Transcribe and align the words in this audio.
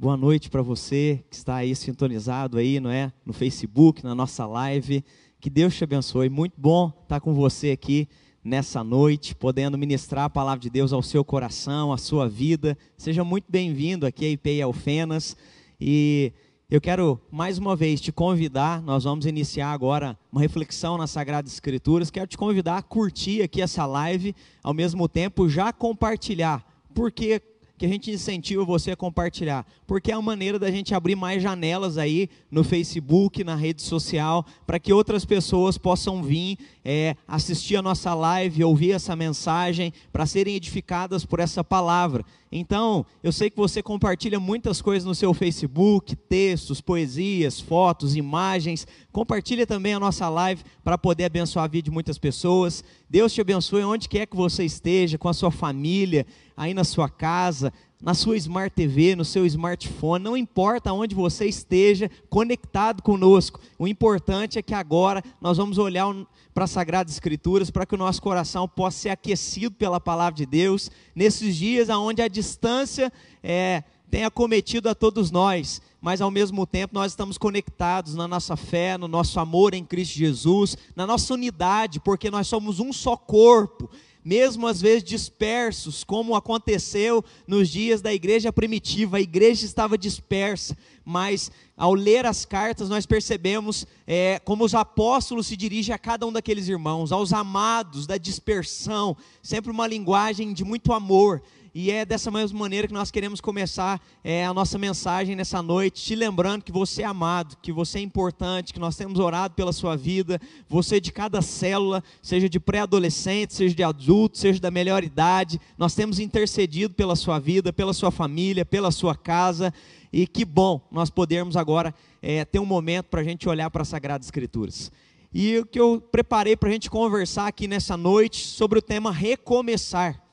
Boa 0.00 0.16
noite 0.16 0.48
para 0.48 0.62
você 0.62 1.24
que 1.28 1.34
está 1.34 1.56
aí 1.56 1.74
sintonizado 1.74 2.56
aí, 2.56 2.78
não 2.78 2.88
é? 2.88 3.12
No 3.26 3.32
Facebook, 3.32 4.04
na 4.04 4.14
nossa 4.14 4.46
live. 4.46 5.04
Que 5.40 5.50
Deus 5.50 5.74
te 5.74 5.82
abençoe. 5.82 6.28
Muito 6.28 6.54
bom 6.56 6.92
estar 7.02 7.18
com 7.18 7.34
você 7.34 7.72
aqui 7.72 8.08
nessa 8.44 8.84
noite, 8.84 9.34
podendo 9.34 9.76
ministrar 9.76 10.26
a 10.26 10.30
palavra 10.30 10.60
de 10.60 10.70
Deus 10.70 10.92
ao 10.92 11.02
seu 11.02 11.24
coração, 11.24 11.92
à 11.92 11.98
sua 11.98 12.28
vida. 12.28 12.78
Seja 12.96 13.24
muito 13.24 13.46
bem-vindo 13.48 14.06
aqui 14.06 14.24
a 14.24 14.30
IPI 14.30 14.62
Alfenas. 14.62 15.36
E 15.80 16.32
eu 16.70 16.80
quero 16.80 17.20
mais 17.28 17.58
uma 17.58 17.74
vez 17.74 18.00
te 18.00 18.12
convidar, 18.12 18.80
nós 18.80 19.02
vamos 19.02 19.26
iniciar 19.26 19.72
agora 19.72 20.16
uma 20.30 20.40
reflexão 20.40 20.96
nas 20.96 21.10
Sagradas 21.10 21.52
Escrituras. 21.52 22.08
Quero 22.08 22.28
te 22.28 22.38
convidar 22.38 22.76
a 22.76 22.82
curtir 22.82 23.42
aqui 23.42 23.60
essa 23.60 23.84
live, 23.84 24.32
ao 24.62 24.72
mesmo 24.72 25.08
tempo 25.08 25.48
já 25.48 25.72
compartilhar. 25.72 26.64
Porque 26.94 27.40
que 27.40 27.47
a 27.86 27.88
gente 27.88 28.10
incentiva 28.10 28.64
você 28.64 28.92
a 28.92 28.96
compartilhar, 28.96 29.66
porque 29.86 30.10
é 30.10 30.14
a 30.14 30.22
maneira 30.22 30.58
da 30.58 30.70
gente 30.70 30.94
abrir 30.94 31.16
mais 31.16 31.42
janelas 31.42 31.98
aí 31.98 32.28
no 32.50 32.64
Facebook, 32.64 33.44
na 33.44 33.54
rede 33.54 33.82
social, 33.82 34.44
para 34.66 34.78
que 34.78 34.92
outras 34.92 35.24
pessoas 35.24 35.78
possam 35.78 36.22
vir 36.22 36.58
é, 36.84 37.16
assistir 37.26 37.76
a 37.76 37.82
nossa 37.82 38.14
live, 38.14 38.64
ouvir 38.64 38.92
essa 38.92 39.14
mensagem, 39.14 39.92
para 40.12 40.26
serem 40.26 40.54
edificadas 40.54 41.24
por 41.24 41.40
essa 41.40 41.62
palavra. 41.62 42.24
Então, 42.50 43.04
eu 43.22 43.30
sei 43.30 43.50
que 43.50 43.56
você 43.56 43.82
compartilha 43.82 44.40
muitas 44.40 44.80
coisas 44.80 45.06
no 45.06 45.14
seu 45.14 45.34
Facebook, 45.34 46.16
textos, 46.16 46.80
poesias, 46.80 47.60
fotos, 47.60 48.16
imagens. 48.16 48.86
Compartilha 49.12 49.66
também 49.66 49.92
a 49.92 50.00
nossa 50.00 50.28
live 50.28 50.62
para 50.82 50.96
poder 50.96 51.24
abençoar 51.24 51.66
a 51.66 51.68
vida 51.68 51.84
de 51.84 51.90
muitas 51.90 52.16
pessoas. 52.16 52.82
Deus 53.08 53.34
te 53.34 53.40
abençoe 53.40 53.84
onde 53.84 54.08
quer 54.08 54.26
que 54.26 54.36
você 54.36 54.64
esteja, 54.64 55.18
com 55.18 55.28
a 55.28 55.34
sua 55.34 55.50
família, 55.50 56.26
aí 56.56 56.72
na 56.72 56.84
sua 56.84 57.08
casa, 57.08 57.72
na 58.00 58.14
sua 58.14 58.36
Smart 58.36 58.74
TV, 58.74 59.16
no 59.16 59.24
seu 59.24 59.44
smartphone, 59.44 60.22
não 60.22 60.36
importa 60.36 60.92
onde 60.92 61.14
você 61.14 61.46
esteja 61.46 62.10
conectado 62.30 63.02
conosco. 63.02 63.60
O 63.78 63.88
importante 63.88 64.58
é 64.58 64.62
que 64.62 64.74
agora 64.74 65.22
nós 65.40 65.56
vamos 65.56 65.78
olhar 65.78 66.06
para 66.54 66.64
as 66.64 66.70
Sagradas 66.70 67.12
Escrituras, 67.12 67.70
para 67.70 67.84
que 67.84 67.94
o 67.94 67.98
nosso 67.98 68.22
coração 68.22 68.68
possa 68.68 68.98
ser 68.98 69.08
aquecido 69.10 69.74
pela 69.74 69.98
palavra 70.00 70.34
de 70.34 70.46
Deus, 70.46 70.90
nesses 71.14 71.56
dias 71.56 71.88
onde 71.88 72.22
a 72.22 72.28
distância 72.28 73.12
é, 73.42 73.82
tem 74.08 74.24
acometido 74.24 74.88
a 74.88 74.94
todos 74.94 75.30
nós, 75.30 75.82
mas 76.00 76.20
ao 76.20 76.30
mesmo 76.30 76.66
tempo 76.66 76.94
nós 76.94 77.12
estamos 77.12 77.36
conectados 77.36 78.14
na 78.14 78.28
nossa 78.28 78.56
fé, 78.56 78.96
no 78.96 79.08
nosso 79.08 79.40
amor 79.40 79.74
em 79.74 79.84
Cristo 79.84 80.16
Jesus, 80.16 80.76
na 80.94 81.06
nossa 81.06 81.34
unidade, 81.34 81.98
porque 82.00 82.30
nós 82.30 82.46
somos 82.46 82.78
um 82.78 82.92
só 82.92 83.16
corpo 83.16 83.90
mesmo 84.28 84.66
às 84.66 84.78
vezes 84.78 85.02
dispersos, 85.02 86.04
como 86.04 86.36
aconteceu 86.36 87.24
nos 87.46 87.70
dias 87.70 88.02
da 88.02 88.12
igreja 88.12 88.52
primitiva, 88.52 89.16
a 89.16 89.20
igreja 89.22 89.64
estava 89.64 89.96
dispersa, 89.96 90.76
mas 91.02 91.50
ao 91.74 91.94
ler 91.94 92.26
as 92.26 92.44
cartas 92.44 92.90
nós 92.90 93.06
percebemos 93.06 93.86
é, 94.06 94.38
como 94.44 94.64
os 94.64 94.74
apóstolos 94.74 95.46
se 95.46 95.56
dirigem 95.56 95.94
a 95.94 95.98
cada 95.98 96.26
um 96.26 96.32
daqueles 96.32 96.68
irmãos, 96.68 97.10
aos 97.10 97.32
amados 97.32 98.06
da 98.06 98.18
dispersão, 98.18 99.16
sempre 99.42 99.70
uma 99.70 99.86
linguagem 99.86 100.52
de 100.52 100.62
muito 100.62 100.92
amor, 100.92 101.40
e 101.80 101.92
é 101.92 102.04
dessa 102.04 102.28
mesma 102.28 102.58
maneira 102.58 102.88
que 102.88 102.92
nós 102.92 103.08
queremos 103.08 103.40
começar 103.40 104.04
é, 104.24 104.44
a 104.44 104.52
nossa 104.52 104.76
mensagem 104.76 105.36
nessa 105.36 105.62
noite, 105.62 106.02
te 106.02 106.16
lembrando 106.16 106.64
que 106.64 106.72
você 106.72 107.02
é 107.02 107.04
amado, 107.04 107.56
que 107.62 107.70
você 107.70 108.00
é 108.00 108.02
importante, 108.02 108.72
que 108.72 108.80
nós 108.80 108.96
temos 108.96 109.20
orado 109.20 109.54
pela 109.54 109.72
sua 109.72 109.94
vida, 109.94 110.40
você 110.68 111.00
de 111.00 111.12
cada 111.12 111.40
célula, 111.40 112.02
seja 112.20 112.48
de 112.48 112.58
pré-adolescente, 112.58 113.54
seja 113.54 113.76
de 113.76 113.84
adulto, 113.84 114.38
seja 114.38 114.58
da 114.58 114.72
melhor 114.72 115.04
idade, 115.04 115.60
nós 115.78 115.94
temos 115.94 116.18
intercedido 116.18 116.94
pela 116.94 117.14
sua 117.14 117.38
vida, 117.38 117.72
pela 117.72 117.92
sua 117.92 118.10
família, 118.10 118.66
pela 118.66 118.90
sua 118.90 119.14
casa, 119.14 119.72
e 120.12 120.26
que 120.26 120.44
bom 120.44 120.84
nós 120.90 121.10
podermos 121.10 121.56
agora 121.56 121.94
é, 122.20 122.44
ter 122.44 122.58
um 122.58 122.66
momento 122.66 123.06
para 123.06 123.20
a 123.20 123.24
gente 123.24 123.48
olhar 123.48 123.70
para 123.70 123.82
as 123.82 123.88
Sagradas 123.88 124.26
Escrituras. 124.26 124.90
E 125.32 125.58
o 125.58 125.64
que 125.64 125.78
eu 125.78 126.00
preparei 126.10 126.56
para 126.56 126.70
a 126.70 126.72
gente 126.72 126.90
conversar 126.90 127.46
aqui 127.46 127.68
nessa 127.68 127.96
noite 127.96 128.44
sobre 128.44 128.80
o 128.80 128.82
tema 128.82 129.12
recomeçar 129.12 130.26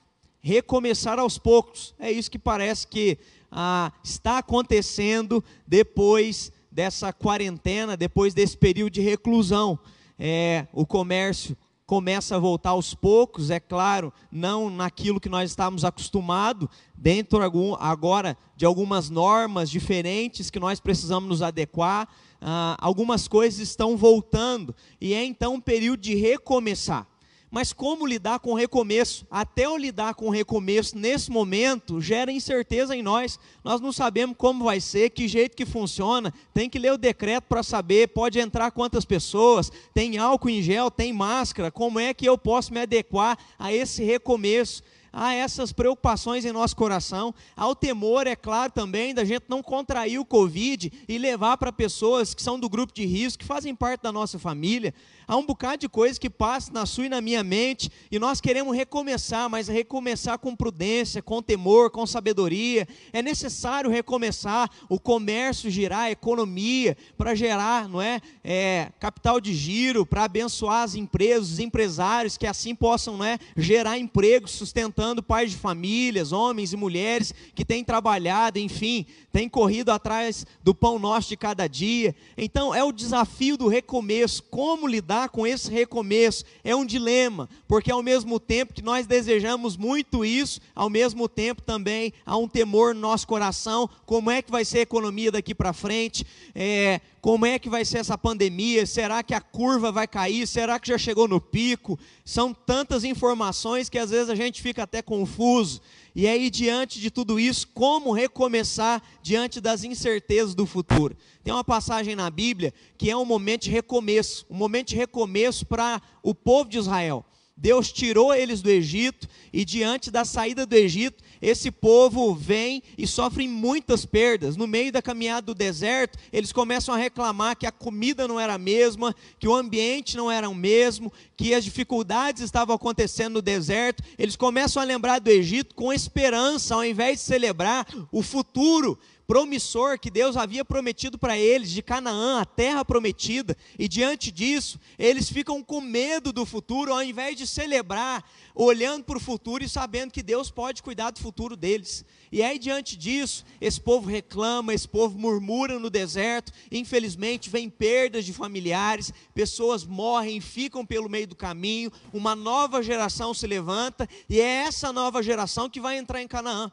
recomeçar 0.46 1.18
aos 1.18 1.40
poucos. 1.40 1.96
É 1.98 2.12
isso 2.12 2.30
que 2.30 2.38
parece 2.38 2.86
que 2.86 3.18
ah, 3.52 3.92
está 4.04 4.38
acontecendo 4.38 5.44
depois 5.66 6.52
dessa 6.72 7.12
quarentena, 7.12 7.98
depois 7.98 8.32
desse 8.36 8.56
período 8.56 8.94
de 8.94 9.02
reclusão. 9.02 9.80
É, 10.20 10.68
o 10.72 10.86
comércio 10.86 11.58
começa 11.88 12.36
a 12.36 12.40
voltar 12.40 12.72
aos 12.72 12.94
poucos, 12.94 13.50
é 13.50 13.60
claro, 13.60 14.14
não 14.32 14.70
naquilo 14.70 15.20
que 15.20 15.30
nós 15.30 15.50
estávamos 15.50 15.84
acostumados, 15.84 16.68
dentro 16.96 17.40
agora 17.80 18.38
de 18.56 18.66
algumas 18.66 19.10
normas 19.10 19.68
diferentes 19.68 20.52
que 20.52 20.60
nós 20.60 20.80
precisamos 20.80 21.28
nos 21.28 21.42
adequar. 21.42 22.08
Ah, 22.40 22.78
algumas 22.80 23.28
coisas 23.28 23.60
estão 23.60 23.98
voltando 23.98 24.76
e 25.02 25.16
é 25.16 25.24
então 25.24 25.56
um 25.56 25.62
período 25.62 26.02
de 26.02 26.14
recomeçar. 26.14 27.08
Mas 27.56 27.72
como 27.72 28.06
lidar 28.06 28.40
com 28.40 28.52
o 28.52 28.54
recomeço? 28.54 29.26
Até 29.32 29.66
o 29.70 29.78
lidar 29.78 30.14
com 30.14 30.28
o 30.28 30.30
recomeço 30.30 30.98
nesse 30.98 31.32
momento 31.32 32.02
gera 32.02 32.30
incerteza 32.30 32.94
em 32.94 33.02
nós. 33.02 33.40
Nós 33.64 33.80
não 33.80 33.94
sabemos 33.94 34.36
como 34.38 34.66
vai 34.66 34.82
ser, 34.82 35.12
que 35.12 35.26
jeito 35.26 35.56
que 35.56 35.66
funciona. 35.66 36.34
Tem 36.54 36.70
que 36.70 36.78
ler 36.78 36.92
o 36.92 36.98
decreto 36.98 37.46
para 37.46 37.64
saber, 37.64 38.10
pode 38.10 38.40
entrar 38.40 38.72
quantas 38.72 39.06
pessoas, 39.06 39.72
tem 39.94 40.18
álcool 40.18 40.50
em 40.50 40.62
gel, 40.62 40.92
tem 40.92 41.14
máscara. 41.14 41.72
Como 41.72 41.98
é 41.98 42.14
que 42.14 42.28
eu 42.28 42.38
posso 42.38 42.74
me 42.74 42.82
adequar 42.82 43.38
a 43.58 43.72
esse 43.72 44.04
recomeço? 44.04 44.84
Há 45.16 45.34
essas 45.34 45.72
preocupações 45.72 46.44
em 46.44 46.52
nosso 46.52 46.76
coração, 46.76 47.34
há 47.56 47.66
o 47.66 47.74
temor, 47.74 48.28
é 48.28 48.36
claro, 48.36 48.72
também 48.72 49.14
da 49.14 49.24
gente 49.24 49.46
não 49.48 49.64
contrair 49.64 50.20
o 50.20 50.26
Covid 50.26 50.92
e 51.08 51.18
levar 51.18 51.56
para 51.56 51.72
pessoas 51.72 52.34
que 52.34 52.44
são 52.44 52.60
do 52.60 52.68
grupo 52.68 52.94
de 52.94 53.06
risco, 53.06 53.40
que 53.40 53.46
fazem 53.46 53.74
parte 53.74 54.02
da 54.02 54.12
nossa 54.12 54.38
família. 54.38 54.94
Há 55.28 55.38
um 55.38 55.46
bocado 55.46 55.78
de 55.80 55.90
coisas 55.90 56.20
que 56.20 56.30
passam 56.30 56.74
na 56.74 56.86
sua 56.86 57.06
e 57.06 57.10
na 57.10 57.22
minha 57.22 57.44
mente, 57.44 57.90
e 58.12 58.20
nós 58.20 58.42
queremos 58.42 58.76
recomeçar, 58.76 59.50
mas 59.50 59.68
recomeçar 59.68 60.38
com 60.38 60.56
prudência, 60.56 61.22
com 61.22 61.42
temor, 61.42 61.90
com 61.90 62.06
sabedoria. 62.06 62.88
É 63.12 63.24
necessário 63.24 63.90
recomeçar 63.90 64.70
o 64.90 65.00
comércio 65.00 65.72
girar, 65.72 66.02
a 66.02 66.12
economia, 66.12 66.96
para 67.18 67.34
gerar 67.34 67.88
não 67.88 68.02
é, 68.02 68.22
é 68.44 68.92
capital 69.00 69.40
de 69.40 69.54
giro, 69.54 70.06
para 70.06 70.26
abençoar 70.26 70.84
as 70.84 70.94
empresas, 70.94 71.54
os 71.54 71.60
empresários, 71.60 72.38
que 72.38 72.46
assim 72.46 72.76
possam 72.76 73.18
não 73.18 73.26
é, 73.26 73.40
gerar 73.56 73.98
emprego, 73.98 74.48
sustentando 74.48 75.05
pais 75.22 75.52
de 75.52 75.58
famílias, 75.58 76.32
homens 76.32 76.74
e 76.74 76.78
mulheres 76.78 77.34
que 77.54 77.66
têm 77.66 77.84
trabalhado, 77.84 78.58
enfim, 78.58 79.06
têm 79.32 79.50
corrido 79.50 79.90
atrás 79.90 80.46
do 80.64 80.74
pão 80.74 80.98
nosso 80.98 81.30
de 81.30 81.38
cada 81.38 81.68
dia. 81.68 82.16
Então, 82.38 82.74
é 82.74 82.84
o 82.84 82.92
desafio 82.92 83.58
do 83.58 83.68
recomeço, 83.68 84.42
como 84.44 84.88
lidar 84.88 85.30
com 85.30 85.46
esse 85.46 85.70
recomeço 85.70 86.46
é 86.64 86.76
um 86.76 86.86
dilema, 86.86 87.50
porque 87.68 87.92
ao 87.92 88.02
mesmo 88.02 88.40
tempo 88.40 88.74
que 88.74 88.82
nós 88.82 89.06
desejamos 89.06 89.76
muito 89.76 90.24
isso, 90.24 90.60
ao 90.74 90.90
mesmo 90.90 91.28
tempo 91.28 91.62
também 91.62 92.14
há 92.26 92.38
um 92.38 92.48
temor 92.48 92.96
no 92.96 93.02
nosso 93.02 93.28
coração: 93.28 93.90
como 94.06 94.32
é 94.32 94.42
que 94.42 94.52
vai 94.52 94.64
ser 94.64 94.80
a 94.80 94.84
economia 94.84 95.32
daqui 95.32 95.54
para 95.54 95.74
frente? 95.74 96.26
É, 96.54 97.02
como 97.26 97.44
é 97.44 97.58
que 97.58 97.72
vai 97.72 97.84
ser 97.84 97.98
essa 97.98 98.16
pandemia? 98.16 98.86
Será 98.86 99.24
que 99.24 99.34
a 99.34 99.42
curva 99.42 99.92
vai 99.92 100.08
cair? 100.08 100.46
Será 100.46 100.80
que 100.80 100.90
já 100.90 100.96
chegou 100.96 101.28
no 101.28 101.42
pico? 101.42 101.98
São 102.24 102.54
tantas 102.54 103.04
informações 103.04 103.90
que 103.90 103.98
às 103.98 104.12
vezes 104.12 104.30
a 104.30 104.36
gente 104.36 104.62
fica 104.62 104.84
até 104.84 105.02
confuso. 105.02 105.82
E 106.14 106.28
aí, 106.28 106.52
diante 106.52 107.02
de 107.02 107.10
tudo 107.10 107.40
isso, 107.40 107.68
como 107.70 108.14
recomeçar 108.14 109.02
diante 109.24 109.60
das 109.60 109.84
incertezas 109.84 110.54
do 110.54 110.68
futuro? 110.68 111.18
Tem 111.44 111.52
uma 111.52 111.64
passagem 111.64 112.16
na 112.16 112.30
Bíblia 112.30 112.72
que 112.96 113.10
é 113.10 113.18
um 113.18 113.26
momento 113.26 113.64
de 113.64 113.72
recomeço, 113.72 114.46
um 114.48 114.56
momento 114.56 114.90
de 114.90 114.96
recomeço 114.96 115.66
para 115.66 116.00
o 116.22 116.36
povo 116.36 116.70
de 116.70 116.78
Israel. 116.78 117.26
Deus 117.58 117.90
tirou 117.92 118.34
eles 118.34 118.62
do 118.62 118.70
Egito 118.70 119.28
e 119.54 119.64
diante 119.64 120.12
da 120.12 120.26
saída 120.26 120.66
do 120.66 120.74
Egito, 120.74 121.24
esse 121.42 121.72
povo 121.72 122.36
vem 122.36 122.84
e 122.98 123.08
sofre 123.08 123.48
muitas 123.48 124.06
perdas. 124.06 124.58
No 124.58 124.68
meio 124.68 124.92
da 124.92 125.02
caminhada 125.02 125.46
do 125.46 125.56
deserto, 125.56 126.20
eles 126.34 126.52
começam 126.52 126.94
a 126.94 126.98
reclamar 126.98 127.56
que 127.56 127.66
a 127.66 127.72
comida 127.72 128.28
não 128.28 128.38
era 128.38 128.56
a 128.56 128.58
mesma, 128.58 129.16
que 129.40 129.48
o 129.48 129.56
ambiente 129.56 130.18
não 130.18 130.30
era 130.30 130.50
o 130.50 130.56
mesmo, 130.56 131.14
que 131.38 131.54
as 131.54 131.64
dificuldades 131.64 132.42
estavam 132.42 132.76
acontecendo 132.76 133.36
no 133.36 133.42
deserto. 133.42 134.04
Eles 134.18 134.36
começam 134.36 134.82
a 134.82 134.86
lembrar 134.86 135.20
do 135.20 135.30
Egito 135.30 135.76
com 135.76 135.94
esperança, 135.94 136.76
ao 136.76 136.84
invés 136.84 137.20
de 137.20 137.26
celebrar 137.26 137.88
o 138.12 138.22
futuro 138.22 139.00
promissor 139.28 140.00
que 140.00 140.12
Deus 140.12 140.38
havia 140.38 140.64
prometido 140.64 141.18
para 141.18 141.38
eles, 141.38 141.72
de 141.72 141.82
Canaã, 141.82 142.42
a 142.42 142.46
terra 142.46 142.86
prometida, 142.86 143.58
e 143.78 143.88
diante 143.88 144.32
disso, 144.32 144.80
eles 144.98 145.30
ficam 145.30 145.64
com 145.64 145.82
medo 145.82 146.32
do 146.32 146.46
futuro, 146.46 146.94
ao 146.94 147.04
invés 147.04 147.36
de 147.36 147.48
celebrar, 147.48 148.24
olhando 148.54 149.04
para 149.04 149.18
o 149.18 149.22
futuro 149.22 149.64
e 149.64 149.70
sabendo 149.70 150.12
que 150.12 150.24
Deus 150.24 150.52
pode 150.52 150.84
cuidar 150.84 151.12
do 151.12 151.20
futuro 151.20 151.56
deles. 151.56 152.06
E 152.32 152.44
aí, 152.44 152.60
diante 152.60 152.96
disso, 152.96 153.46
esse 153.60 153.80
povo 153.80 154.10
reclama, 154.10 154.74
esse 154.74 154.88
povo 154.88 155.18
murmura 155.18 155.80
no 155.80 155.90
deserto, 155.90 156.52
infelizmente, 156.72 157.50
vem 157.50 157.70
perdas 157.70 158.26
de 158.26 158.34
familiares, 158.34 159.14
pessoas 159.34 159.84
morrem, 159.84 160.40
ficam 160.40 160.86
pelo 160.86 161.10
meio 161.10 161.28
do 161.28 161.36
caminho, 161.36 161.92
uma 162.14 162.36
nova 162.36 162.84
geração 162.84 163.34
se 163.34 163.48
levanta, 163.48 164.08
e 164.30 164.40
é 164.40 164.66
essa 164.66 164.94
nova 164.94 165.24
geração 165.24 165.70
que 165.70 165.80
vai 165.80 165.98
entrar 165.98 166.22
em 166.22 166.28
Canaã. 166.28 166.72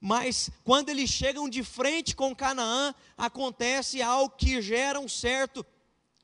Mas 0.00 0.50
quando 0.64 0.88
eles 0.88 1.10
chegam 1.10 1.48
de 1.48 1.62
frente 1.62 2.14
com 2.14 2.34
Canaã, 2.34 2.94
acontece 3.16 4.02
algo 4.02 4.34
que 4.36 4.60
gera 4.60 5.00
um 5.00 5.08
certo 5.08 5.64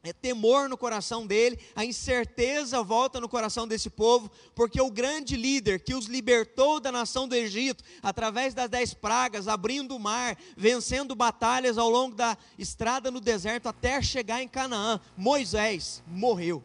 é 0.05 0.13
temor 0.13 0.69
no 0.69 0.77
coração 0.77 1.25
dele, 1.25 1.57
a 1.77 1.85
incerteza 1.85 2.83
volta 2.83 3.21
no 3.21 3.29
coração 3.29 3.69
desse 3.69 3.89
povo, 3.89 4.29
porque 4.53 4.81
o 4.81 4.91
grande 4.91 5.37
líder 5.37 5.79
que 5.79 5.95
os 5.95 6.07
libertou 6.07 6.81
da 6.81 6.91
nação 6.91 7.29
do 7.29 7.37
Egito, 7.37 7.85
através 8.03 8.53
das 8.53 8.69
dez 8.69 8.93
pragas, 8.93 9.47
abrindo 9.47 9.95
o 9.95 10.01
mar, 10.01 10.37
vencendo 10.57 11.15
batalhas 11.15 11.79
ao 11.79 11.89
longo 11.89 12.17
da 12.17 12.37
estrada 12.59 13.13
no 13.13 13.21
deserto 13.21 13.69
até 13.69 14.03
chegar 14.03 14.43
em 14.43 14.49
Canaã, 14.49 15.01
Moisés 15.17 16.03
morreu. 16.09 16.65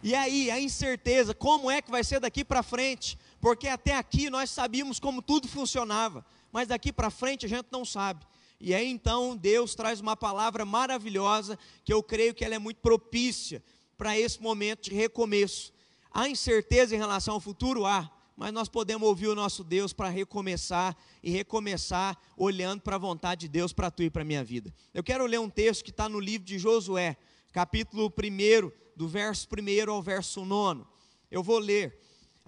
E 0.00 0.14
aí, 0.14 0.48
a 0.50 0.60
incerteza, 0.60 1.34
como 1.34 1.70
é 1.70 1.82
que 1.82 1.90
vai 1.90 2.04
ser 2.04 2.20
daqui 2.20 2.44
para 2.44 2.62
frente? 2.62 3.18
Porque 3.40 3.68
até 3.68 3.96
aqui 3.96 4.28
nós 4.28 4.50
sabíamos 4.50 5.00
como 5.00 5.22
tudo 5.22 5.48
funcionava, 5.48 6.24
mas 6.52 6.68
daqui 6.68 6.92
para 6.92 7.10
frente 7.10 7.46
a 7.46 7.48
gente 7.48 7.68
não 7.70 7.84
sabe. 7.84 8.26
E 8.60 8.74
aí 8.74 8.86
então 8.86 9.34
Deus 9.36 9.74
traz 9.74 10.00
uma 10.00 10.14
palavra 10.14 10.66
maravilhosa, 10.66 11.58
que 11.82 11.92
eu 11.92 12.02
creio 12.02 12.34
que 12.34 12.44
ela 12.44 12.54
é 12.54 12.58
muito 12.58 12.78
propícia 12.78 13.62
para 13.96 14.18
esse 14.18 14.40
momento 14.40 14.90
de 14.90 14.94
recomeço. 14.94 15.72
Há 16.12 16.28
incerteza 16.28 16.94
em 16.94 16.98
relação 16.98 17.34
ao 17.34 17.40
futuro? 17.40 17.86
Há, 17.86 18.10
mas 18.36 18.52
nós 18.52 18.68
podemos 18.68 19.08
ouvir 19.08 19.28
o 19.28 19.34
nosso 19.34 19.64
Deus 19.64 19.92
para 19.92 20.08
recomeçar 20.08 20.96
e 21.22 21.30
recomeçar 21.30 22.18
olhando 22.36 22.82
para 22.82 22.96
a 22.96 22.98
vontade 22.98 23.42
de 23.42 23.48
Deus 23.48 23.72
para 23.72 23.90
tu 23.90 24.02
e 24.02 24.10
para 24.10 24.22
a 24.22 24.24
minha 24.24 24.44
vida. 24.44 24.74
Eu 24.92 25.02
quero 25.02 25.24
ler 25.24 25.38
um 25.40 25.48
texto 25.48 25.84
que 25.84 25.90
está 25.90 26.08
no 26.08 26.20
livro 26.20 26.46
de 26.46 26.58
Josué, 26.58 27.16
capítulo 27.52 28.06
1, 28.06 28.70
do 28.96 29.08
verso 29.08 29.46
1 29.46 29.90
ao 29.90 30.02
verso 30.02 30.44
9. 30.44 30.84
Eu 31.30 31.42
vou 31.42 31.58
ler. 31.58 31.98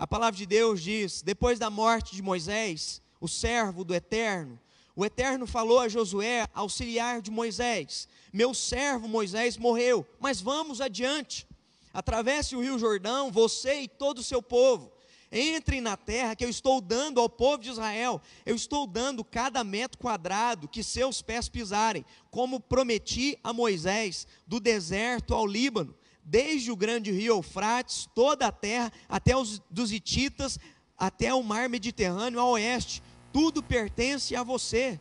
A 0.02 0.06
palavra 0.08 0.36
de 0.36 0.46
Deus 0.46 0.82
diz: 0.82 1.22
Depois 1.22 1.60
da 1.60 1.70
morte 1.70 2.16
de 2.16 2.22
Moisés, 2.22 3.00
o 3.20 3.28
servo 3.28 3.84
do 3.84 3.94
Eterno, 3.94 4.58
o 4.96 5.04
Eterno 5.04 5.46
falou 5.46 5.78
a 5.78 5.88
Josué, 5.88 6.44
auxiliar 6.52 7.22
de 7.22 7.30
Moisés: 7.30 8.08
Meu 8.32 8.52
servo 8.52 9.06
Moisés 9.06 9.56
morreu, 9.56 10.04
mas 10.18 10.40
vamos 10.40 10.80
adiante. 10.80 11.46
Atravesse 11.94 12.56
o 12.56 12.60
rio 12.60 12.80
Jordão, 12.80 13.30
você 13.30 13.82
e 13.82 13.86
todo 13.86 14.18
o 14.18 14.24
seu 14.24 14.42
povo. 14.42 14.90
Entrem 15.30 15.80
na 15.80 15.96
terra 15.96 16.34
que 16.34 16.44
eu 16.44 16.50
estou 16.50 16.80
dando 16.80 17.20
ao 17.20 17.28
povo 17.28 17.62
de 17.62 17.70
Israel. 17.70 18.20
Eu 18.44 18.56
estou 18.56 18.88
dando 18.88 19.22
cada 19.22 19.62
metro 19.62 20.00
quadrado 20.00 20.66
que 20.66 20.82
seus 20.82 21.22
pés 21.22 21.48
pisarem, 21.48 22.04
como 22.28 22.58
prometi 22.58 23.38
a 23.44 23.52
Moisés, 23.52 24.26
do 24.48 24.58
deserto 24.58 25.32
ao 25.32 25.46
Líbano, 25.46 25.94
desde 26.24 26.70
o 26.70 26.76
grande 26.76 27.10
rio 27.10 27.36
Eufrates, 27.36 28.08
toda 28.14 28.46
a 28.46 28.52
terra, 28.52 28.92
até 29.08 29.36
os 29.36 29.60
dos 29.70 29.92
Hititas, 29.92 30.58
até 30.98 31.34
o 31.34 31.42
mar 31.42 31.68
Mediterrâneo 31.68 32.40
a 32.40 32.44
oeste 32.44 33.02
tudo 33.32 33.62
pertence 33.62 34.36
a 34.36 34.42
você. 34.42 35.00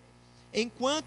Enquanto 0.54 1.06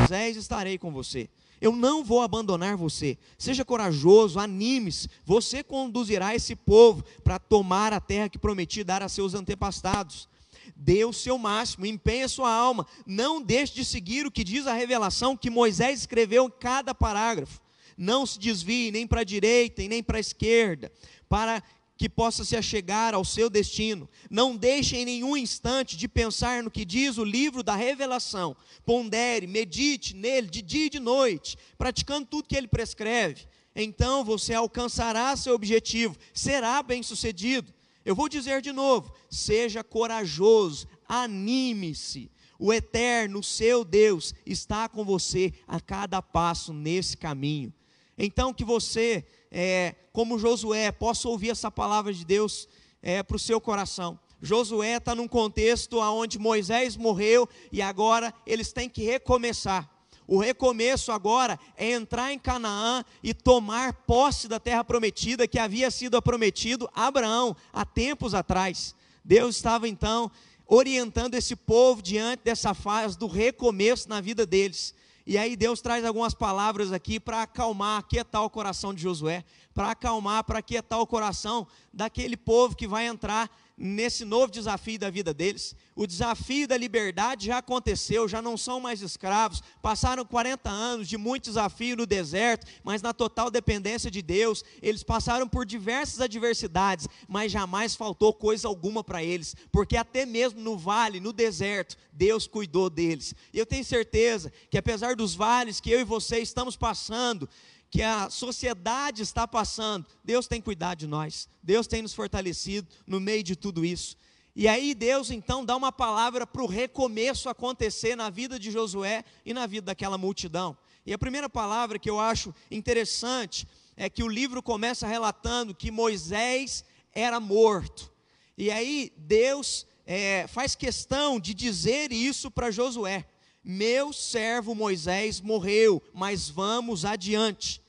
Moisés, 0.00 0.36
estarei 0.36 0.78
com 0.78 0.92
você. 0.92 1.28
Eu 1.60 1.74
não 1.74 2.04
vou 2.04 2.22
abandonar 2.22 2.76
você. 2.76 3.18
Seja 3.36 3.64
corajoso, 3.64 4.38
anime-se. 4.38 5.10
Você 5.24 5.62
conduzirá 5.62 6.34
esse 6.34 6.54
povo 6.54 7.04
para 7.24 7.38
tomar 7.38 7.92
a 7.92 8.00
terra 8.00 8.28
que 8.28 8.38
prometi 8.38 8.84
dar 8.84 9.02
a 9.02 9.08
seus 9.08 9.34
antepassados. 9.34 10.28
Dê 10.76 11.04
o 11.04 11.12
seu 11.12 11.38
máximo, 11.38 11.86
empenhe 11.86 12.24
a 12.24 12.28
sua 12.28 12.52
alma. 12.52 12.86
Não 13.06 13.40
deixe 13.40 13.74
de 13.74 13.84
seguir 13.84 14.26
o 14.26 14.30
que 14.30 14.44
diz 14.44 14.66
a 14.66 14.72
revelação 14.72 15.36
que 15.36 15.50
Moisés 15.50 16.00
escreveu 16.00 16.46
em 16.46 16.50
cada 16.50 16.94
parágrafo. 16.94 17.60
Não 17.96 18.24
se 18.24 18.38
desvie 18.38 18.90
nem 18.90 19.06
para 19.06 19.22
a 19.22 19.24
direita 19.24 19.82
e 19.82 19.88
nem 19.88 20.02
para 20.02 20.18
a 20.18 20.20
esquerda, 20.20 20.92
para 21.28 21.62
que 21.96 22.08
possa 22.08 22.44
se 22.44 22.56
achegar 22.56 23.12
ao 23.12 23.24
seu 23.24 23.50
destino. 23.50 24.08
Não 24.30 24.56
deixe 24.56 24.96
em 24.96 25.04
nenhum 25.04 25.36
instante 25.36 25.96
de 25.96 26.06
pensar 26.06 26.62
no 26.62 26.70
que 26.70 26.84
diz 26.84 27.18
o 27.18 27.24
livro 27.24 27.60
da 27.60 27.74
revelação. 27.74 28.56
Pondere, 28.86 29.48
medite 29.48 30.14
nele 30.14 30.46
de 30.46 30.62
dia 30.62 30.86
e 30.86 30.90
de 30.90 31.00
noite, 31.00 31.58
praticando 31.76 32.26
tudo 32.26 32.46
que 32.48 32.56
ele 32.56 32.68
prescreve. 32.68 33.48
Então 33.74 34.24
você 34.24 34.54
alcançará 34.54 35.36
seu 35.36 35.54
objetivo, 35.54 36.16
será 36.32 36.80
bem-sucedido. 36.84 37.74
Eu 38.08 38.14
vou 38.14 38.26
dizer 38.26 38.62
de 38.62 38.72
novo: 38.72 39.12
seja 39.28 39.84
corajoso, 39.84 40.88
anime-se. 41.06 42.30
O 42.58 42.72
eterno, 42.72 43.42
seu 43.42 43.84
Deus, 43.84 44.34
está 44.46 44.88
com 44.88 45.04
você 45.04 45.52
a 45.66 45.78
cada 45.78 46.22
passo 46.22 46.72
nesse 46.72 47.18
caminho. 47.18 47.70
Então 48.16 48.54
que 48.54 48.64
você 48.64 49.26
é, 49.50 49.94
como 50.10 50.38
Josué, 50.38 50.90
possa 50.90 51.28
ouvir 51.28 51.50
essa 51.50 51.70
palavra 51.70 52.10
de 52.10 52.24
Deus 52.24 52.66
é, 53.02 53.22
para 53.22 53.36
o 53.36 53.38
seu 53.38 53.60
coração. 53.60 54.18
Josué 54.40 54.96
está 54.96 55.14
num 55.14 55.28
contexto 55.28 55.98
onde 55.98 56.38
Moisés 56.38 56.96
morreu 56.96 57.46
e 57.70 57.82
agora 57.82 58.32
eles 58.46 58.72
têm 58.72 58.88
que 58.88 59.02
recomeçar. 59.02 59.86
O 60.28 60.38
recomeço 60.38 61.10
agora 61.10 61.58
é 61.74 61.90
entrar 61.90 62.30
em 62.34 62.38
Canaã 62.38 63.02
e 63.22 63.32
tomar 63.32 63.94
posse 63.94 64.46
da 64.46 64.60
terra 64.60 64.84
prometida 64.84 65.48
que 65.48 65.58
havia 65.58 65.90
sido 65.90 66.20
prometido 66.20 66.86
a 66.94 67.06
Abraão 67.06 67.56
há 67.72 67.82
tempos 67.82 68.34
atrás. 68.34 68.94
Deus 69.24 69.56
estava 69.56 69.88
então 69.88 70.30
orientando 70.66 71.34
esse 71.34 71.56
povo 71.56 72.02
diante 72.02 72.42
dessa 72.44 72.74
fase 72.74 73.18
do 73.18 73.26
recomeço 73.26 74.06
na 74.06 74.20
vida 74.20 74.44
deles. 74.44 74.94
E 75.26 75.38
aí 75.38 75.56
Deus 75.56 75.80
traz 75.80 76.04
algumas 76.04 76.34
palavras 76.34 76.92
aqui 76.92 77.18
para 77.18 77.42
acalmar, 77.42 78.00
aquietar 78.00 78.44
o 78.44 78.50
coração 78.50 78.92
de 78.92 79.00
Josué, 79.00 79.44
para 79.72 79.92
acalmar, 79.92 80.44
para 80.44 80.58
aquietar 80.58 81.00
o 81.00 81.06
coração 81.06 81.66
daquele 81.90 82.36
povo 82.36 82.76
que 82.76 82.86
vai 82.86 83.06
entrar 83.06 83.50
nesse 83.78 84.24
novo 84.24 84.50
desafio 84.50 84.98
da 84.98 85.08
vida 85.08 85.32
deles. 85.32 85.74
O 85.94 86.06
desafio 86.06 86.66
da 86.66 86.76
liberdade 86.76 87.46
já 87.46 87.58
aconteceu, 87.58 88.28
já 88.28 88.42
não 88.42 88.56
são 88.56 88.80
mais 88.80 89.00
escravos. 89.00 89.62
Passaram 89.80 90.24
40 90.24 90.68
anos 90.68 91.08
de 91.08 91.16
muito 91.16 91.44
desafio 91.44 91.96
no 91.96 92.06
deserto, 92.06 92.66
mas 92.82 93.00
na 93.00 93.12
total 93.12 93.50
dependência 93.50 94.10
de 94.10 94.20
Deus. 94.20 94.64
Eles 94.82 95.04
passaram 95.04 95.48
por 95.48 95.64
diversas 95.64 96.20
adversidades, 96.20 97.06
mas 97.28 97.52
jamais 97.52 97.94
faltou 97.94 98.32
coisa 98.32 98.66
alguma 98.66 99.04
para 99.04 99.22
eles, 99.22 99.54
porque 99.70 99.96
até 99.96 100.26
mesmo 100.26 100.60
no 100.60 100.76
vale, 100.76 101.20
no 101.20 101.32
deserto, 101.32 101.96
Deus 102.12 102.46
cuidou 102.46 102.90
deles. 102.90 103.34
E 103.52 103.58
eu 103.58 103.66
tenho 103.66 103.84
certeza 103.84 104.52
que 104.68 104.78
apesar 104.78 105.14
dos 105.14 105.34
vales 105.34 105.80
que 105.80 105.90
eu 105.90 106.00
e 106.00 106.04
você 106.04 106.40
estamos 106.40 106.76
passando, 106.76 107.48
que 107.90 108.02
a 108.02 108.28
sociedade 108.28 109.22
está 109.22 109.48
passando, 109.48 110.06
Deus 110.22 110.46
tem 110.46 110.60
cuidado 110.60 110.98
de 110.98 111.06
nós, 111.06 111.48
Deus 111.62 111.86
tem 111.86 112.02
nos 112.02 112.14
fortalecido 112.14 112.88
no 113.06 113.18
meio 113.18 113.42
de 113.42 113.56
tudo 113.56 113.84
isso. 113.84 114.16
E 114.54 114.66
aí 114.66 114.94
Deus 114.94 115.30
então 115.30 115.64
dá 115.64 115.76
uma 115.76 115.92
palavra 115.92 116.46
para 116.46 116.62
o 116.62 116.66
recomeço 116.66 117.48
acontecer 117.48 118.16
na 118.16 118.28
vida 118.28 118.58
de 118.58 118.70
Josué 118.70 119.24
e 119.44 119.54
na 119.54 119.66
vida 119.66 119.86
daquela 119.86 120.18
multidão. 120.18 120.76
E 121.06 121.12
a 121.12 121.18
primeira 121.18 121.48
palavra 121.48 121.98
que 121.98 122.10
eu 122.10 122.20
acho 122.20 122.54
interessante 122.70 123.66
é 123.96 124.10
que 124.10 124.22
o 124.22 124.28
livro 124.28 124.62
começa 124.62 125.06
relatando 125.06 125.74
que 125.74 125.90
Moisés 125.90 126.84
era 127.12 127.40
morto. 127.40 128.12
E 128.56 128.70
aí 128.70 129.12
Deus 129.16 129.86
é, 130.04 130.46
faz 130.48 130.74
questão 130.74 131.38
de 131.38 131.54
dizer 131.54 132.12
isso 132.12 132.50
para 132.50 132.70
Josué. 132.70 133.24
Meu 133.70 134.14
servo 134.14 134.74
Moisés 134.74 135.42
morreu, 135.42 136.02
mas 136.14 136.48
vamos 136.48 137.04
adiante. 137.04 137.82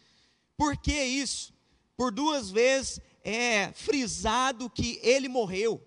Por 0.57 0.75
que 0.75 0.91
isso? 0.91 1.53
Por 1.95 2.11
duas 2.11 2.51
vezes 2.51 2.99
é 3.23 3.71
frisado 3.71 4.69
que 4.69 4.99
ele 5.01 5.29
morreu. 5.29 5.81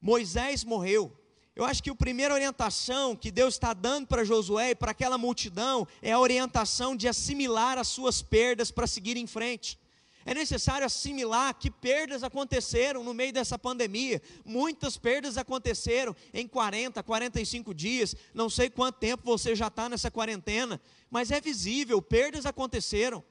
Moisés 0.00 0.62
morreu. 0.62 1.12
Eu 1.56 1.64
acho 1.64 1.82
que 1.82 1.90
a 1.90 1.94
primeira 1.96 2.32
orientação 2.32 3.16
que 3.16 3.32
Deus 3.32 3.54
está 3.54 3.74
dando 3.74 4.06
para 4.06 4.22
Josué 4.22 4.70
e 4.70 4.74
para 4.76 4.92
aquela 4.92 5.18
multidão 5.18 5.88
é 6.00 6.12
a 6.12 6.20
orientação 6.20 6.94
de 6.94 7.08
assimilar 7.08 7.78
as 7.78 7.88
suas 7.88 8.22
perdas 8.22 8.70
para 8.70 8.86
seguir 8.86 9.16
em 9.16 9.26
frente. 9.26 9.76
É 10.24 10.34
necessário 10.34 10.86
assimilar 10.86 11.54
que 11.54 11.70
perdas 11.70 12.22
aconteceram 12.22 13.02
no 13.02 13.14
meio 13.14 13.32
dessa 13.32 13.58
pandemia. 13.58 14.20
Muitas 14.44 14.98
perdas 14.98 15.38
aconteceram 15.38 16.14
em 16.32 16.46
40, 16.46 17.02
45 17.02 17.72
dias. 17.74 18.14
Não 18.34 18.50
sei 18.50 18.68
quanto 18.68 18.98
tempo 18.98 19.22
você 19.24 19.54
já 19.54 19.68
está 19.68 19.88
nessa 19.88 20.10
quarentena, 20.10 20.80
mas 21.10 21.30
é 21.30 21.40
visível: 21.40 22.02
perdas 22.02 22.44
aconteceram. 22.44 23.24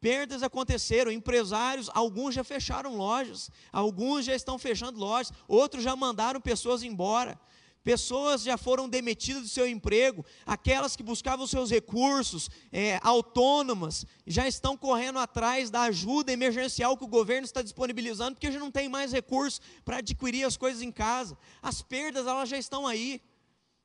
Perdas 0.00 0.42
aconteceram, 0.42 1.10
empresários, 1.10 1.88
alguns 1.94 2.34
já 2.34 2.44
fecharam 2.44 2.94
lojas, 2.94 3.50
alguns 3.72 4.26
já 4.26 4.34
estão 4.34 4.58
fechando 4.58 4.98
lojas, 4.98 5.32
outros 5.48 5.82
já 5.82 5.96
mandaram 5.96 6.40
pessoas 6.42 6.82
embora. 6.82 7.40
Pessoas 7.84 8.42
já 8.42 8.56
foram 8.56 8.88
demitidas 8.88 9.42
do 9.42 9.48
seu 9.48 9.66
emprego, 9.68 10.24
aquelas 10.46 10.96
que 10.96 11.02
buscavam 11.02 11.46
seus 11.46 11.70
recursos, 11.70 12.48
é, 12.72 12.98
autônomas, 13.02 14.06
já 14.26 14.48
estão 14.48 14.74
correndo 14.74 15.18
atrás 15.18 15.68
da 15.68 15.82
ajuda 15.82 16.32
emergencial 16.32 16.96
que 16.96 17.04
o 17.04 17.08
governo 17.08 17.44
está 17.44 17.60
disponibilizando, 17.60 18.36
porque 18.36 18.50
já 18.50 18.58
não 18.58 18.70
tem 18.70 18.88
mais 18.88 19.12
recursos 19.12 19.60
para 19.84 19.98
adquirir 19.98 20.44
as 20.44 20.56
coisas 20.56 20.80
em 20.80 20.90
casa. 20.90 21.36
As 21.60 21.82
perdas, 21.82 22.26
elas 22.26 22.48
já 22.48 22.56
estão 22.56 22.86
aí. 22.86 23.20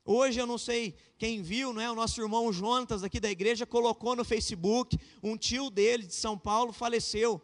Hoje 0.02 0.40
eu 0.40 0.46
não 0.46 0.56
sei 0.56 0.96
quem 1.18 1.42
viu, 1.42 1.74
não 1.74 1.82
é? 1.82 1.90
O 1.90 1.94
nosso 1.94 2.22
irmão 2.22 2.50
Jonatas 2.50 3.04
aqui 3.04 3.20
da 3.20 3.30
igreja 3.30 3.66
colocou 3.66 4.16
no 4.16 4.24
Facebook, 4.24 4.98
um 5.22 5.36
tio 5.36 5.68
dele 5.68 6.06
de 6.06 6.14
São 6.14 6.38
Paulo 6.38 6.72
faleceu. 6.72 7.40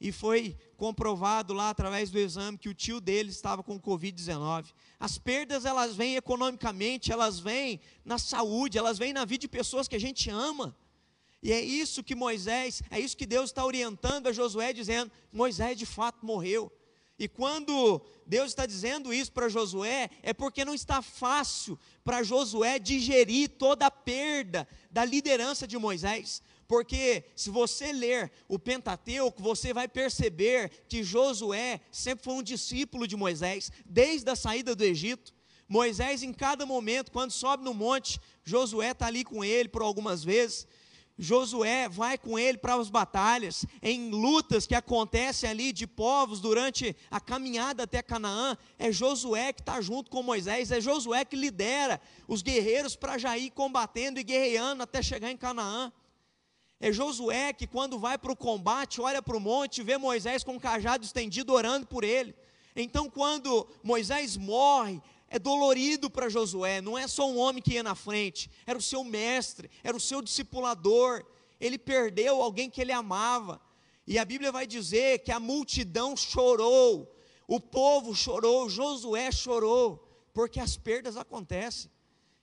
E 0.00 0.10
foi 0.10 0.56
comprovado 0.76 1.52
lá 1.52 1.68
através 1.68 2.10
do 2.10 2.18
exame 2.18 2.56
que 2.56 2.70
o 2.70 2.74
tio 2.74 3.00
dele 3.00 3.28
estava 3.30 3.62
com 3.62 3.78
Covid-19. 3.78 4.72
As 4.98 5.18
perdas, 5.18 5.66
elas 5.66 5.94
vêm 5.94 6.16
economicamente, 6.16 7.12
elas 7.12 7.38
vêm 7.38 7.80
na 8.04 8.16
saúde, 8.16 8.78
elas 8.78 8.96
vêm 8.96 9.12
na 9.12 9.26
vida 9.26 9.42
de 9.42 9.48
pessoas 9.48 9.86
que 9.86 9.96
a 9.96 10.00
gente 10.00 10.30
ama. 10.30 10.74
E 11.42 11.52
é 11.52 11.60
isso 11.60 12.02
que 12.02 12.14
Moisés, 12.14 12.82
é 12.90 12.98
isso 12.98 13.16
que 13.16 13.26
Deus 13.26 13.50
está 13.50 13.64
orientando 13.64 14.26
a 14.26 14.32
Josué, 14.32 14.72
dizendo: 14.72 15.12
Moisés 15.32 15.76
de 15.76 15.84
fato 15.84 16.24
morreu. 16.24 16.72
E 17.18 17.28
quando 17.28 18.00
Deus 18.26 18.48
está 18.48 18.64
dizendo 18.64 19.12
isso 19.12 19.30
para 19.30 19.50
Josué, 19.50 20.08
é 20.22 20.32
porque 20.32 20.64
não 20.64 20.74
está 20.74 21.02
fácil 21.02 21.78
para 22.02 22.22
Josué 22.22 22.78
digerir 22.78 23.50
toda 23.50 23.84
a 23.84 23.90
perda 23.90 24.66
da 24.90 25.04
liderança 25.04 25.66
de 25.66 25.76
Moisés. 25.76 26.42
Porque 26.70 27.24
se 27.34 27.50
você 27.50 27.92
ler 27.92 28.30
o 28.46 28.56
Pentateuco, 28.56 29.42
você 29.42 29.74
vai 29.74 29.88
perceber 29.88 30.70
que 30.88 31.02
Josué 31.02 31.80
sempre 31.90 32.22
foi 32.22 32.34
um 32.34 32.44
discípulo 32.44 33.08
de 33.08 33.16
Moisés, 33.16 33.72
desde 33.84 34.30
a 34.30 34.36
saída 34.36 34.72
do 34.76 34.84
Egito. 34.84 35.34
Moisés, 35.68 36.22
em 36.22 36.32
cada 36.32 36.64
momento, 36.64 37.10
quando 37.10 37.32
sobe 37.32 37.64
no 37.64 37.74
monte, 37.74 38.20
Josué 38.44 38.92
está 38.92 39.08
ali 39.08 39.24
com 39.24 39.42
ele 39.42 39.68
por 39.68 39.82
algumas 39.82 40.22
vezes. 40.22 40.64
Josué 41.18 41.88
vai 41.88 42.16
com 42.16 42.38
ele 42.38 42.56
para 42.56 42.76
as 42.76 42.88
batalhas, 42.88 43.66
em 43.82 44.08
lutas 44.08 44.64
que 44.64 44.76
acontecem 44.76 45.50
ali 45.50 45.72
de 45.72 45.88
povos 45.88 46.40
durante 46.40 46.96
a 47.10 47.18
caminhada 47.18 47.82
até 47.82 48.00
Canaã. 48.00 48.56
É 48.78 48.92
Josué 48.92 49.52
que 49.52 49.60
está 49.60 49.80
junto 49.80 50.08
com 50.08 50.22
Moisés, 50.22 50.70
é 50.70 50.80
Josué 50.80 51.24
que 51.24 51.34
lidera 51.34 52.00
os 52.28 52.42
guerreiros 52.42 52.94
para 52.94 53.18
já 53.18 53.36
ir 53.36 53.50
combatendo 53.50 54.20
e 54.20 54.22
guerreando 54.22 54.84
até 54.84 55.02
chegar 55.02 55.32
em 55.32 55.36
Canaã. 55.36 55.92
É 56.80 56.90
Josué 56.90 57.52
que, 57.52 57.66
quando 57.66 57.98
vai 57.98 58.16
para 58.16 58.32
o 58.32 58.36
combate, 58.36 59.02
olha 59.02 59.20
para 59.20 59.36
o 59.36 59.40
monte, 59.40 59.82
vê 59.82 59.98
Moisés 59.98 60.42
com 60.42 60.56
o 60.56 60.60
cajado 60.60 61.04
estendido 61.04 61.52
orando 61.52 61.86
por 61.86 62.04
ele. 62.04 62.34
Então, 62.74 63.10
quando 63.10 63.68
Moisés 63.82 64.38
morre, 64.38 65.02
é 65.28 65.38
dolorido 65.38 66.08
para 66.08 66.30
Josué, 66.30 66.80
não 66.80 66.96
é 66.96 67.06
só 67.06 67.28
um 67.28 67.38
homem 67.38 67.62
que 67.62 67.74
ia 67.74 67.82
na 67.82 67.94
frente, 67.94 68.50
era 68.66 68.78
o 68.78 68.82
seu 68.82 69.04
mestre, 69.04 69.70
era 69.84 69.94
o 69.94 70.00
seu 70.00 70.22
discipulador. 70.22 71.22
Ele 71.60 71.76
perdeu 71.76 72.40
alguém 72.40 72.70
que 72.70 72.80
ele 72.80 72.92
amava. 72.92 73.60
E 74.06 74.18
a 74.18 74.24
Bíblia 74.24 74.50
vai 74.50 74.66
dizer 74.66 75.18
que 75.18 75.30
a 75.30 75.38
multidão 75.38 76.16
chorou, 76.16 77.14
o 77.46 77.60
povo 77.60 78.14
chorou, 78.14 78.70
Josué 78.70 79.30
chorou, 79.30 80.02
porque 80.32 80.58
as 80.58 80.78
perdas 80.78 81.18
acontecem. 81.18 81.90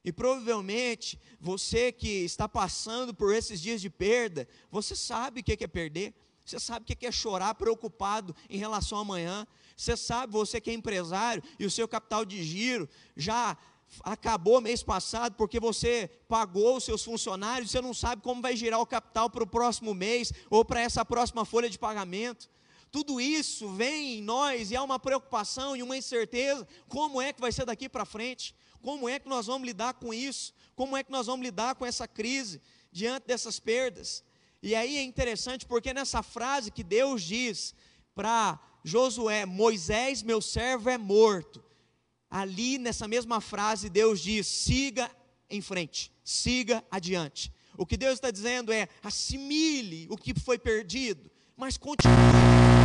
E 0.07 0.11
provavelmente 0.13 1.19
você 1.37 1.91
que 1.91 2.07
está 2.07 2.47
passando 2.47 3.13
por 3.13 3.35
esses 3.35 3.59
dias 3.59 3.81
de 3.81 3.89
perda, 3.89 4.47
você 4.71 4.95
sabe 4.95 5.41
o 5.41 5.43
que 5.43 5.61
é 5.61 5.67
perder, 5.67 6.13
você 6.45 6.57
sabe 6.61 6.83
o 6.83 6.95
que 6.95 7.05
é 7.05 7.11
chorar 7.11 7.53
preocupado 7.55 8.33
em 8.49 8.57
relação 8.57 8.99
ao 8.99 9.01
amanhã, 9.01 9.45
você 9.75 9.97
sabe, 9.97 10.31
você 10.31 10.61
que 10.61 10.69
é 10.69 10.73
empresário 10.73 11.43
e 11.59 11.65
o 11.65 11.69
seu 11.69 11.89
capital 11.89 12.23
de 12.23 12.41
giro 12.41 12.87
já 13.17 13.57
acabou 14.01 14.61
mês 14.61 14.81
passado 14.81 15.35
porque 15.35 15.59
você 15.59 16.09
pagou 16.25 16.77
os 16.77 16.85
seus 16.85 17.03
funcionários, 17.03 17.69
você 17.69 17.81
não 17.81 17.93
sabe 17.93 18.21
como 18.21 18.41
vai 18.41 18.55
girar 18.55 18.79
o 18.79 18.85
capital 18.85 19.29
para 19.29 19.43
o 19.43 19.47
próximo 19.47 19.93
mês 19.93 20.31
ou 20.49 20.63
para 20.63 20.79
essa 20.79 21.03
próxima 21.03 21.43
folha 21.43 21.69
de 21.69 21.77
pagamento. 21.77 22.49
Tudo 22.93 23.19
isso 23.19 23.67
vem 23.73 24.19
em 24.19 24.21
nós 24.21 24.71
e 24.71 24.75
há 24.77 24.81
uma 24.81 24.99
preocupação 24.99 25.75
e 25.75 25.83
uma 25.83 25.97
incerteza: 25.97 26.65
como 26.87 27.21
é 27.21 27.33
que 27.33 27.41
vai 27.41 27.51
ser 27.51 27.65
daqui 27.65 27.89
para 27.89 28.05
frente? 28.05 28.55
Como 28.81 29.07
é 29.07 29.19
que 29.19 29.27
nós 29.27 29.47
vamos 29.47 29.67
lidar 29.67 29.93
com 29.95 30.13
isso? 30.13 30.53
Como 30.75 30.95
é 30.95 31.03
que 31.03 31.11
nós 31.11 31.27
vamos 31.27 31.45
lidar 31.45 31.75
com 31.75 31.85
essa 31.85 32.07
crise 32.07 32.61
diante 32.91 33.27
dessas 33.27 33.59
perdas? 33.59 34.23
E 34.61 34.75
aí 34.75 34.97
é 34.97 35.03
interessante 35.03 35.65
porque 35.65 35.93
nessa 35.93 36.23
frase 36.23 36.71
que 36.71 36.83
Deus 36.83 37.21
diz 37.21 37.75
para 38.15 38.59
Josué, 38.83 39.45
Moisés, 39.45 40.23
meu 40.23 40.41
servo, 40.41 40.89
é 40.89 40.97
morto. 40.97 41.63
Ali 42.29 42.77
nessa 42.77 43.07
mesma 43.07 43.39
frase, 43.39 43.89
Deus 43.89 44.19
diz: 44.19 44.47
siga 44.47 45.09
em 45.49 45.61
frente, 45.61 46.11
siga 46.23 46.83
adiante. 46.89 47.51
O 47.77 47.85
que 47.85 47.95
Deus 47.95 48.15
está 48.15 48.31
dizendo 48.31 48.71
é: 48.71 48.89
assimile 49.03 50.07
o 50.09 50.17
que 50.17 50.37
foi 50.37 50.57
perdido, 50.57 51.29
mas 51.55 51.77
continue. 51.77 52.76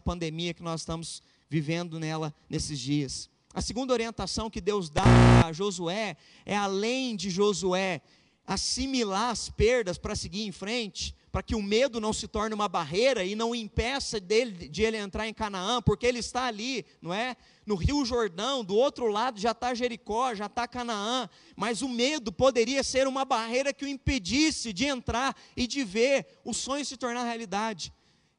Pandemia 0.00 0.54
que 0.54 0.62
nós 0.62 0.80
estamos 0.80 1.22
vivendo 1.48 1.98
nela 1.98 2.34
nesses 2.48 2.78
dias. 2.78 3.30
A 3.54 3.62
segunda 3.62 3.92
orientação 3.92 4.50
que 4.50 4.60
Deus 4.60 4.90
dá 4.90 5.04
a 5.46 5.52
Josué 5.52 6.16
é 6.44 6.56
além 6.56 7.16
de 7.16 7.30
Josué 7.30 8.02
assimilar 8.46 9.30
as 9.30 9.48
perdas 9.48 9.98
para 9.98 10.14
seguir 10.14 10.42
em 10.42 10.52
frente, 10.52 11.14
para 11.32 11.42
que 11.42 11.54
o 11.54 11.62
medo 11.62 12.00
não 12.00 12.12
se 12.12 12.28
torne 12.28 12.54
uma 12.54 12.68
barreira 12.68 13.24
e 13.24 13.34
não 13.34 13.54
impeça 13.54 14.20
dele, 14.20 14.68
de 14.68 14.82
ele 14.82 14.96
entrar 14.96 15.26
em 15.26 15.34
Canaã, 15.34 15.82
porque 15.82 16.06
ele 16.06 16.20
está 16.20 16.44
ali, 16.44 16.86
não 17.02 17.12
é? 17.12 17.36
No 17.66 17.74
Rio 17.74 18.04
Jordão, 18.04 18.64
do 18.64 18.76
outro 18.76 19.08
lado 19.08 19.40
já 19.40 19.50
está 19.50 19.74
Jericó, 19.74 20.34
já 20.34 20.46
está 20.46 20.68
Canaã, 20.68 21.28
mas 21.56 21.82
o 21.82 21.88
medo 21.88 22.30
poderia 22.30 22.82
ser 22.84 23.08
uma 23.08 23.24
barreira 23.24 23.72
que 23.72 23.84
o 23.84 23.88
impedisse 23.88 24.72
de 24.72 24.84
entrar 24.86 25.36
e 25.56 25.66
de 25.66 25.82
ver 25.82 26.26
o 26.44 26.54
sonho 26.54 26.84
se 26.84 26.96
tornar 26.96 27.24
realidade. 27.24 27.92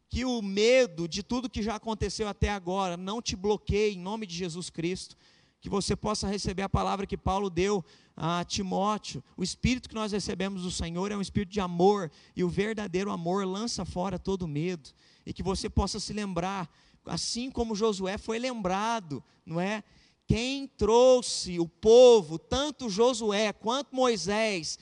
Que 0.09 0.23
o 0.25 0.41
medo 0.41 1.07
de 1.07 1.21
tudo 1.21 1.49
que 1.49 1.61
já 1.61 1.75
aconteceu 1.75 2.27
até 2.27 2.49
agora 2.49 2.95
não 2.95 3.21
te 3.21 3.35
bloqueie 3.35 3.95
em 3.95 3.99
nome 3.99 4.25
de 4.25 4.35
Jesus 4.35 4.69
Cristo 4.69 5.15
que 5.59 5.69
você 5.69 5.95
possa 5.95 6.27
receber 6.27 6.61
a 6.61 6.69
palavra 6.69 7.07
que 7.07 7.17
Paulo 7.17 7.49
deu 7.49 7.83
a 8.15 8.43
Timóteo. 8.45 9.23
O 9.35 9.43
espírito 9.43 9.89
que 9.89 9.95
nós 9.95 10.11
recebemos 10.11 10.63
do 10.63 10.71
Senhor 10.71 11.11
é 11.11 11.17
um 11.17 11.21
espírito 11.21 11.51
de 11.51 11.59
amor, 11.59 12.11
e 12.35 12.43
o 12.43 12.49
verdadeiro 12.49 13.11
amor 13.11 13.45
lança 13.45 13.83
fora 13.83 14.19
todo 14.19 14.47
medo. 14.47 14.89
E 15.25 15.33
que 15.33 15.43
você 15.43 15.69
possa 15.69 15.99
se 15.99 16.13
lembrar, 16.13 16.69
assim 17.05 17.49
como 17.49 17.75
Josué 17.75 18.17
foi 18.17 18.39
lembrado, 18.39 19.23
não 19.45 19.59
é? 19.59 19.83
Quem 20.27 20.67
trouxe 20.67 21.59
o 21.59 21.67
povo, 21.67 22.37
tanto 22.37 22.89
Josué 22.89 23.53
quanto 23.53 23.95
Moisés, 23.95 24.77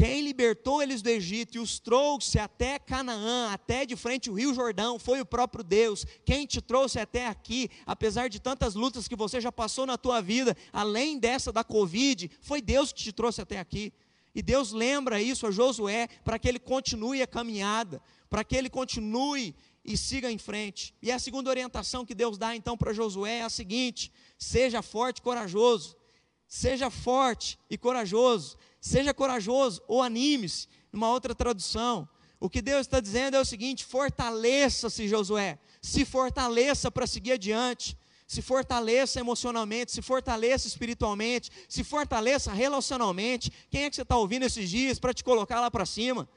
quem 0.00 0.22
libertou 0.22 0.82
eles 0.82 1.02
do 1.02 1.10
Egito 1.10 1.56
e 1.56 1.58
os 1.58 1.78
trouxe 1.78 2.38
até 2.38 2.78
Canaã, 2.78 3.52
até 3.52 3.84
de 3.84 3.94
frente 3.94 4.30
ao 4.30 4.34
Rio 4.34 4.54
Jordão, 4.54 4.98
foi 4.98 5.20
o 5.20 5.26
próprio 5.26 5.62
Deus. 5.62 6.06
Quem 6.24 6.46
te 6.46 6.58
trouxe 6.62 6.98
até 6.98 7.26
aqui, 7.26 7.68
apesar 7.84 8.30
de 8.30 8.40
tantas 8.40 8.74
lutas 8.74 9.06
que 9.06 9.14
você 9.14 9.42
já 9.42 9.52
passou 9.52 9.84
na 9.84 9.98
tua 9.98 10.22
vida, 10.22 10.56
além 10.72 11.18
dessa 11.18 11.52
da 11.52 11.62
Covid, 11.62 12.30
foi 12.40 12.62
Deus 12.62 12.92
que 12.92 13.02
te 13.02 13.12
trouxe 13.12 13.42
até 13.42 13.58
aqui. 13.58 13.92
E 14.34 14.40
Deus 14.40 14.72
lembra 14.72 15.20
isso 15.20 15.46
a 15.46 15.50
Josué 15.50 16.08
para 16.24 16.38
que 16.38 16.48
ele 16.48 16.58
continue 16.58 17.20
a 17.20 17.26
caminhada, 17.26 18.00
para 18.30 18.42
que 18.42 18.56
ele 18.56 18.70
continue 18.70 19.54
e 19.84 19.98
siga 19.98 20.32
em 20.32 20.38
frente. 20.38 20.94
E 21.02 21.12
a 21.12 21.18
segunda 21.18 21.50
orientação 21.50 22.06
que 22.06 22.14
Deus 22.14 22.38
dá 22.38 22.56
então 22.56 22.74
para 22.74 22.94
Josué 22.94 23.40
é 23.40 23.42
a 23.42 23.50
seguinte: 23.50 24.10
seja 24.38 24.80
forte 24.80 25.18
e 25.18 25.22
corajoso. 25.22 26.00
Seja 26.48 26.90
forte 26.90 27.56
e 27.70 27.78
corajoso. 27.78 28.56
Seja 28.80 29.12
corajoso 29.12 29.82
ou 29.86 30.02
anime-se, 30.02 30.66
numa 30.92 31.10
outra 31.10 31.34
tradução. 31.34 32.08
O 32.38 32.48
que 32.48 32.62
Deus 32.62 32.82
está 32.82 33.00
dizendo 33.00 33.36
é 33.36 33.40
o 33.40 33.44
seguinte: 33.44 33.84
fortaleça-se, 33.84 35.06
Josué, 35.06 35.58
se 35.82 36.04
fortaleça 36.04 36.90
para 36.90 37.06
seguir 37.06 37.32
adiante, 37.32 37.96
se 38.26 38.40
fortaleça 38.40 39.20
emocionalmente, 39.20 39.92
se 39.92 40.00
fortaleça 40.00 40.66
espiritualmente, 40.66 41.50
se 41.68 41.84
fortaleça 41.84 42.52
relacionalmente. 42.52 43.52
Quem 43.70 43.84
é 43.84 43.90
que 43.90 43.96
você 43.96 44.02
está 44.02 44.16
ouvindo 44.16 44.44
esses 44.44 44.70
dias 44.70 44.98
para 44.98 45.12
te 45.12 45.22
colocar 45.22 45.60
lá 45.60 45.70
para 45.70 45.84
cima? 45.84 46.28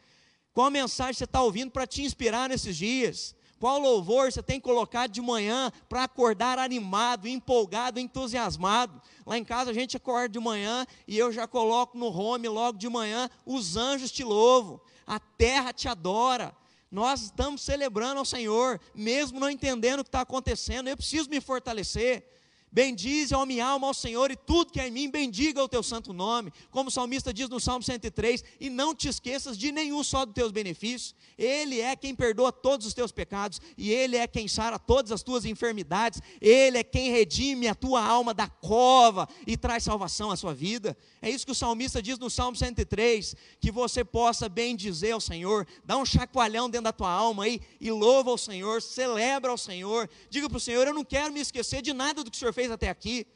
Qual 0.52 0.70
mensagem 0.70 1.14
você 1.14 1.24
está 1.24 1.42
ouvindo 1.42 1.72
para 1.72 1.88
te 1.88 2.04
inspirar 2.04 2.50
nesses 2.50 2.76
dias? 2.76 3.36
Qual 3.64 3.80
louvor 3.80 4.30
você 4.30 4.44
tem 4.44 4.60
colocado 4.60 5.10
de 5.10 5.22
manhã 5.22 5.72
para 5.88 6.04
acordar 6.04 6.60
animado, 6.60 7.30
empolgado, 7.30 7.98
entusiasmado? 7.98 9.02
Lá 9.26 9.38
em 9.38 9.46
casa 9.46 9.72
a 9.72 9.74
gente 9.74 9.96
acorda 9.96 10.28
de 10.28 10.38
manhã 10.38 10.86
e 11.08 11.18
eu 11.18 11.32
já 11.32 11.48
coloco 11.48 11.98
no 11.98 12.08
home 12.08 12.50
logo 12.50 12.78
de 12.78 12.90
manhã: 12.90 13.30
os 13.46 13.78
anjos 13.78 14.12
te 14.12 14.22
louvam, 14.22 14.82
a 15.08 15.18
terra 15.18 15.72
te 15.72 15.88
adora. 15.88 16.54
Nós 16.92 17.22
estamos 17.22 17.62
celebrando 17.62 18.20
ao 18.20 18.26
Senhor, 18.26 18.82
mesmo 18.94 19.40
não 19.40 19.50
entendendo 19.50 20.02
o 20.02 20.04
que 20.04 20.10
está 20.10 20.20
acontecendo. 20.20 20.90
Eu 20.90 20.98
preciso 20.98 21.30
me 21.30 21.40
fortalecer. 21.40 22.30
Bendize 22.74 23.36
a 23.36 23.46
minha 23.46 23.68
alma 23.68 23.86
ao 23.86 23.94
Senhor 23.94 24.32
e 24.32 24.36
tudo 24.36 24.72
que 24.72 24.80
é 24.80 24.88
em 24.88 24.92
mim, 24.92 25.08
bendiga 25.08 25.64
o 25.64 25.70
teu 25.70 25.84
santo 25.84 26.12
nome. 26.12 26.52
Como 26.72 26.90
o 26.90 26.92
salmista 26.92 27.32
diz 27.32 27.48
no 27.48 27.60
Salmo 27.60 27.84
103, 27.84 28.44
e 28.60 28.68
não 28.68 28.96
te 28.96 29.08
esqueças 29.08 29.56
de 29.56 29.72
nenhum 29.72 30.04
só 30.04 30.26
dos 30.26 30.34
teus 30.34 30.52
benefícios. 30.52 31.14
Ele 31.38 31.80
é 31.80 31.96
quem 31.96 32.16
perdoa 32.16 32.52
todos 32.52 32.88
os 32.88 32.94
teus 32.96 33.12
pecados, 33.12 33.62
e 33.78 33.92
Ele 33.92 34.18
é 34.18 34.26
quem 34.26 34.48
sara 34.48 34.80
todas 34.80 35.12
as 35.12 35.22
tuas 35.22 35.46
enfermidades, 35.46 36.20
Ele 36.42 36.80
é 36.80 36.84
quem 36.84 37.12
redime 37.12 37.68
a 37.68 37.76
tua 37.76 38.04
alma 38.04 38.34
da 38.34 38.48
cova 38.48 39.30
e 39.46 39.56
traz 39.56 39.84
salvação 39.84 40.32
à 40.32 40.36
sua 40.36 40.54
vida. 40.56 40.98
É 41.22 41.30
isso 41.30 41.46
que 41.46 41.52
o 41.52 41.56
salmista 41.56 42.02
diz 42.02 42.18
no 42.18 42.30
Salmo 42.30 42.58
103, 42.58 43.36
que 43.60 43.72
você 43.72 44.04
possa 44.04 44.50
bendizer 44.50 45.14
ao 45.14 45.22
Senhor, 45.22 45.68
dá 45.86 45.96
um 45.96 46.06
chacoalhão 46.06 46.68
dentro 46.68 46.86
da 46.86 46.92
tua 46.92 47.12
alma 47.12 47.44
aí 47.44 47.62
e 47.80 47.92
louva 47.92 48.32
ao 48.32 48.38
Senhor, 48.38 48.82
celebra 48.82 49.52
ao 49.52 49.58
Senhor, 49.60 50.10
diga 50.28 50.50
para 50.50 50.58
o 50.58 50.62
Senhor: 50.62 50.88
Eu 50.88 50.94
não 50.94 51.06
quero 51.06 51.32
me 51.32 51.40
esquecer 51.40 51.84
de 51.84 51.94
nada 51.94 52.24
do 52.24 52.32
que 52.32 52.38
o 52.38 52.40
Senhor 52.40 52.54
fez 52.54 52.63
fez 52.64 52.72
até 52.72 52.90
aqui. 52.90 53.28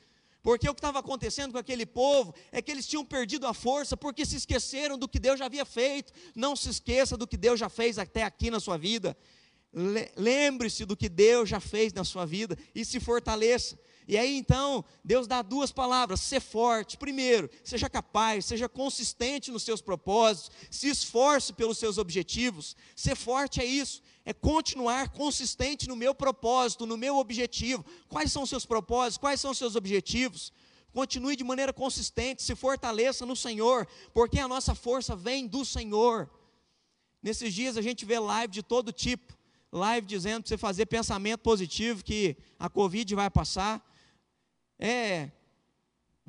Porque 0.41 0.69
o 0.69 0.73
que 0.73 0.79
estava 0.79 0.99
acontecendo 0.99 1.51
com 1.51 1.57
aquele 1.57 1.85
povo 1.85 2.33
é 2.51 2.61
que 2.61 2.71
eles 2.71 2.87
tinham 2.87 3.03
perdido 3.03 3.45
a 3.45 3.53
força 3.53 3.97
porque 3.97 4.25
se 4.25 4.37
esqueceram 4.37 4.97
do 4.97 5.07
que 5.07 5.19
Deus 5.19 5.39
já 5.39 5.45
havia 5.45 5.65
feito. 5.65 6.13
Não 6.33 6.55
se 6.55 6.69
esqueça 6.69 7.17
do 7.17 7.27
que 7.27 7.35
Deus 7.35 7.59
já 7.59 7.67
fez 7.67 7.99
até 7.99 8.23
aqui 8.23 8.49
na 8.49 8.59
sua 8.59 8.77
vida. 8.77 9.17
Lembre-se 10.15 10.85
do 10.85 10.95
que 10.95 11.09
Deus 11.09 11.49
já 11.49 11.59
fez 11.59 11.91
na 11.91 12.05
sua 12.05 12.25
vida 12.25 12.57
e 12.73 12.85
se 12.85 12.99
fortaleça. 12.99 13.77
E 14.07 14.17
aí 14.17 14.37
então, 14.37 14.85
Deus 15.03 15.27
dá 15.27 15.41
duas 15.41 15.69
palavras: 15.69 16.21
ser 16.21 16.39
forte. 16.39 16.97
Primeiro, 16.97 17.49
seja 17.61 17.89
capaz, 17.89 18.45
seja 18.45 18.69
consistente 18.69 19.51
nos 19.51 19.63
seus 19.63 19.81
propósitos, 19.81 20.51
se 20.71 20.87
esforce 20.87 21.51
pelos 21.51 21.77
seus 21.77 21.97
objetivos. 21.97 22.77
Ser 22.95 23.17
forte 23.17 23.59
é 23.59 23.65
isso, 23.65 24.01
é 24.27 24.33
continuar 24.33 25.07
consistente 25.07 25.87
no 25.87 25.95
meu 25.95 26.13
propósito, 26.13 26.85
no 26.85 26.97
meu 26.97 27.15
objetivo. 27.15 27.85
Quais 28.09 28.29
são 28.29 28.43
os 28.43 28.49
seus 28.49 28.65
propósitos? 28.65 29.17
Quais 29.17 29.39
são 29.39 29.51
os 29.51 29.57
seus 29.57 29.77
objetivos? 29.77 30.51
Continue 30.91 31.37
de 31.37 31.45
maneira 31.45 31.71
consistente, 31.71 32.43
se 32.43 32.53
fortaleça 32.53 33.25
no 33.25 33.37
Senhor, 33.37 33.87
porque 34.13 34.37
a 34.37 34.47
nossa 34.47 34.75
força 34.75 35.15
vem 35.15 35.47
do 35.47 35.63
Senhor. 35.63 36.29
Nesses 37.23 37.53
dias 37.53 37.77
a 37.77 37.81
gente 37.81 38.03
vê 38.03 38.19
live 38.19 38.51
de 38.51 38.61
todo 38.61 38.91
tipo 38.91 39.37
live 39.71 40.05
dizendo 40.05 40.43
para 40.43 40.49
você 40.49 40.57
fazer 40.57 40.85
pensamento 40.87 41.41
positivo 41.41 42.03
que 42.03 42.35
a 42.59 42.69
Covid 42.69 43.15
vai 43.15 43.29
passar 43.29 43.85
é, 44.79 45.31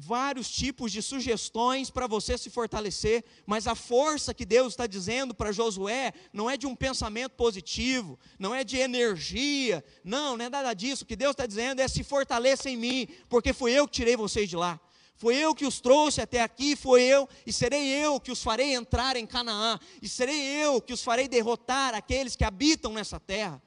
vários 0.01 0.49
tipos 0.49 0.93
de 0.93 1.03
sugestões 1.03 1.91
para 1.91 2.07
você 2.07 2.39
se 2.39 2.49
fortalecer, 2.49 3.25
mas 3.45 3.67
a 3.67 3.75
força 3.75 4.33
que 4.33 4.47
Deus 4.47 4.73
está 4.73 4.87
dizendo 4.87 5.35
para 5.35 5.51
Josué 5.51 6.13
não 6.33 6.49
é 6.49 6.57
de 6.57 6.69
um 6.69 6.77
pensamento 6.77 7.33
positivo, 7.33 8.17
não 8.39 8.55
é 8.55 8.63
de 8.63 8.77
energia, 8.77 9.85
não, 10.05 10.37
não 10.37 10.45
é 10.45 10.49
nada 10.49 10.73
disso. 10.73 11.03
O 11.03 11.07
que 11.07 11.17
Deus 11.17 11.33
está 11.33 11.47
dizendo 11.47 11.81
é 11.81 11.89
se 11.89 12.05
fortaleça 12.05 12.71
em 12.71 12.77
mim, 12.77 13.09
porque 13.29 13.53
fui 13.53 13.73
eu 13.73 13.89
que 13.89 13.95
tirei 13.95 14.17
vocês 14.17 14.49
de 14.49 14.55
lá. 14.55 14.81
Foi 15.17 15.35
eu 15.35 15.53
que 15.53 15.67
os 15.67 15.81
trouxe 15.81 16.21
até 16.21 16.43
aqui, 16.43 16.77
foi 16.77 17.03
eu, 17.03 17.29
e 17.45 17.53
serei 17.53 17.89
eu 17.89 18.21
que 18.21 18.31
os 18.31 18.41
farei 18.41 18.75
entrar 18.75 19.17
em 19.17 19.27
Canaã, 19.27 19.81
e 20.01 20.09
serei 20.09 20.41
eu 20.63 20.81
que 20.81 20.93
os 20.93 21.03
farei 21.03 21.27
derrotar 21.27 21.93
aqueles 21.93 22.37
que 22.37 22.45
habitam 22.45 22.93
nessa 22.93 23.19
terra. 23.19 23.61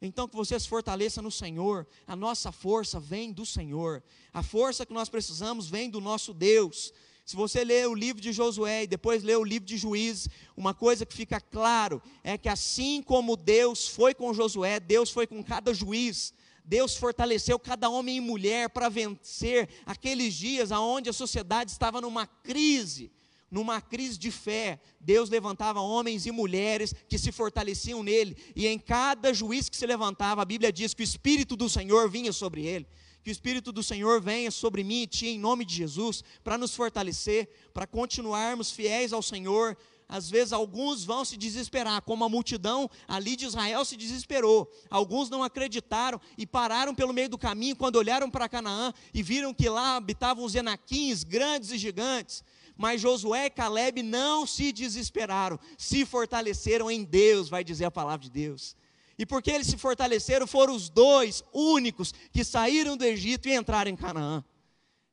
Então 0.00 0.28
que 0.28 0.36
você 0.36 0.58
se 0.60 0.68
fortaleça 0.68 1.22
no 1.22 1.30
Senhor. 1.30 1.86
A 2.06 2.14
nossa 2.14 2.52
força 2.52 3.00
vem 3.00 3.32
do 3.32 3.46
Senhor. 3.46 4.02
A 4.32 4.42
força 4.42 4.84
que 4.84 4.92
nós 4.92 5.08
precisamos 5.08 5.68
vem 5.68 5.88
do 5.88 6.00
nosso 6.00 6.34
Deus. 6.34 6.92
Se 7.24 7.34
você 7.34 7.64
ler 7.64 7.88
o 7.88 7.94
livro 7.94 8.22
de 8.22 8.32
Josué 8.32 8.84
e 8.84 8.86
depois 8.86 9.22
ler 9.22 9.36
o 9.36 9.44
livro 9.44 9.66
de 9.66 9.76
Juízes, 9.76 10.28
uma 10.56 10.72
coisa 10.72 11.04
que 11.04 11.14
fica 11.14 11.40
claro 11.40 12.00
é 12.22 12.38
que 12.38 12.48
assim 12.48 13.02
como 13.02 13.36
Deus 13.36 13.88
foi 13.88 14.14
com 14.14 14.32
Josué, 14.32 14.78
Deus 14.78 15.10
foi 15.10 15.26
com 15.26 15.42
cada 15.42 15.74
juiz. 15.74 16.32
Deus 16.64 16.96
fortaleceu 16.96 17.58
cada 17.58 17.88
homem 17.88 18.16
e 18.16 18.20
mulher 18.20 18.68
para 18.70 18.88
vencer 18.88 19.68
aqueles 19.86 20.34
dias 20.34 20.70
onde 20.70 21.08
a 21.08 21.12
sociedade 21.12 21.70
estava 21.70 22.00
numa 22.00 22.26
crise 22.26 23.10
numa 23.56 23.80
crise 23.80 24.18
de 24.18 24.30
fé, 24.30 24.78
Deus 25.00 25.30
levantava 25.30 25.80
homens 25.80 26.26
e 26.26 26.30
mulheres 26.30 26.94
que 27.08 27.16
se 27.16 27.32
fortaleciam 27.32 28.02
nele, 28.02 28.36
e 28.54 28.66
em 28.66 28.78
cada 28.78 29.32
juiz 29.32 29.70
que 29.70 29.76
se 29.78 29.86
levantava, 29.86 30.42
a 30.42 30.44
Bíblia 30.44 30.70
diz 30.70 30.92
que 30.92 31.02
o 31.02 31.10
Espírito 31.10 31.56
do 31.56 31.66
Senhor 31.66 32.06
vinha 32.10 32.34
sobre 32.34 32.66
ele. 32.66 32.86
Que 33.24 33.30
o 33.30 33.32
Espírito 33.32 33.72
do 33.72 33.82
Senhor 33.82 34.20
venha 34.20 34.50
sobre 34.50 34.84
mim 34.84 35.02
e 35.02 35.06
ti, 35.06 35.28
em 35.28 35.38
nome 35.38 35.64
de 35.64 35.74
Jesus, 35.74 36.22
para 36.44 36.58
nos 36.58 36.76
fortalecer, 36.76 37.48
para 37.72 37.86
continuarmos 37.86 38.70
fiéis 38.70 39.10
ao 39.10 39.22
Senhor. 39.22 39.74
Às 40.06 40.28
vezes, 40.28 40.52
alguns 40.52 41.02
vão 41.02 41.24
se 41.24 41.36
desesperar, 41.38 42.02
como 42.02 42.24
a 42.24 42.28
multidão 42.28 42.90
ali 43.08 43.36
de 43.36 43.46
Israel 43.46 43.86
se 43.86 43.96
desesperou. 43.96 44.70
Alguns 44.90 45.30
não 45.30 45.42
acreditaram 45.42 46.20
e 46.36 46.46
pararam 46.46 46.94
pelo 46.94 47.14
meio 47.14 47.30
do 47.30 47.38
caminho 47.38 47.74
quando 47.74 47.96
olharam 47.96 48.30
para 48.30 48.50
Canaã 48.50 48.92
e 49.14 49.22
viram 49.22 49.54
que 49.54 49.68
lá 49.68 49.96
habitavam 49.96 50.44
os 50.44 50.54
enaquins, 50.54 51.24
grandes 51.24 51.70
e 51.70 51.78
gigantes. 51.78 52.44
Mas 52.76 53.00
Josué 53.00 53.46
e 53.46 53.50
Caleb 53.50 54.02
não 54.02 54.46
se 54.46 54.70
desesperaram, 54.72 55.58
se 55.78 56.04
fortaleceram 56.04 56.90
em 56.90 57.02
Deus, 57.04 57.48
vai 57.48 57.64
dizer 57.64 57.86
a 57.86 57.90
palavra 57.90 58.24
de 58.24 58.30
Deus. 58.30 58.76
E 59.18 59.24
porque 59.24 59.50
eles 59.50 59.66
se 59.66 59.78
fortaleceram, 59.78 60.46
foram 60.46 60.74
os 60.74 60.88
dois 60.88 61.42
únicos 61.52 62.12
que 62.30 62.44
saíram 62.44 62.96
do 62.96 63.04
Egito 63.04 63.48
e 63.48 63.54
entraram 63.54 63.90
em 63.90 63.96
Canaã. 63.96 64.44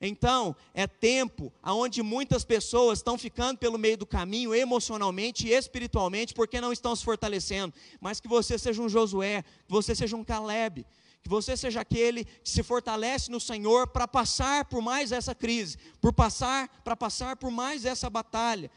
Então, 0.05 0.53
é 0.73 0.85
tempo 0.85 1.53
onde 1.63 2.03
muitas 2.03 2.43
pessoas 2.43 2.99
estão 2.99 3.17
ficando 3.17 3.57
pelo 3.57 3.77
meio 3.77 3.95
do 3.95 4.05
caminho 4.05 4.53
emocionalmente 4.53 5.47
e 5.47 5.53
espiritualmente 5.53 6.33
porque 6.33 6.59
não 6.59 6.73
estão 6.73 6.93
se 6.93 7.05
fortalecendo. 7.05 7.73
Mas 8.01 8.19
que 8.19 8.27
você 8.27 8.59
seja 8.59 8.81
um 8.81 8.89
Josué, 8.89 9.43
que 9.65 9.71
você 9.71 9.95
seja 9.95 10.17
um 10.17 10.23
Caleb, 10.23 10.85
que 11.23 11.29
você 11.29 11.55
seja 11.55 11.79
aquele 11.79 12.25
que 12.25 12.49
se 12.49 12.61
fortalece 12.61 13.31
no 13.31 13.39
Senhor 13.39 13.87
para 13.87 14.05
passar 14.05 14.65
por 14.65 14.81
mais 14.81 15.13
essa 15.13 15.33
crise, 15.33 15.77
por 16.01 16.11
passar, 16.11 16.67
para 16.83 16.97
passar 16.97 17.37
por 17.37 17.49
mais 17.49 17.85
essa 17.85 18.09
batalha. 18.09 18.69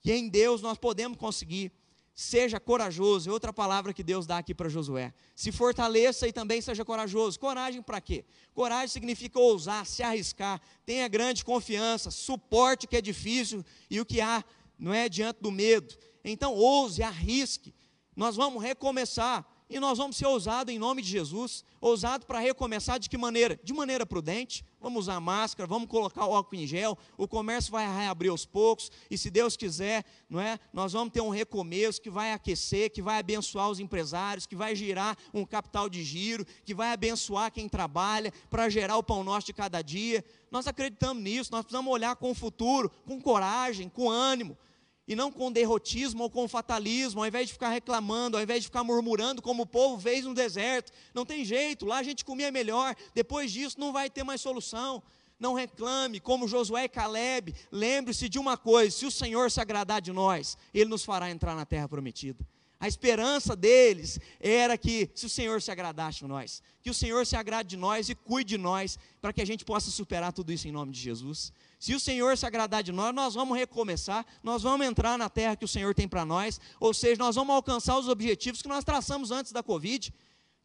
Que 0.00 0.12
em 0.12 0.28
Deus 0.28 0.62
nós 0.62 0.78
podemos 0.78 1.18
conseguir. 1.18 1.72
Seja 2.14 2.58
corajoso, 2.58 3.30
é 3.30 3.32
outra 3.32 3.52
palavra 3.52 3.92
que 3.92 4.02
Deus 4.02 4.26
dá 4.26 4.38
aqui 4.38 4.54
para 4.54 4.68
Josué. 4.68 5.12
Se 5.34 5.50
fortaleça 5.50 6.26
e 6.26 6.32
também 6.32 6.60
seja 6.60 6.84
corajoso. 6.84 7.38
Coragem 7.38 7.82
para 7.82 8.00
quê? 8.00 8.24
Coragem 8.54 8.88
significa 8.88 9.38
ousar, 9.38 9.84
se 9.84 10.02
arriscar, 10.02 10.60
tenha 10.86 11.06
grande 11.08 11.44
confiança, 11.44 12.10
suporte 12.10 12.86
o 12.86 12.88
que 12.88 12.96
é 12.96 13.00
difícil 13.00 13.64
e 13.90 14.00
o 14.00 14.06
que 14.06 14.20
há, 14.20 14.44
não 14.78 14.94
é 14.94 15.08
diante 15.08 15.40
do 15.40 15.50
medo. 15.50 15.96
Então 16.24 16.54
ouse, 16.54 17.02
arrisque. 17.02 17.74
Nós 18.16 18.36
vamos 18.36 18.62
recomeçar. 18.62 19.46
E 19.70 19.78
nós 19.78 19.98
vamos 19.98 20.16
ser 20.16 20.26
ousados 20.26 20.72
em 20.72 20.78
nome 20.78 21.02
de 21.02 21.10
Jesus. 21.10 21.62
Ousado 21.78 22.24
para 22.24 22.38
recomeçar 22.38 22.98
de 22.98 23.06
que 23.06 23.18
maneira? 23.18 23.60
De 23.62 23.74
maneira 23.74 24.06
prudente. 24.06 24.64
Vamos 24.80 25.00
usar 25.00 25.20
máscara, 25.20 25.66
vamos 25.66 25.88
colocar 25.88 26.24
o 26.24 26.34
álcool 26.34 26.56
em 26.56 26.66
gel. 26.66 26.96
O 27.18 27.28
comércio 27.28 27.70
vai 27.70 27.86
reabrir 27.86 28.30
aos 28.30 28.46
poucos. 28.46 28.90
E 29.10 29.18
se 29.18 29.30
Deus 29.30 29.58
quiser, 29.58 30.06
não 30.28 30.40
é? 30.40 30.58
Nós 30.72 30.94
vamos 30.94 31.12
ter 31.12 31.20
um 31.20 31.28
recomeço 31.28 32.00
que 32.00 32.08
vai 32.08 32.32
aquecer, 32.32 32.90
que 32.90 33.02
vai 33.02 33.18
abençoar 33.18 33.68
os 33.68 33.78
empresários, 33.78 34.46
que 34.46 34.56
vai 34.56 34.74
girar 34.74 35.18
um 35.34 35.44
capital 35.44 35.88
de 35.90 36.02
giro, 36.02 36.46
que 36.64 36.74
vai 36.74 36.90
abençoar 36.90 37.52
quem 37.52 37.68
trabalha 37.68 38.32
para 38.48 38.70
gerar 38.70 38.96
o 38.96 39.02
pão 39.02 39.22
nosso 39.22 39.48
de 39.48 39.52
cada 39.52 39.82
dia. 39.82 40.24
Nós 40.50 40.66
acreditamos 40.66 41.22
nisso. 41.22 41.52
Nós 41.52 41.62
precisamos 41.62 41.92
olhar 41.92 42.16
com 42.16 42.30
o 42.30 42.34
futuro, 42.34 42.90
com 43.06 43.20
coragem, 43.20 43.90
com 43.90 44.08
ânimo 44.08 44.56
e 45.08 45.16
não 45.16 45.32
com 45.32 45.50
derrotismo 45.50 46.24
ou 46.24 46.30
com 46.30 46.46
fatalismo, 46.46 47.22
ao 47.22 47.26
invés 47.26 47.46
de 47.46 47.54
ficar 47.54 47.70
reclamando, 47.70 48.36
ao 48.36 48.42
invés 48.42 48.60
de 48.60 48.66
ficar 48.66 48.84
murmurando 48.84 49.40
como 49.40 49.62
o 49.62 49.66
povo 49.66 49.98
fez 49.98 50.26
no 50.26 50.34
deserto. 50.34 50.92
Não 51.14 51.24
tem 51.24 51.46
jeito, 51.46 51.86
lá 51.86 51.98
a 51.98 52.02
gente 52.02 52.26
comia 52.26 52.52
melhor, 52.52 52.94
depois 53.14 53.50
disso 53.50 53.80
não 53.80 53.90
vai 53.90 54.10
ter 54.10 54.22
mais 54.22 54.42
solução. 54.42 55.02
Não 55.40 55.54
reclame, 55.54 56.20
como 56.20 56.48
Josué 56.48 56.84
e 56.84 56.88
Caleb, 56.88 57.54
lembre-se 57.72 58.28
de 58.28 58.38
uma 58.38 58.56
coisa: 58.56 58.94
se 58.94 59.06
o 59.06 59.10
Senhor 59.10 59.50
se 59.50 59.60
agradar 59.60 60.02
de 60.02 60.12
nós, 60.12 60.58
Ele 60.74 60.90
nos 60.90 61.04
fará 61.04 61.30
entrar 61.30 61.54
na 61.54 61.64
terra 61.64 61.88
prometida. 61.88 62.46
A 62.80 62.86
esperança 62.86 63.56
deles 63.56 64.20
era 64.38 64.76
que, 64.78 65.10
se 65.14 65.26
o 65.26 65.28
Senhor 65.28 65.60
se 65.62 65.70
agradasse 65.70 66.18
de 66.18 66.26
nós, 66.26 66.62
que 66.82 66.90
o 66.90 66.94
Senhor 66.94 67.26
se 67.26 67.34
agrade 67.34 67.70
de 67.70 67.76
nós 67.76 68.08
e 68.08 68.14
cuide 68.14 68.50
de 68.50 68.58
nós, 68.58 68.98
para 69.20 69.32
que 69.32 69.40
a 69.40 69.46
gente 69.46 69.64
possa 69.64 69.90
superar 69.90 70.32
tudo 70.32 70.52
isso 70.52 70.68
em 70.68 70.72
nome 70.72 70.92
de 70.92 71.00
Jesus. 71.00 71.52
Se 71.78 71.94
o 71.94 72.00
Senhor 72.00 72.36
se 72.36 72.44
agradar 72.44 72.82
de 72.82 72.90
nós, 72.90 73.14
nós 73.14 73.34
vamos 73.34 73.56
recomeçar, 73.56 74.26
nós 74.42 74.62
vamos 74.62 74.84
entrar 74.84 75.16
na 75.16 75.28
terra 75.28 75.54
que 75.54 75.64
o 75.64 75.68
Senhor 75.68 75.94
tem 75.94 76.08
para 76.08 76.24
nós, 76.24 76.60
ou 76.80 76.92
seja, 76.92 77.22
nós 77.22 77.36
vamos 77.36 77.54
alcançar 77.54 77.96
os 77.96 78.08
objetivos 78.08 78.60
que 78.60 78.68
nós 78.68 78.82
traçamos 78.82 79.30
antes 79.30 79.52
da 79.52 79.62
Covid. 79.62 80.12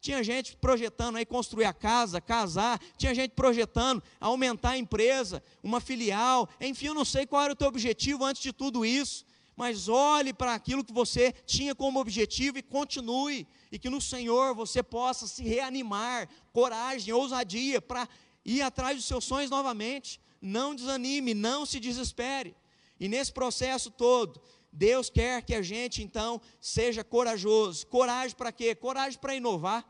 Tinha 0.01 0.23
gente 0.23 0.57
projetando 0.57 1.17
aí 1.17 1.25
construir 1.25 1.65
a 1.65 1.73
casa, 1.73 2.19
casar, 2.19 2.81
tinha 2.97 3.13
gente 3.13 3.31
projetando 3.31 4.01
aumentar 4.19 4.71
a 4.71 4.77
empresa, 4.77 5.43
uma 5.61 5.79
filial, 5.79 6.49
enfim, 6.59 6.87
eu 6.87 6.95
não 6.95 7.05
sei 7.05 7.27
qual 7.27 7.43
era 7.43 7.53
o 7.53 7.55
teu 7.55 7.67
objetivo 7.67 8.25
antes 8.25 8.41
de 8.41 8.51
tudo 8.51 8.83
isso, 8.83 9.23
mas 9.55 9.87
olhe 9.87 10.33
para 10.33 10.55
aquilo 10.55 10.83
que 10.83 10.91
você 10.91 11.31
tinha 11.45 11.75
como 11.75 11.99
objetivo 11.99 12.57
e 12.57 12.63
continue, 12.63 13.47
e 13.71 13.77
que 13.77 13.89
no 13.89 14.01
Senhor 14.01 14.55
você 14.55 14.81
possa 14.81 15.27
se 15.27 15.43
reanimar, 15.43 16.27
coragem, 16.51 17.13
ousadia 17.13 17.79
para 17.79 18.09
ir 18.43 18.63
atrás 18.63 18.97
dos 18.97 19.05
seus 19.05 19.23
sonhos 19.23 19.51
novamente 19.51 20.22
não 20.43 20.75
desanime, 20.75 21.33
não 21.33 21.65
se 21.65 21.79
desespere. 21.79 22.55
E 22.99 23.07
nesse 23.07 23.31
processo 23.31 23.89
todo, 23.89 24.41
Deus 24.71 25.09
quer 25.09 25.41
que 25.41 25.55
a 25.55 25.61
gente 25.61 26.03
então 26.03 26.41
seja 26.59 27.03
corajoso. 27.03 27.87
Coragem 27.87 28.35
para 28.35 28.51
quê? 28.51 28.75
Coragem 28.75 29.19
para 29.19 29.35
inovar. 29.35 29.87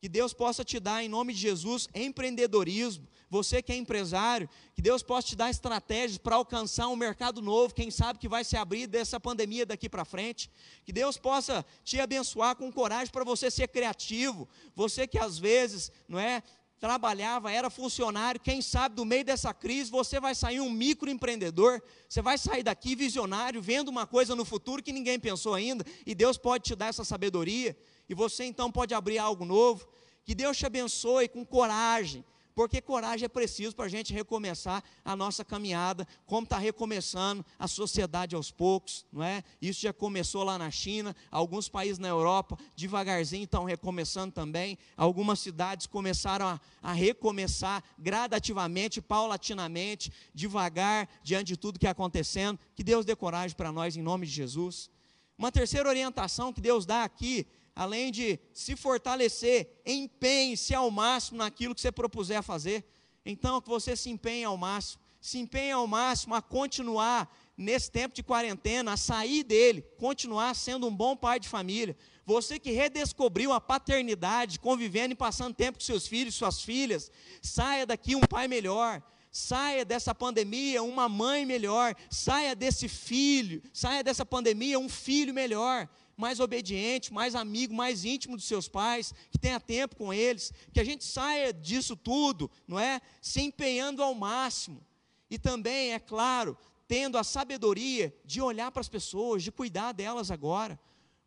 Que 0.00 0.08
Deus 0.08 0.32
possa 0.32 0.64
te 0.64 0.78
dar, 0.78 1.02
em 1.02 1.08
nome 1.08 1.32
de 1.32 1.40
Jesus, 1.40 1.88
empreendedorismo. 1.92 3.08
Você 3.28 3.60
que 3.60 3.72
é 3.72 3.76
empresário, 3.76 4.48
que 4.74 4.80
Deus 4.80 5.02
possa 5.02 5.28
te 5.28 5.36
dar 5.36 5.50
estratégias 5.50 6.18
para 6.18 6.36
alcançar 6.36 6.88
um 6.88 6.94
mercado 6.94 7.42
novo, 7.42 7.74
quem 7.74 7.90
sabe 7.90 8.18
que 8.18 8.28
vai 8.28 8.44
se 8.44 8.56
abrir 8.56 8.86
dessa 8.86 9.18
pandemia 9.18 9.66
daqui 9.66 9.88
para 9.88 10.04
frente. 10.04 10.50
Que 10.84 10.92
Deus 10.92 11.18
possa 11.18 11.66
te 11.82 11.98
abençoar 12.00 12.54
com 12.54 12.70
coragem 12.72 13.12
para 13.12 13.24
você 13.24 13.50
ser 13.50 13.68
criativo. 13.68 14.48
Você 14.74 15.06
que 15.06 15.18
às 15.18 15.36
vezes, 15.36 15.90
não 16.08 16.18
é, 16.18 16.42
trabalhava, 16.78 17.50
era 17.50 17.68
funcionário, 17.68 18.40
quem 18.40 18.62
sabe 18.62 18.94
do 18.94 19.04
meio 19.04 19.24
dessa 19.24 19.52
crise 19.52 19.90
você 19.90 20.20
vai 20.20 20.34
sair 20.34 20.60
um 20.60 20.70
microempreendedor, 20.70 21.82
você 22.08 22.22
vai 22.22 22.38
sair 22.38 22.62
daqui 22.62 22.94
visionário, 22.94 23.60
vendo 23.60 23.88
uma 23.88 24.06
coisa 24.06 24.36
no 24.36 24.44
futuro 24.44 24.82
que 24.82 24.92
ninguém 24.92 25.18
pensou 25.18 25.54
ainda, 25.54 25.84
e 26.06 26.14
Deus 26.14 26.38
pode 26.38 26.64
te 26.64 26.76
dar 26.76 26.86
essa 26.86 27.04
sabedoria, 27.04 27.76
e 28.08 28.14
você 28.14 28.44
então 28.44 28.70
pode 28.70 28.94
abrir 28.94 29.18
algo 29.18 29.44
novo. 29.44 29.86
Que 30.24 30.34
Deus 30.34 30.58
te 30.58 30.66
abençoe 30.66 31.26
com 31.26 31.44
coragem, 31.44 32.24
porque 32.58 32.80
coragem 32.80 33.24
é 33.24 33.28
preciso 33.28 33.76
para 33.76 33.84
a 33.84 33.88
gente 33.88 34.12
recomeçar 34.12 34.82
a 35.04 35.14
nossa 35.14 35.44
caminhada, 35.44 36.04
como 36.26 36.42
está 36.42 36.58
recomeçando 36.58 37.46
a 37.56 37.68
sociedade 37.68 38.34
aos 38.34 38.50
poucos, 38.50 39.06
não 39.12 39.22
é? 39.22 39.44
Isso 39.62 39.82
já 39.82 39.92
começou 39.92 40.42
lá 40.42 40.58
na 40.58 40.68
China, 40.68 41.14
alguns 41.30 41.68
países 41.68 42.00
na 42.00 42.08
Europa, 42.08 42.58
devagarzinho 42.74 43.44
estão 43.44 43.62
recomeçando 43.62 44.32
também, 44.32 44.76
algumas 44.96 45.38
cidades 45.38 45.86
começaram 45.86 46.48
a, 46.48 46.60
a 46.82 46.92
recomeçar 46.92 47.80
gradativamente, 47.96 49.00
paulatinamente, 49.00 50.12
devagar, 50.34 51.08
diante 51.22 51.46
de 51.46 51.56
tudo 51.56 51.78
que 51.78 51.86
é 51.86 51.90
acontecendo, 51.90 52.58
que 52.74 52.82
Deus 52.82 53.04
dê 53.04 53.14
coragem 53.14 53.56
para 53.56 53.70
nós, 53.70 53.96
em 53.96 54.02
nome 54.02 54.26
de 54.26 54.32
Jesus. 54.32 54.90
Uma 55.38 55.52
terceira 55.52 55.88
orientação 55.88 56.52
que 56.52 56.60
Deus 56.60 56.84
dá 56.84 57.04
aqui 57.04 57.46
além 57.78 58.10
de 58.10 58.40
se 58.52 58.74
fortalecer, 58.74 59.80
empenhe-se 59.86 60.74
ao 60.74 60.90
máximo 60.90 61.38
naquilo 61.38 61.76
que 61.76 61.80
você 61.80 61.92
propuser 61.92 62.38
a 62.38 62.42
fazer. 62.42 62.84
Então, 63.24 63.60
que 63.60 63.68
você 63.68 63.94
se 63.94 64.10
empenhe 64.10 64.42
ao 64.42 64.56
máximo, 64.56 65.00
se 65.20 65.38
empenhe 65.38 65.70
ao 65.70 65.86
máximo 65.86 66.34
a 66.34 66.42
continuar 66.42 67.32
nesse 67.56 67.88
tempo 67.88 68.16
de 68.16 68.22
quarentena, 68.22 68.94
a 68.94 68.96
sair 68.96 69.44
dele, 69.44 69.82
continuar 69.96 70.56
sendo 70.56 70.88
um 70.88 70.94
bom 70.94 71.16
pai 71.16 71.38
de 71.38 71.48
família. 71.48 71.96
Você 72.26 72.58
que 72.58 72.72
redescobriu 72.72 73.52
a 73.52 73.60
paternidade, 73.60 74.58
convivendo 74.58 75.12
e 75.12 75.16
passando 75.16 75.54
tempo 75.54 75.78
com 75.78 75.84
seus 75.84 76.04
filhos, 76.08 76.34
suas 76.34 76.60
filhas, 76.60 77.12
saia 77.40 77.86
daqui 77.86 78.16
um 78.16 78.20
pai 78.20 78.48
melhor. 78.48 79.00
Saia 79.30 79.84
dessa 79.84 80.12
pandemia 80.12 80.82
uma 80.82 81.08
mãe 81.08 81.46
melhor, 81.46 81.94
saia 82.10 82.56
desse 82.56 82.88
filho, 82.88 83.62
saia 83.72 84.02
dessa 84.02 84.26
pandemia 84.26 84.78
um 84.80 84.88
filho 84.88 85.32
melhor 85.32 85.88
mais 86.18 86.40
obediente, 86.40 87.12
mais 87.12 87.36
amigo, 87.36 87.72
mais 87.72 88.04
íntimo 88.04 88.36
dos 88.36 88.44
seus 88.44 88.68
pais, 88.68 89.14
que 89.30 89.38
tenha 89.38 89.60
tempo 89.60 89.94
com 89.94 90.12
eles, 90.12 90.52
que 90.72 90.80
a 90.80 90.84
gente 90.84 91.04
saia 91.04 91.52
disso 91.52 91.94
tudo, 91.94 92.50
não 92.66 92.78
é? 92.78 93.00
Se 93.22 93.40
empenhando 93.40 94.02
ao 94.02 94.14
máximo. 94.14 94.84
E 95.30 95.38
também, 95.38 95.92
é 95.92 95.98
claro, 96.00 96.58
tendo 96.88 97.16
a 97.16 97.22
sabedoria 97.22 98.12
de 98.24 98.40
olhar 98.40 98.72
para 98.72 98.80
as 98.80 98.88
pessoas, 98.88 99.44
de 99.44 99.52
cuidar 99.52 99.92
delas 99.92 100.30
agora. 100.30 100.78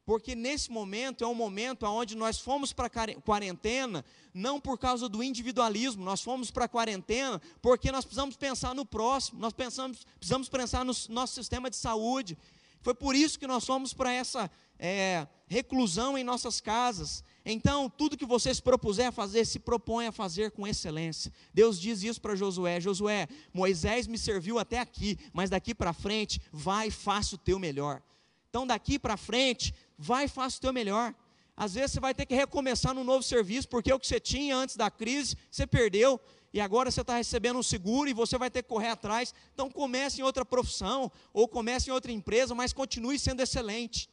Porque 0.03 0.35
nesse 0.35 0.69
momento 0.71 1.23
é 1.23 1.27
um 1.27 1.35
momento 1.35 1.85
onde 1.85 2.17
nós 2.17 2.39
fomos 2.39 2.73
para 2.73 2.87
a 2.87 3.21
quarentena, 3.21 4.03
não 4.33 4.59
por 4.59 4.77
causa 4.77 5.07
do 5.07 5.23
individualismo, 5.23 6.03
nós 6.03 6.21
fomos 6.21 6.51
para 6.51 6.65
a 6.65 6.67
quarentena 6.67 7.41
porque 7.61 7.91
nós 7.91 8.03
precisamos 8.03 8.35
pensar 8.35 8.73
no 8.73 8.85
próximo, 8.85 9.39
nós 9.39 9.53
pensamos, 9.53 10.05
precisamos 10.17 10.49
pensar 10.49 10.83
no 10.83 10.93
nosso 11.07 11.35
sistema 11.35 11.69
de 11.69 11.75
saúde. 11.75 12.37
Foi 12.81 12.93
por 12.93 13.15
isso 13.15 13.39
que 13.39 13.47
nós 13.47 13.65
fomos 13.65 13.93
para 13.93 14.11
essa 14.11 14.49
é, 14.79 15.27
reclusão 15.47 16.17
em 16.17 16.23
nossas 16.23 16.59
casas. 16.59 17.23
Então, 17.45 17.89
tudo 17.89 18.17
que 18.17 18.25
você 18.25 18.53
se 18.53 18.61
propuser 18.61 19.07
a 19.07 19.11
fazer, 19.11 19.45
se 19.45 19.59
propõe 19.59 20.07
a 20.07 20.11
fazer 20.11 20.51
com 20.51 20.67
excelência. 20.67 21.31
Deus 21.53 21.79
diz 21.79 22.03
isso 22.03 22.21
para 22.21 22.35
Josué: 22.35 22.79
Josué, 22.79 23.27
Moisés 23.53 24.07
me 24.07 24.17
serviu 24.17 24.59
até 24.59 24.79
aqui, 24.79 25.17
mas 25.33 25.49
daqui 25.49 25.73
para 25.73 25.93
frente, 25.93 26.41
vai 26.51 26.87
e 26.87 26.91
faça 26.91 27.35
o 27.35 27.37
teu 27.37 27.59
melhor. 27.59 28.01
Então, 28.49 28.65
daqui 28.67 28.99
para 28.99 29.17
frente, 29.17 29.73
vai 29.97 30.25
e 30.25 30.27
faça 30.27 30.57
o 30.57 30.61
teu 30.61 30.73
melhor. 30.73 31.13
Às 31.55 31.75
vezes 31.75 31.91
você 31.91 31.99
vai 31.99 32.13
ter 32.13 32.25
que 32.25 32.33
recomeçar 32.33 32.93
no 32.93 33.03
novo 33.03 33.23
serviço, 33.23 33.67
porque 33.67 33.91
o 33.93 33.99
que 33.99 34.07
você 34.07 34.19
tinha 34.19 34.55
antes 34.55 34.75
da 34.75 34.89
crise, 34.89 35.37
você 35.49 35.67
perdeu 35.67 36.19
e 36.53 36.59
agora 36.59 36.91
você 36.91 37.01
está 37.01 37.15
recebendo 37.15 37.59
um 37.59 37.63
seguro 37.63 38.09
e 38.09 38.13
você 38.13 38.37
vai 38.37 38.51
ter 38.51 38.61
que 38.61 38.69
correr 38.69 38.89
atrás. 38.89 39.33
Então 39.53 39.69
comece 39.69 40.19
em 40.19 40.23
outra 40.23 40.43
profissão 40.43 41.11
ou 41.33 41.47
comece 41.47 41.89
em 41.89 41.93
outra 41.93 42.11
empresa, 42.11 42.53
mas 42.53 42.73
continue 42.73 43.17
sendo 43.17 43.41
excelente. 43.41 44.09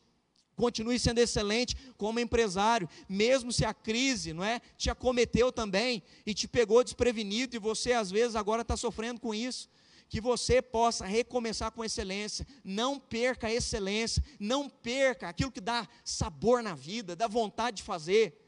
Continue 0.54 0.98
sendo 0.98 1.18
excelente 1.18 1.76
como 1.96 2.18
empresário, 2.18 2.88
mesmo 3.08 3.52
se 3.52 3.64
a 3.64 3.72
crise, 3.72 4.32
não 4.32 4.42
é, 4.42 4.60
te 4.76 4.90
acometeu 4.90 5.52
também 5.52 6.02
e 6.26 6.34
te 6.34 6.48
pegou 6.48 6.82
desprevenido 6.82 7.54
e 7.54 7.60
você 7.60 7.92
às 7.92 8.10
vezes 8.10 8.34
agora 8.34 8.62
está 8.62 8.76
sofrendo 8.76 9.20
com 9.20 9.34
isso. 9.34 9.68
Que 10.08 10.20
você 10.20 10.62
possa 10.62 11.04
recomeçar 11.04 11.70
com 11.70 11.84
excelência, 11.84 12.46
não 12.64 12.98
perca 12.98 13.48
a 13.48 13.52
excelência, 13.52 14.22
não 14.40 14.68
perca 14.68 15.28
aquilo 15.28 15.52
que 15.52 15.60
dá 15.60 15.86
sabor 16.02 16.62
na 16.62 16.74
vida, 16.74 17.14
dá 17.14 17.28
vontade 17.28 17.78
de 17.78 17.82
fazer. 17.82 18.47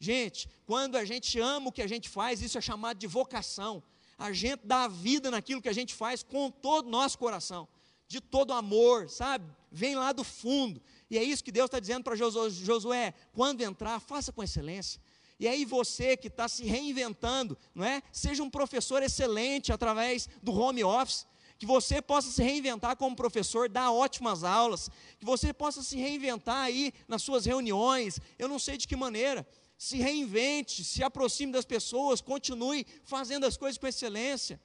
Gente, 0.00 0.48
quando 0.64 0.96
a 0.96 1.04
gente 1.04 1.38
ama 1.38 1.68
o 1.68 1.72
que 1.72 1.82
a 1.82 1.86
gente 1.86 2.08
faz, 2.08 2.40
isso 2.40 2.56
é 2.56 2.60
chamado 2.60 2.96
de 2.96 3.06
vocação. 3.06 3.82
a 4.18 4.32
gente 4.32 4.62
dá 4.64 4.84
a 4.84 4.88
vida 4.88 5.30
naquilo 5.30 5.60
que 5.60 5.68
a 5.68 5.74
gente 5.74 5.94
faz 5.94 6.22
com 6.22 6.50
todo 6.50 6.86
o 6.86 6.90
nosso 6.90 7.18
coração, 7.18 7.68
de 8.08 8.20
todo 8.20 8.52
amor, 8.52 9.08
sabe? 9.10 9.46
Vem 9.70 9.94
lá 9.94 10.12
do 10.12 10.24
fundo. 10.24 10.82
E 11.10 11.16
é 11.18 11.22
isso 11.22 11.44
que 11.44 11.52
Deus 11.52 11.66
está 11.66 11.78
dizendo 11.78 12.04
para 12.04 12.16
Josué: 12.16 13.14
quando 13.32 13.60
entrar, 13.60 14.00
faça 14.00 14.32
com 14.32 14.42
excelência. 14.42 15.00
E 15.38 15.48
aí 15.48 15.64
você 15.64 16.16
que 16.16 16.28
está 16.28 16.48
se 16.48 16.64
reinventando, 16.64 17.56
não 17.74 17.84
é? 17.84 18.02
Seja 18.12 18.42
um 18.42 18.50
professor 18.50 19.02
excelente 19.02 19.72
através 19.72 20.28
do 20.42 20.52
home 20.52 20.84
office, 20.84 21.26
que 21.58 21.66
você 21.66 22.00
possa 22.00 22.30
se 22.30 22.42
reinventar 22.42 22.96
como 22.96 23.14
professor, 23.14 23.68
dar 23.68 23.92
ótimas 23.92 24.44
aulas, 24.44 24.90
que 25.18 25.24
você 25.26 25.52
possa 25.52 25.82
se 25.82 25.96
reinventar 25.96 26.64
aí 26.64 26.92
nas 27.06 27.22
suas 27.22 27.44
reuniões, 27.44 28.18
eu 28.38 28.48
não 28.48 28.58
sei 28.58 28.78
de 28.78 28.88
que 28.88 28.96
maneira, 28.96 29.46
se 29.80 29.96
reinvente, 29.96 30.84
se 30.84 31.02
aproxime 31.02 31.52
das 31.52 31.64
pessoas, 31.64 32.20
continue 32.20 32.86
fazendo 33.02 33.46
as 33.46 33.56
coisas 33.56 33.78
com 33.78 33.86
excelência. 33.86 34.60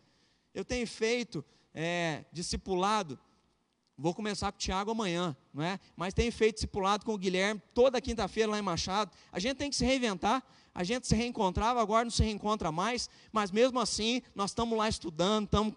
Eu 0.54 0.65
tenho 0.65 0.86
feito 0.86 1.43
é, 1.73 2.25
discipulado, 2.34 3.17
vou 3.97 4.13
começar 4.13 4.51
com 4.51 4.58
o 4.58 4.60
Tiago 4.60 4.91
amanhã, 4.91 5.34
não 5.54 5.63
é? 5.63 5.80
Mas 5.95 6.13
tenho 6.13 6.34
feito 6.34 6.56
discipulado 6.56 7.06
com 7.06 7.13
o 7.13 7.17
Guilherme 7.17 7.62
toda 7.73 8.01
quinta-feira 8.01 8.51
lá 8.51 8.60
em 8.60 8.62
Machado. 8.62 9.10
A 9.32 9.39
gente 9.39 9.56
tem 9.56 9.69
que 9.69 9.78
se 9.78 9.86
reinventar, 9.86 10.43
a 10.73 10.84
gente 10.84 11.08
se 11.08 11.15
reencontrava, 11.15 11.82
agora 11.82 12.04
não 12.04 12.12
se 12.12 12.21
reencontra 12.21 12.69
mais, 12.69 13.10
mas 13.32 13.51
mesmo 13.51 13.80
assim, 13.80 14.21
nós 14.36 14.51
estamos 14.51 14.78
lá 14.78 14.89
estudando, 14.89 15.45
estamos 15.45 15.75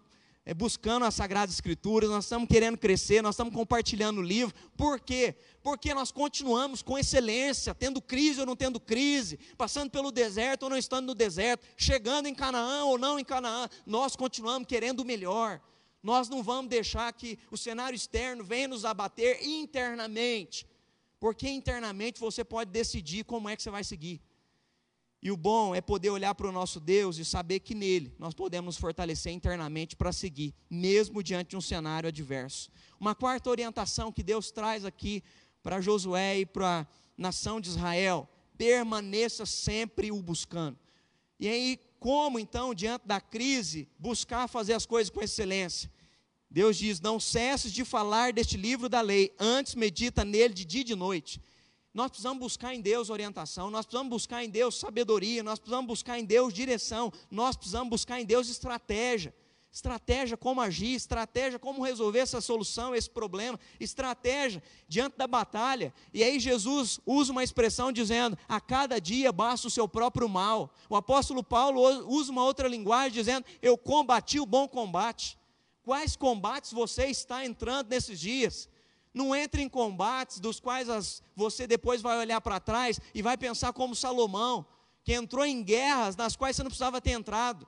buscando 0.55 1.05
as 1.05 1.15
Sagradas 1.15 1.55
Escrituras, 1.55 2.09
nós 2.09 2.25
estamos 2.25 2.49
querendo 2.49 2.79
crescer, 2.79 3.23
nós 3.23 3.35
estamos 3.35 3.55
compartilhando 3.55 4.19
o 4.19 4.23
livro. 4.23 4.55
Por 4.77 4.99
quê? 4.99 5.35
Porque 5.63 5.93
nós 5.93 6.11
continuamos 6.11 6.81
com 6.81 6.99
excelência, 6.99 7.75
tendo 7.75 8.01
crise 8.01 8.41
ou 8.41 8.47
não 8.47 8.57
tendo 8.57 8.81
crise, 8.81 9.39
passando 9.57 9.91
pelo 9.91 10.11
deserto 10.11 10.63
ou 10.63 10.71
não 10.71 10.77
estando 10.77 11.09
no 11.09 11.15
deserto, 11.15 11.67
chegando 11.77 12.27
em 12.27 12.35
Canaã 12.35 12.85
ou 12.85 12.97
não 12.97 13.19
em 13.19 13.25
Canaã, 13.25 13.69
nós 13.85 14.17
continuamos 14.17 14.67
querendo 14.67 15.01
o 15.01 15.05
melhor. 15.05 15.61
Nós 16.03 16.29
não 16.29 16.43
vamos 16.43 16.71
deixar 16.71 17.13
que 17.13 17.39
o 17.51 17.57
cenário 17.57 17.97
externo 17.97 18.43
venha 18.43 18.69
nos 18.69 18.85
abater 18.85 19.47
internamente, 19.47 20.67
porque 21.21 21.49
internamente 21.49 22.21
você 22.21 22.45
pode 22.45 22.71
decidir 22.71 23.25
como 23.25 23.49
é 23.49 23.57
que 23.57 23.63
você 23.63 23.71
vai 23.71 23.85
seguir. 23.85 24.23
E 25.21 25.33
o 25.33 25.37
bom 25.37 25.75
é 25.75 25.81
poder 25.81 26.11
olhar 26.11 26.35
para 26.35 26.49
o 26.49 26.53
nosso 26.53 26.79
Deus 26.79 27.19
e 27.19 27.25
saber 27.25 27.61
que 27.61 27.75
nele 27.75 28.15
nós 28.19 28.35
podemos 28.35 28.77
nos 28.77 28.81
fortalecer 28.81 29.33
internamente 29.33 29.97
para 29.97 30.13
seguir, 30.13 30.55
mesmo 30.71 31.23
diante 31.23 31.51
de 31.51 31.57
um 31.57 31.61
cenário 31.61 32.09
adverso. 32.09 32.71
Uma 33.01 33.17
quarta 33.17 33.51
orientação 33.51 34.13
que 34.13 34.23
Deus 34.23 34.53
traz 34.53 34.85
aqui 34.85 35.23
para 35.61 35.81
Josué 35.81 36.41
e 36.41 36.47
para 36.47 36.81
a 36.81 36.87
nação 37.17 37.61
de 37.61 37.69
Israel: 37.69 38.29
permaneça 38.57 39.45
sempre 39.45 40.13
o 40.13 40.23
buscando. 40.23 40.79
E 41.41 41.49
aí, 41.49 41.81
como 41.99 42.39
então, 42.39 42.73
diante 42.73 43.07
da 43.07 43.21
crise, 43.21 43.89
buscar 43.99 44.47
fazer 44.47 44.75
as 44.75 44.87
coisas 44.87 45.11
com 45.11 45.21
excelência? 45.21 45.91
Deus 46.49 46.77
diz: 46.77 47.01
Não 47.01 47.19
cesses 47.19 47.73
de 47.73 47.85
falar 47.85 48.33
deste 48.33 48.57
livro 48.57 48.89
da 48.89 49.01
lei, 49.01 49.35
antes 49.37 49.75
medita 49.75 50.25
nele 50.25 50.55
de 50.55 50.65
dia 50.65 50.83
e 50.83 50.85
de 50.85 50.95
noite 50.95 51.41
nós 51.93 52.11
precisamos 52.11 52.39
buscar 52.39 52.75
em 52.75 52.81
Deus 52.81 53.11
orientação, 53.11 53.71
nós 53.71 53.87
precisamos 53.87 54.11
buscar 54.11 54.45
em 54.45 54.51
Deus 54.51 54.79
sabedoria, 54.79 55.43
nós 55.43 55.59
precisamos 55.59 55.87
buscar 55.87 56.19
em 56.19 56.25
Deus 56.25 56.53
direção, 56.53 57.13
nós 57.31 57.57
precisamos 57.57 57.91
buscar 57.91 58.21
em 58.21 58.25
Deus 58.25 58.49
estratégia. 58.49 59.35
Estratégia 59.71 60.37
como 60.37 60.63
agir, 60.63 60.95
estratégia 60.95 61.59
como 61.59 61.85
resolver 61.85 62.21
essa 62.21 62.41
solução, 62.41 62.95
esse 62.95 63.09
problema, 63.09 63.61
estratégia 63.79 64.63
diante 64.89 65.17
da 65.19 65.27
batalha. 65.27 65.93
E 66.13 66.25
aí 66.25 66.41
Jesus 66.41 66.99
usa 67.05 67.33
uma 67.33 67.45
expressão 67.45 67.93
dizendo: 67.93 68.37
a 68.49 68.61
cada 68.61 68.99
dia 68.99 69.31
basta 69.31 69.69
o 69.69 69.71
seu 69.71 69.87
próprio 69.87 70.29
mal. 70.29 70.73
O 70.89 70.97
apóstolo 70.97 71.45
Paulo 71.45 71.83
usa 72.09 72.33
uma 72.33 72.43
outra 72.45 72.67
linguagem 72.67 73.13
dizendo: 73.13 73.45
eu 73.61 73.77
combati 73.77 74.41
o 74.41 74.47
bom 74.47 74.67
combate. 74.67 75.39
Quais 75.83 76.17
combates 76.17 76.73
você 76.73 77.07
está 77.07 77.45
entrando 77.45 77.89
nesses 77.89 78.19
dias? 78.19 78.69
Não 79.13 79.35
entre 79.35 79.63
em 79.63 79.69
combates 79.69 80.41
dos 80.41 80.61
quais 80.61 80.89
as, 80.89 81.23
você 81.35 81.67
depois 81.67 82.03
vai 82.03 82.19
olhar 82.19 82.41
para 82.41 82.61
trás 82.61 83.01
e 83.15 83.23
vai 83.23 83.37
pensar 83.37 83.73
como 83.73 83.95
Salomão, 83.95 84.67
que 85.05 85.15
entrou 85.15 85.45
em 85.45 85.63
guerras 85.63 86.17
nas 86.17 86.37
quais 86.37 86.57
você 86.57 86.63
não 86.63 86.71
precisava 86.71 87.01
ter 87.01 87.13
entrado. 87.13 87.67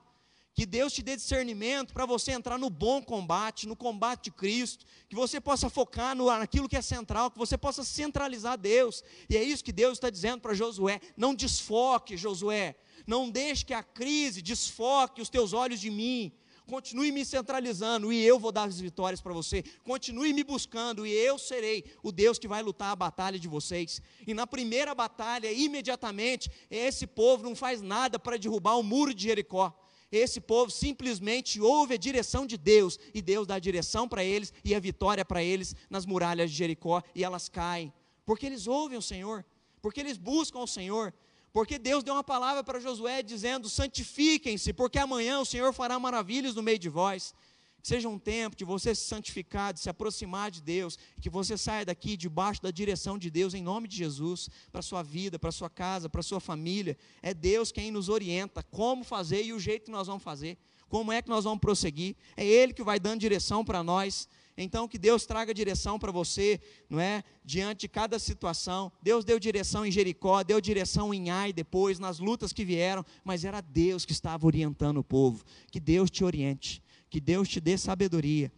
Que 0.53 0.65
Deus 0.65 0.91
te 0.91 1.01
dê 1.01 1.15
discernimento 1.15 1.93
para 1.93 2.05
você 2.05 2.33
entrar 2.33 2.57
no 2.57 2.69
bom 2.69 3.01
combate, 3.01 3.67
no 3.67 3.75
combate 3.75 4.25
de 4.25 4.31
Cristo, 4.31 4.85
que 5.07 5.15
você 5.15 5.39
possa 5.39 5.69
focar 5.69 6.15
no, 6.15 6.25
naquilo 6.27 6.67
que 6.67 6.75
é 6.75 6.81
central, 6.81 7.31
que 7.31 7.37
você 7.37 7.57
possa 7.57 7.83
centralizar 7.85 8.57
Deus. 8.57 9.01
E 9.29 9.37
é 9.37 9.43
isso 9.43 9.63
que 9.63 9.71
Deus 9.71 9.93
está 9.93 10.09
dizendo 10.09 10.41
para 10.41 10.53
Josué: 10.53 10.99
não 11.15 11.33
desfoque, 11.33 12.17
Josué, 12.17 12.75
não 13.07 13.29
deixe 13.29 13.65
que 13.65 13.73
a 13.73 13.81
crise 13.81 14.41
desfoque 14.41 15.21
os 15.21 15.29
teus 15.29 15.53
olhos 15.53 15.79
de 15.79 15.89
mim 15.89 16.33
continue 16.71 17.11
me 17.11 17.25
centralizando 17.25 18.13
e 18.13 18.25
eu 18.25 18.39
vou 18.39 18.49
dar 18.49 18.63
as 18.63 18.79
vitórias 18.79 19.19
para 19.19 19.33
você. 19.33 19.61
Continue 19.83 20.31
me 20.31 20.41
buscando 20.41 21.05
e 21.05 21.11
eu 21.11 21.37
serei 21.37 21.83
o 22.01 22.13
Deus 22.13 22.39
que 22.39 22.47
vai 22.47 22.63
lutar 22.63 22.91
a 22.91 22.95
batalha 22.95 23.37
de 23.37 23.45
vocês. 23.45 24.01
E 24.25 24.33
na 24.33 24.47
primeira 24.47 24.95
batalha, 24.95 25.51
imediatamente, 25.51 26.49
esse 26.69 27.05
povo 27.05 27.43
não 27.43 27.57
faz 27.57 27.81
nada 27.81 28.17
para 28.17 28.37
derrubar 28.37 28.77
o 28.77 28.83
muro 28.83 29.13
de 29.13 29.23
Jericó. 29.23 29.77
Esse 30.09 30.39
povo 30.39 30.71
simplesmente 30.71 31.59
ouve 31.59 31.95
a 31.95 31.97
direção 31.97 32.47
de 32.47 32.57
Deus 32.57 32.97
e 33.13 33.21
Deus 33.21 33.45
dá 33.45 33.55
a 33.55 33.59
direção 33.59 34.07
para 34.07 34.23
eles 34.23 34.53
e 34.63 34.73
a 34.73 34.79
vitória 34.79 35.25
para 35.25 35.43
eles 35.43 35.75
nas 35.89 36.05
muralhas 36.05 36.49
de 36.51 36.55
Jericó 36.55 37.03
e 37.13 37.21
elas 37.21 37.49
caem. 37.49 37.91
Porque 38.25 38.45
eles 38.45 38.65
ouvem 38.65 38.97
o 38.97 39.01
Senhor, 39.01 39.43
porque 39.81 39.99
eles 39.99 40.17
buscam 40.17 40.59
o 40.59 40.67
Senhor, 40.67 41.13
porque 41.53 41.77
Deus 41.77 42.03
deu 42.03 42.13
uma 42.13 42.23
palavra 42.23 42.63
para 42.63 42.79
Josué 42.79 43.21
dizendo: 43.21 43.69
santifiquem-se, 43.69 44.73
porque 44.73 44.97
amanhã 44.97 45.39
o 45.39 45.45
Senhor 45.45 45.73
fará 45.73 45.99
maravilhas 45.99 46.55
no 46.55 46.63
meio 46.63 46.79
de 46.79 46.89
vós. 46.89 47.33
Que 47.81 47.87
seja 47.87 48.07
um 48.07 48.19
tempo 48.19 48.55
de 48.55 48.63
você 48.63 48.93
se 48.93 49.07
santificar, 49.07 49.73
de 49.73 49.79
se 49.79 49.89
aproximar 49.89 50.51
de 50.51 50.61
Deus, 50.61 50.99
que 51.19 51.31
você 51.31 51.57
saia 51.57 51.83
daqui 51.83 52.15
debaixo 52.15 52.61
da 52.61 52.69
direção 52.69 53.17
de 53.17 53.31
Deus, 53.31 53.55
em 53.55 53.63
nome 53.63 53.87
de 53.87 53.97
Jesus, 53.97 54.49
para 54.71 54.79
a 54.79 54.83
sua 54.83 55.01
vida, 55.01 55.39
para 55.39 55.49
a 55.49 55.51
sua 55.51 55.69
casa, 55.69 56.07
para 56.07 56.19
a 56.19 56.23
sua 56.23 56.39
família. 56.39 56.95
É 57.23 57.33
Deus 57.33 57.71
quem 57.71 57.89
nos 57.89 58.07
orienta 58.07 58.61
como 58.61 59.03
fazer 59.03 59.43
e 59.43 59.51
o 59.51 59.59
jeito 59.59 59.85
que 59.85 59.91
nós 59.91 60.05
vamos 60.05 60.21
fazer, 60.21 60.59
como 60.87 61.11
é 61.11 61.23
que 61.23 61.29
nós 61.29 61.43
vamos 61.43 61.59
prosseguir. 61.59 62.15
É 62.37 62.45
Ele 62.45 62.71
que 62.71 62.83
vai 62.83 62.99
dando 62.99 63.19
direção 63.19 63.65
para 63.65 63.83
nós. 63.83 64.29
Então, 64.63 64.87
que 64.87 64.97
Deus 64.97 65.25
traga 65.25 65.53
direção 65.53 65.97
para 65.97 66.11
você, 66.11 66.59
não 66.89 66.99
é? 66.99 67.23
Diante 67.43 67.81
de 67.81 67.87
cada 67.87 68.19
situação. 68.19 68.91
Deus 69.01 69.25
deu 69.25 69.39
direção 69.39 69.85
em 69.85 69.91
Jericó, 69.91 70.43
deu 70.43 70.61
direção 70.61 71.13
em 71.13 71.29
Ai 71.29 71.51
depois, 71.51 71.99
nas 71.99 72.19
lutas 72.19 72.53
que 72.53 72.65
vieram, 72.65 73.05
mas 73.23 73.45
era 73.45 73.61
Deus 73.61 74.05
que 74.05 74.11
estava 74.11 74.45
orientando 74.45 74.97
o 74.97 75.03
povo. 75.03 75.43
Que 75.71 75.79
Deus 75.79 76.09
te 76.09 76.23
oriente, 76.23 76.81
que 77.09 77.19
Deus 77.19 77.47
te 77.47 77.59
dê 77.59 77.77
sabedoria. 77.77 78.51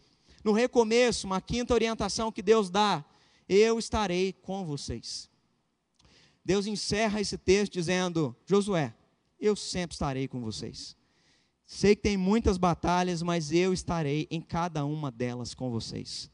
No 0.44 0.52
recomeço, 0.52 1.26
uma 1.26 1.40
quinta 1.40 1.74
orientação 1.74 2.32
que 2.32 2.42
Deus 2.42 2.70
dá: 2.70 3.04
eu 3.48 3.80
estarei 3.80 4.34
com 4.34 4.66
vocês. 4.66 5.30
Deus 6.44 6.68
encerra 6.68 7.22
esse 7.22 7.38
texto 7.38 7.74
dizendo: 7.74 8.36
Josué, 8.46 8.94
eu 9.40 9.56
sempre 9.56 9.94
estarei 9.94 10.28
com 10.28 10.42
vocês. 10.42 10.96
Sei 11.76 11.96
que 11.96 12.04
tem 12.04 12.16
muitas 12.16 12.60
batalhas, 12.60 13.24
mas 13.24 13.52
eu 13.52 13.74
estarei 13.74 14.28
em 14.30 14.40
cada 14.40 14.86
uma 14.86 15.10
delas 15.10 15.56
com 15.56 15.72
vocês. 15.72 16.30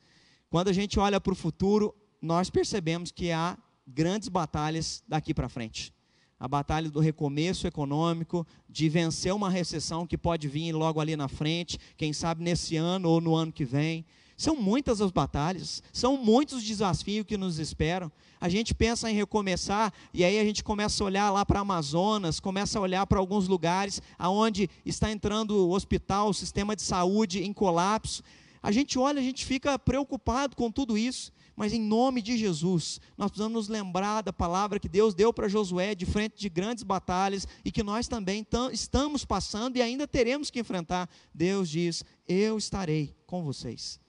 Quando 0.49 0.67
a 0.67 0.73
gente 0.73 0.99
olha 0.99 1.19
para 1.21 1.31
o 1.31 1.35
futuro, 1.35 1.95
nós 2.21 2.49
percebemos 2.49 3.09
que 3.09 3.31
há 3.31 3.57
grandes 3.87 4.27
batalhas 4.27 5.01
daqui 5.07 5.33
para 5.33 5.47
frente. 5.47 5.93
A 6.37 6.45
batalha 6.45 6.91
do 6.91 6.99
recomeço 6.99 7.65
econômico, 7.65 8.45
de 8.67 8.89
vencer 8.89 9.33
uma 9.33 9.49
recessão 9.49 10.05
que 10.05 10.17
pode 10.17 10.49
vir 10.49 10.73
logo 10.73 10.99
ali 10.99 11.15
na 11.15 11.29
frente, 11.29 11.79
quem 11.95 12.11
sabe 12.11 12.43
nesse 12.43 12.75
ano 12.75 13.07
ou 13.07 13.21
no 13.21 13.33
ano 13.33 13.53
que 13.53 13.63
vem. 13.63 14.05
São 14.39 14.55
muitas 14.55 15.01
as 15.01 15.11
batalhas, 15.11 15.83
são 15.91 16.15
muitos 16.15 16.59
os 16.59 16.63
desafios 16.63 17.25
que 17.25 17.35
nos 17.35 17.59
esperam. 17.59 18.09
A 18.39 18.47
gente 18.47 18.73
pensa 18.73 19.11
em 19.11 19.13
recomeçar 19.13 19.91
e 20.13 20.23
aí 20.23 20.39
a 20.39 20.45
gente 20.45 20.63
começa 20.63 21.03
a 21.03 21.07
olhar 21.07 21.29
lá 21.29 21.45
para 21.45 21.59
Amazonas, 21.59 22.39
começa 22.39 22.79
a 22.79 22.81
olhar 22.81 23.05
para 23.05 23.19
alguns 23.19 23.49
lugares 23.49 24.01
aonde 24.17 24.69
está 24.85 25.11
entrando 25.11 25.67
o 25.67 25.71
hospital, 25.71 26.29
o 26.29 26.33
sistema 26.33 26.73
de 26.73 26.83
saúde 26.83 27.43
em 27.43 27.51
colapso. 27.51 28.23
A 28.63 28.71
gente 28.71 28.97
olha, 28.97 29.19
a 29.19 29.21
gente 29.21 29.45
fica 29.45 29.77
preocupado 29.77 30.55
com 30.55 30.71
tudo 30.71 30.97
isso, 30.97 31.33
mas 31.53 31.73
em 31.73 31.81
nome 31.81 32.21
de 32.21 32.37
Jesus, 32.37 33.01
nós 33.17 33.29
precisamos 33.31 33.53
nos 33.53 33.67
lembrar 33.67 34.21
da 34.21 34.31
palavra 34.31 34.79
que 34.79 34.87
Deus 34.87 35.13
deu 35.13 35.33
para 35.33 35.49
Josué 35.49 35.93
de 35.93 36.05
frente 36.05 36.39
de 36.39 36.47
grandes 36.47 36.85
batalhas 36.85 37.45
e 37.65 37.73
que 37.73 37.83
nós 37.83 38.07
também 38.07 38.47
estamos 38.71 39.25
passando 39.25 39.75
e 39.75 39.81
ainda 39.81 40.07
teremos 40.07 40.49
que 40.49 40.61
enfrentar. 40.61 41.09
Deus 41.33 41.69
diz: 41.69 42.05
Eu 42.25 42.57
estarei 42.57 43.13
com 43.27 43.43
vocês. 43.43 43.99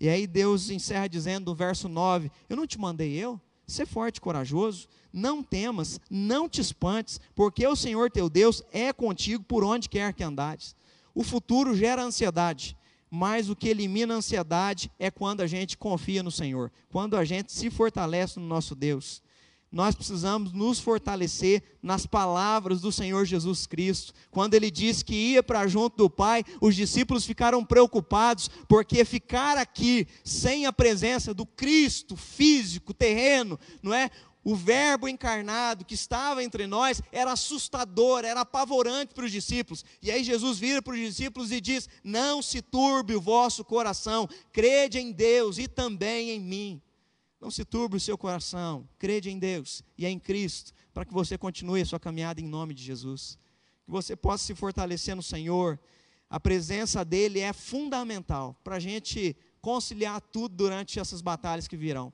E 0.00 0.08
aí 0.08 0.26
Deus 0.26 0.70
encerra 0.70 1.08
dizendo 1.08 1.46
no 1.46 1.54
verso 1.54 1.88
9: 1.88 2.30
Eu 2.48 2.56
não 2.56 2.66
te 2.66 2.78
mandei 2.78 3.12
eu? 3.12 3.40
Ser 3.66 3.86
forte 3.86 4.16
e 4.16 4.20
corajoso, 4.20 4.88
não 5.12 5.42
temas, 5.42 6.00
não 6.10 6.48
te 6.48 6.60
espantes, 6.60 7.20
porque 7.34 7.66
o 7.66 7.76
Senhor 7.76 8.10
teu 8.10 8.30
Deus 8.30 8.62
é 8.72 8.92
contigo 8.92 9.44
por 9.44 9.62
onde 9.62 9.88
quer 9.88 10.14
que 10.14 10.24
andares. 10.24 10.74
O 11.14 11.22
futuro 11.22 11.76
gera 11.76 12.02
ansiedade, 12.02 12.76
mas 13.10 13.50
o 13.50 13.56
que 13.56 13.68
elimina 13.68 14.14
a 14.14 14.16
ansiedade 14.18 14.90
é 14.98 15.10
quando 15.10 15.42
a 15.42 15.46
gente 15.46 15.76
confia 15.76 16.22
no 16.22 16.30
Senhor, 16.30 16.72
quando 16.90 17.16
a 17.16 17.24
gente 17.24 17.52
se 17.52 17.68
fortalece 17.68 18.38
no 18.38 18.46
nosso 18.46 18.74
Deus. 18.74 19.22
Nós 19.70 19.94
precisamos 19.94 20.52
nos 20.52 20.80
fortalecer 20.80 21.62
nas 21.82 22.06
palavras 22.06 22.80
do 22.80 22.90
Senhor 22.90 23.26
Jesus 23.26 23.66
Cristo. 23.66 24.14
Quando 24.30 24.54
ele 24.54 24.70
disse 24.70 25.04
que 25.04 25.14
ia 25.14 25.42
para 25.42 25.66
junto 25.66 25.96
do 25.96 26.08
Pai, 26.08 26.42
os 26.60 26.74
discípulos 26.74 27.26
ficaram 27.26 27.62
preocupados, 27.64 28.48
porque 28.66 29.04
ficar 29.04 29.58
aqui 29.58 30.06
sem 30.24 30.64
a 30.64 30.72
presença 30.72 31.34
do 31.34 31.44
Cristo 31.44 32.16
físico, 32.16 32.94
terreno, 32.94 33.58
não 33.82 33.92
é? 33.92 34.10
O 34.42 34.54
Verbo 34.54 35.06
encarnado 35.06 35.84
que 35.84 35.92
estava 35.92 36.42
entre 36.42 36.66
nós 36.66 37.02
era 37.12 37.32
assustador, 37.32 38.24
era 38.24 38.40
apavorante 38.40 39.12
para 39.12 39.26
os 39.26 39.32
discípulos. 39.32 39.84
E 40.00 40.10
aí 40.10 40.24
Jesus 40.24 40.58
vira 40.58 40.80
para 40.80 40.94
os 40.94 40.98
discípulos 40.98 41.52
e 41.52 41.60
diz: 41.60 41.86
Não 42.02 42.40
se 42.40 42.62
turbe 42.62 43.14
o 43.14 43.20
vosso 43.20 43.62
coração, 43.62 44.26
crede 44.50 44.98
em 44.98 45.12
Deus 45.12 45.58
e 45.58 45.68
também 45.68 46.30
em 46.30 46.40
mim. 46.40 46.82
Não 47.40 47.50
se 47.50 47.64
turbe 47.64 47.96
o 47.96 48.00
seu 48.00 48.18
coração, 48.18 48.88
crede 48.98 49.30
em 49.30 49.38
Deus 49.38 49.82
e 49.96 50.04
em 50.06 50.18
Cristo, 50.18 50.72
para 50.92 51.04
que 51.04 51.12
você 51.12 51.38
continue 51.38 51.80
a 51.80 51.86
sua 51.86 52.00
caminhada 52.00 52.40
em 52.40 52.46
nome 52.46 52.74
de 52.74 52.82
Jesus. 52.82 53.38
Que 53.84 53.90
você 53.90 54.16
possa 54.16 54.44
se 54.44 54.54
fortalecer 54.54 55.14
no 55.14 55.22
Senhor. 55.22 55.78
A 56.28 56.40
presença 56.40 57.04
dEle 57.04 57.40
é 57.40 57.52
fundamental 57.52 58.58
para 58.64 58.76
a 58.76 58.80
gente 58.80 59.36
conciliar 59.60 60.20
tudo 60.20 60.56
durante 60.56 60.98
essas 60.98 61.20
batalhas 61.20 61.68
que 61.68 61.76
virão. 61.76 62.12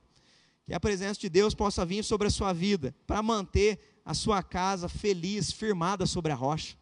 Que 0.65 0.73
a 0.73 0.79
presença 0.79 1.19
de 1.19 1.29
Deus 1.29 1.53
possa 1.53 1.85
vir 1.85 2.03
sobre 2.03 2.27
a 2.27 2.31
sua 2.31 2.53
vida, 2.53 2.95
para 3.05 3.21
manter 3.21 3.79
a 4.05 4.13
sua 4.13 4.43
casa 4.43 4.87
feliz, 4.87 5.51
firmada 5.51 6.05
sobre 6.05 6.31
a 6.31 6.35
rocha. 6.35 6.77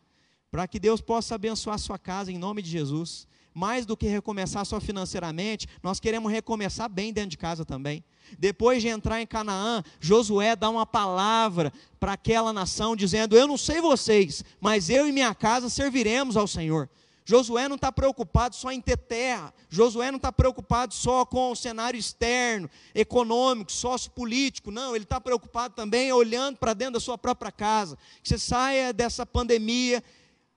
Para 0.52 0.68
que 0.68 0.80
Deus 0.80 1.02
possa 1.02 1.36
abençoar 1.36 1.76
a 1.76 1.80
sua 1.80 1.98
casa 1.98 2.32
em 2.32 2.38
nome 2.38 2.62
de 2.62 2.70
Jesus. 2.70 3.28
Mais 3.54 3.86
do 3.86 3.96
que 3.96 4.08
recomeçar 4.08 4.66
só 4.66 4.80
financeiramente, 4.80 5.68
nós 5.82 6.00
queremos 6.00 6.32
recomeçar 6.32 6.90
bem 6.90 7.14
dentro 7.14 7.30
de 7.30 7.38
casa 7.38 7.64
também. 7.64 8.04
Depois 8.40 8.82
de 8.82 8.88
entrar 8.88 9.22
em 9.22 9.28
Canaã, 9.28 9.84
Josué 10.00 10.56
dá 10.56 10.70
uma 10.70 10.86
palavra 10.86 11.72
para 12.00 12.14
aquela 12.14 12.52
nação, 12.52 12.96
dizendo: 12.96 13.36
Eu 13.38 13.48
não 13.48 13.58
sei 13.58 13.80
vocês, 13.82 14.44
mas 14.60 14.90
eu 14.90 15.08
e 15.08 15.12
minha 15.12 15.36
casa 15.36 15.70
serviremos 15.70 16.36
ao 16.36 16.48
Senhor. 16.48 16.90
Josué 17.26 17.70
não 17.70 17.78
está 17.78 17.92
preocupado 17.92 18.56
só 18.56 18.72
em 18.72 18.82
ter 18.82 18.98
terra, 18.98 19.54
Josué 19.70 20.12
não 20.12 20.18
está 20.18 20.32
preocupado 20.32 20.94
só 20.94 21.26
com 21.26 21.52
o 21.52 21.56
cenário 21.56 21.98
externo, 21.98 22.70
econômico, 22.94 23.72
sociopolítico, 23.72 24.72
não, 24.72 24.94
ele 24.94 25.06
está 25.06 25.22
preocupado 25.22 25.74
também 25.74 26.12
olhando 26.12 26.58
para 26.58 26.74
dentro 26.74 26.96
da 26.96 27.00
sua 27.00 27.18
própria 27.18 27.52
casa. 27.52 27.98
Que 28.22 28.28
você 28.28 28.38
saia 28.38 28.92
dessa 28.92 29.26
pandemia 29.26 30.04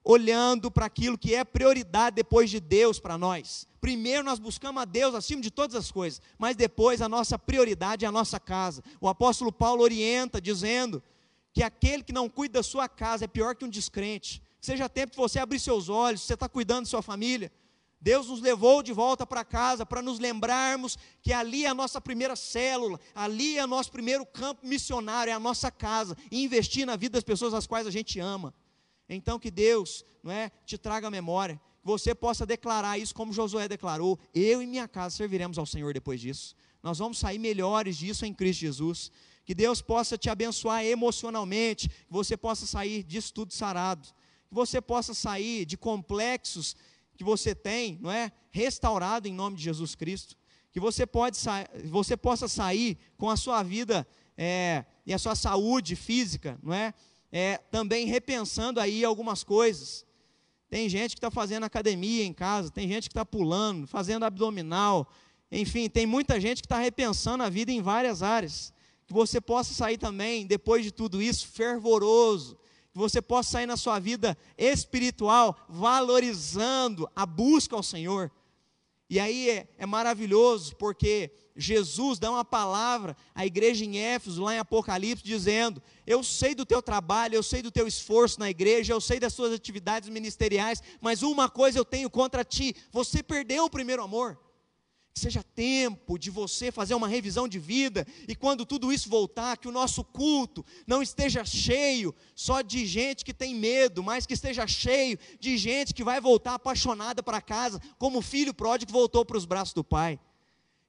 olhando 0.08 0.70
para 0.70 0.86
aquilo 0.86 1.18
que 1.18 1.34
é 1.34 1.42
prioridade 1.42 2.14
depois 2.14 2.48
de 2.48 2.60
Deus 2.60 3.00
para 3.00 3.18
nós. 3.18 3.66
Primeiro 3.80 4.22
nós 4.22 4.38
buscamos 4.38 4.80
a 4.80 4.84
Deus 4.84 5.16
acima 5.16 5.42
de 5.42 5.50
todas 5.50 5.74
as 5.74 5.90
coisas, 5.90 6.22
mas 6.38 6.54
depois 6.54 7.02
a 7.02 7.08
nossa 7.08 7.36
prioridade 7.36 8.04
é 8.04 8.08
a 8.08 8.12
nossa 8.12 8.38
casa. 8.38 8.84
O 9.00 9.08
apóstolo 9.08 9.50
Paulo 9.50 9.82
orienta 9.82 10.40
dizendo 10.40 11.02
que 11.52 11.60
aquele 11.60 12.04
que 12.04 12.12
não 12.12 12.28
cuida 12.28 12.60
da 12.60 12.62
sua 12.62 12.88
casa 12.88 13.24
é 13.24 13.28
pior 13.28 13.56
que 13.56 13.64
um 13.64 13.68
descrente. 13.68 14.40
Seja 14.60 14.88
tempo 14.88 15.10
de 15.10 15.16
você 15.16 15.40
abrir 15.40 15.58
seus 15.58 15.88
olhos, 15.88 16.22
você 16.22 16.34
está 16.34 16.48
cuidando 16.48 16.84
da 16.84 16.90
sua 16.90 17.02
família. 17.02 17.50
Deus 18.00 18.28
nos 18.28 18.40
levou 18.40 18.84
de 18.84 18.92
volta 18.92 19.26
para 19.26 19.44
casa 19.44 19.84
para 19.84 20.02
nos 20.02 20.20
lembrarmos 20.20 20.96
que 21.20 21.32
ali 21.32 21.64
é 21.64 21.68
a 21.68 21.74
nossa 21.74 22.00
primeira 22.00 22.36
célula, 22.36 23.00
ali 23.12 23.58
é 23.58 23.64
o 23.64 23.66
nosso 23.66 23.90
primeiro 23.90 24.24
campo 24.24 24.64
missionário, 24.64 25.32
é 25.32 25.34
a 25.34 25.40
nossa 25.40 25.68
casa, 25.68 26.16
e 26.30 26.44
investir 26.44 26.86
na 26.86 26.94
vida 26.94 27.14
das 27.14 27.24
pessoas 27.24 27.52
às 27.52 27.66
quais 27.66 27.88
a 27.88 27.90
gente 27.90 28.20
ama. 28.20 28.54
Então 29.08 29.38
que 29.38 29.50
Deus, 29.50 30.04
não 30.22 30.32
é, 30.32 30.50
te 30.64 30.76
traga 30.76 31.06
a 31.06 31.10
memória, 31.10 31.60
que 31.80 31.86
você 31.86 32.14
possa 32.14 32.44
declarar 32.44 32.98
isso 32.98 33.14
como 33.14 33.32
Josué 33.32 33.68
declarou: 33.68 34.18
eu 34.34 34.60
e 34.60 34.66
minha 34.66 34.88
casa 34.88 35.16
serviremos 35.16 35.58
ao 35.58 35.66
Senhor 35.66 35.94
depois 35.94 36.20
disso. 36.20 36.54
Nós 36.82 36.98
vamos 36.98 37.18
sair 37.18 37.38
melhores 37.38 37.96
disso 37.96 38.24
em 38.24 38.34
Cristo 38.34 38.60
Jesus. 38.60 39.10
Que 39.44 39.54
Deus 39.54 39.80
possa 39.80 40.18
te 40.18 40.28
abençoar 40.28 40.84
emocionalmente, 40.84 41.88
que 41.88 42.10
você 42.10 42.36
possa 42.36 42.66
sair 42.66 43.04
disso 43.04 43.32
tudo 43.32 43.52
sarado, 43.52 44.08
que 44.48 44.54
você 44.54 44.80
possa 44.80 45.14
sair 45.14 45.64
de 45.64 45.76
complexos 45.76 46.74
que 47.16 47.24
você 47.24 47.54
tem, 47.54 47.98
não 48.00 48.10
é, 48.10 48.30
restaurado 48.50 49.26
em 49.26 49.32
nome 49.32 49.56
de 49.56 49.62
Jesus 49.62 49.94
Cristo. 49.94 50.36
Que 50.70 50.78
você 50.78 51.06
pode 51.06 51.38
você 51.84 52.16
possa 52.16 52.48
sair 52.48 52.98
com 53.16 53.30
a 53.30 53.36
sua 53.36 53.62
vida 53.62 54.06
é, 54.36 54.84
e 55.06 55.14
a 55.14 55.18
sua 55.18 55.34
saúde 55.34 55.96
física, 55.96 56.58
não 56.62 56.74
é, 56.74 56.92
é, 57.36 57.58
também 57.70 58.06
repensando 58.06 58.80
aí 58.80 59.04
algumas 59.04 59.44
coisas. 59.44 60.06
Tem 60.70 60.88
gente 60.88 61.10
que 61.10 61.18
está 61.18 61.30
fazendo 61.30 61.64
academia 61.64 62.24
em 62.24 62.32
casa, 62.32 62.70
tem 62.70 62.88
gente 62.88 63.10
que 63.10 63.12
está 63.12 63.26
pulando, 63.26 63.86
fazendo 63.86 64.24
abdominal, 64.24 65.06
enfim, 65.52 65.86
tem 65.86 66.06
muita 66.06 66.40
gente 66.40 66.62
que 66.62 66.66
está 66.66 66.78
repensando 66.78 67.44
a 67.44 67.50
vida 67.50 67.70
em 67.70 67.82
várias 67.82 68.22
áreas. 68.22 68.72
Que 69.06 69.12
você 69.12 69.38
possa 69.38 69.74
sair 69.74 69.98
também, 69.98 70.46
depois 70.46 70.82
de 70.82 70.90
tudo 70.90 71.20
isso, 71.20 71.46
fervoroso, 71.48 72.56
que 72.90 72.98
você 72.98 73.20
possa 73.20 73.50
sair 73.50 73.66
na 73.66 73.76
sua 73.76 73.98
vida 73.98 74.34
espiritual, 74.56 75.58
valorizando 75.68 77.06
a 77.14 77.26
busca 77.26 77.76
ao 77.76 77.82
Senhor. 77.82 78.32
E 79.08 79.20
aí 79.20 79.50
é, 79.50 79.68
é 79.78 79.86
maravilhoso, 79.86 80.74
porque 80.76 81.30
Jesus 81.56 82.18
dá 82.18 82.30
uma 82.30 82.44
palavra 82.44 83.16
à 83.34 83.46
igreja 83.46 83.84
em 83.84 83.98
Éfeso, 83.98 84.42
lá 84.42 84.54
em 84.54 84.58
Apocalipse, 84.58 85.24
dizendo: 85.24 85.80
Eu 86.06 86.24
sei 86.24 86.54
do 86.54 86.66
teu 86.66 86.82
trabalho, 86.82 87.34
eu 87.34 87.42
sei 87.42 87.62
do 87.62 87.70
teu 87.70 87.86
esforço 87.86 88.40
na 88.40 88.50
igreja, 88.50 88.92
eu 88.92 89.00
sei 89.00 89.20
das 89.20 89.32
suas 89.32 89.52
atividades 89.52 90.08
ministeriais, 90.08 90.82
mas 91.00 91.22
uma 91.22 91.48
coisa 91.48 91.78
eu 91.78 91.84
tenho 91.84 92.10
contra 92.10 92.44
ti: 92.44 92.74
você 92.90 93.22
perdeu 93.22 93.64
o 93.64 93.70
primeiro 93.70 94.02
amor. 94.02 94.38
Seja 95.18 95.42
tempo 95.42 96.18
de 96.18 96.30
você 96.30 96.70
fazer 96.70 96.94
uma 96.94 97.08
revisão 97.08 97.48
de 97.48 97.58
vida, 97.58 98.06
e 98.28 98.36
quando 98.36 98.66
tudo 98.66 98.92
isso 98.92 99.08
voltar, 99.08 99.56
que 99.56 99.66
o 99.66 99.72
nosso 99.72 100.04
culto 100.04 100.62
não 100.86 101.00
esteja 101.00 101.42
cheio 101.42 102.14
só 102.34 102.60
de 102.60 102.84
gente 102.84 103.24
que 103.24 103.32
tem 103.32 103.54
medo, 103.54 104.02
mas 104.02 104.26
que 104.26 104.34
esteja 104.34 104.66
cheio 104.66 105.18
de 105.40 105.56
gente 105.56 105.94
que 105.94 106.04
vai 106.04 106.20
voltar 106.20 106.52
apaixonada 106.52 107.22
para 107.22 107.40
casa, 107.40 107.80
como 107.98 108.18
o 108.18 108.22
filho 108.22 108.52
pródigo 108.52 108.92
voltou 108.92 109.24
para 109.24 109.38
os 109.38 109.46
braços 109.46 109.72
do 109.72 109.82
pai. 109.82 110.20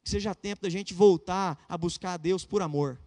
Que 0.03 0.09
seja 0.09 0.35
tempo 0.35 0.61
da 0.61 0.69
gente 0.69 0.93
voltar 0.93 1.57
a 1.69 1.77
buscar 1.77 2.15
a 2.15 2.17
Deus 2.17 2.43
por 2.43 2.61
amor. 2.61 2.99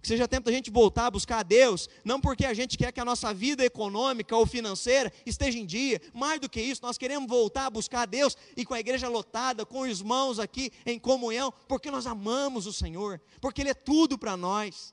Que 0.00 0.08
seja 0.08 0.26
tempo 0.26 0.46
da 0.46 0.52
gente 0.52 0.70
voltar 0.70 1.06
a 1.06 1.10
buscar 1.10 1.38
a 1.38 1.42
Deus, 1.42 1.88
não 2.04 2.20
porque 2.20 2.44
a 2.44 2.52
gente 2.52 2.76
quer 2.76 2.92
que 2.92 3.00
a 3.00 3.04
nossa 3.04 3.32
vida 3.32 3.64
econômica 3.64 4.36
ou 4.36 4.44
financeira 4.44 5.12
esteja 5.24 5.58
em 5.58 5.66
dia, 5.66 6.00
mais 6.12 6.40
do 6.40 6.48
que 6.48 6.60
isso, 6.60 6.82
nós 6.82 6.98
queremos 6.98 7.28
voltar 7.28 7.66
a 7.66 7.70
buscar 7.70 8.02
a 8.02 8.06
Deus 8.06 8.36
e 8.56 8.64
com 8.64 8.74
a 8.74 8.80
igreja 8.80 9.08
lotada, 9.08 9.64
com 9.64 9.80
os 9.80 10.00
irmãos 10.00 10.38
aqui 10.38 10.72
em 10.84 10.98
comunhão, 10.98 11.52
porque 11.68 11.90
nós 11.90 12.06
amamos 12.06 12.66
o 12.66 12.72
Senhor, 12.72 13.20
porque 13.40 13.62
Ele 13.62 13.70
é 13.70 13.74
tudo 13.74 14.18
para 14.18 14.36
nós, 14.36 14.92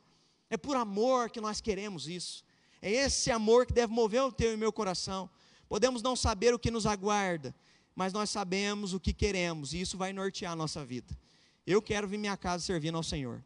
é 0.49 0.57
por 0.57 0.75
amor 0.75 1.29
que 1.29 1.41
nós 1.41 1.59
queremos 1.59 2.07
isso, 2.07 2.43
é 2.81 2.91
esse 2.91 3.31
amor 3.31 3.65
que 3.65 3.73
deve 3.73 3.91
mover 3.91 4.21
o 4.21 4.31
teu 4.31 4.53
e 4.53 4.57
meu 4.57 4.71
coração. 4.71 5.29
Podemos 5.67 6.03
não 6.03 6.15
saber 6.15 6.53
o 6.53 6.59
que 6.59 6.69
nos 6.69 6.85
aguarda, 6.85 7.55
mas 7.95 8.13
nós 8.13 8.29
sabemos 8.29 8.93
o 8.93 8.99
que 8.99 9.13
queremos 9.13 9.73
e 9.73 9.81
isso 9.81 9.97
vai 9.97 10.13
nortear 10.13 10.51
a 10.51 10.55
nossa 10.55 10.85
vida. 10.85 11.17
Eu 11.65 11.81
quero 11.81 12.07
vir 12.07 12.17
minha 12.17 12.37
casa 12.37 12.63
servindo 12.63 12.95
ao 12.95 13.03
Senhor. 13.03 13.43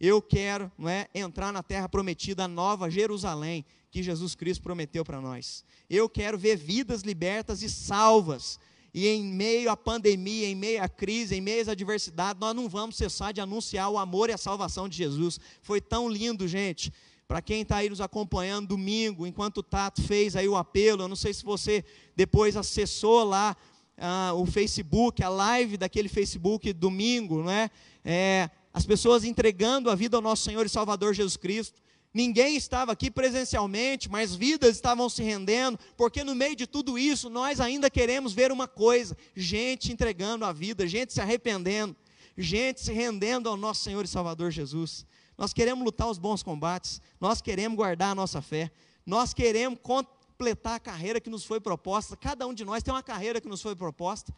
Eu 0.00 0.20
quero, 0.20 0.70
não 0.76 0.88
é, 0.88 1.08
entrar 1.14 1.52
na 1.52 1.62
terra 1.62 1.88
prometida, 1.88 2.44
a 2.44 2.48
nova 2.48 2.90
Jerusalém, 2.90 3.64
que 3.90 4.02
Jesus 4.02 4.34
Cristo 4.34 4.62
prometeu 4.62 5.04
para 5.04 5.20
nós. 5.20 5.64
Eu 5.88 6.08
quero 6.08 6.36
ver 6.36 6.56
vidas 6.56 7.02
libertas 7.02 7.62
e 7.62 7.70
salvas. 7.70 8.58
E 8.92 9.08
em 9.08 9.24
meio 9.24 9.70
à 9.70 9.76
pandemia, 9.76 10.48
em 10.48 10.54
meio 10.54 10.82
à 10.82 10.88
crise, 10.88 11.34
em 11.34 11.40
meio 11.40 11.62
às 11.62 11.68
adversidades, 11.68 12.40
nós 12.40 12.54
não 12.54 12.68
vamos 12.68 12.96
cessar 12.96 13.32
de 13.32 13.40
anunciar 13.40 13.90
o 13.90 13.98
amor 13.98 14.28
e 14.28 14.32
a 14.32 14.38
salvação 14.38 14.88
de 14.88 14.96
Jesus. 14.96 15.38
Foi 15.62 15.80
tão 15.80 16.08
lindo, 16.08 16.46
gente. 16.46 16.92
Para 17.26 17.42
quem 17.42 17.62
está 17.62 17.76
aí 17.76 17.90
nos 17.90 18.00
acompanhando 18.00 18.68
domingo, 18.68 19.26
enquanto 19.26 19.58
o 19.58 19.62
Tato 19.62 20.02
fez 20.02 20.36
aí 20.36 20.48
o 20.48 20.56
apelo, 20.56 21.02
eu 21.02 21.08
não 21.08 21.16
sei 21.16 21.34
se 21.34 21.44
você 21.44 21.84
depois 22.14 22.56
acessou 22.56 23.24
lá 23.24 23.56
ah, 23.98 24.32
o 24.34 24.46
Facebook, 24.46 25.22
a 25.22 25.28
live 25.28 25.76
daquele 25.76 26.08
Facebook 26.08 26.72
domingo, 26.72 27.42
não 27.42 27.50
é? 27.50 27.70
é? 28.04 28.50
As 28.76 28.84
pessoas 28.84 29.24
entregando 29.24 29.88
a 29.88 29.94
vida 29.94 30.18
ao 30.18 30.22
nosso 30.22 30.42
Senhor 30.42 30.66
e 30.66 30.68
Salvador 30.68 31.14
Jesus 31.14 31.34
Cristo. 31.34 31.80
Ninguém 32.12 32.58
estava 32.58 32.92
aqui 32.92 33.10
presencialmente, 33.10 34.06
mas 34.10 34.34
vidas 34.34 34.76
estavam 34.76 35.08
se 35.08 35.22
rendendo, 35.22 35.78
porque 35.96 36.22
no 36.22 36.34
meio 36.34 36.54
de 36.54 36.66
tudo 36.66 36.98
isso 36.98 37.30
nós 37.30 37.58
ainda 37.58 37.88
queremos 37.88 38.34
ver 38.34 38.52
uma 38.52 38.68
coisa: 38.68 39.16
gente 39.34 39.90
entregando 39.90 40.44
a 40.44 40.52
vida, 40.52 40.86
gente 40.86 41.14
se 41.14 41.22
arrependendo, 41.22 41.96
gente 42.36 42.82
se 42.82 42.92
rendendo 42.92 43.48
ao 43.48 43.56
nosso 43.56 43.82
Senhor 43.82 44.04
e 44.04 44.08
Salvador 44.08 44.50
Jesus. 44.50 45.06
Nós 45.38 45.54
queremos 45.54 45.82
lutar 45.82 46.10
os 46.10 46.18
bons 46.18 46.42
combates, 46.42 47.00
nós 47.18 47.40
queremos 47.40 47.76
guardar 47.76 48.10
a 48.10 48.14
nossa 48.14 48.42
fé, 48.42 48.70
nós 49.06 49.32
queremos 49.32 49.78
completar 49.82 50.74
a 50.74 50.80
carreira 50.80 51.18
que 51.18 51.30
nos 51.30 51.46
foi 51.46 51.60
proposta. 51.60 52.14
Cada 52.14 52.46
um 52.46 52.52
de 52.52 52.62
nós 52.62 52.82
tem 52.82 52.92
uma 52.92 53.02
carreira 53.02 53.40
que 53.40 53.48
nos 53.48 53.62
foi 53.62 53.74
proposta. 53.74 54.34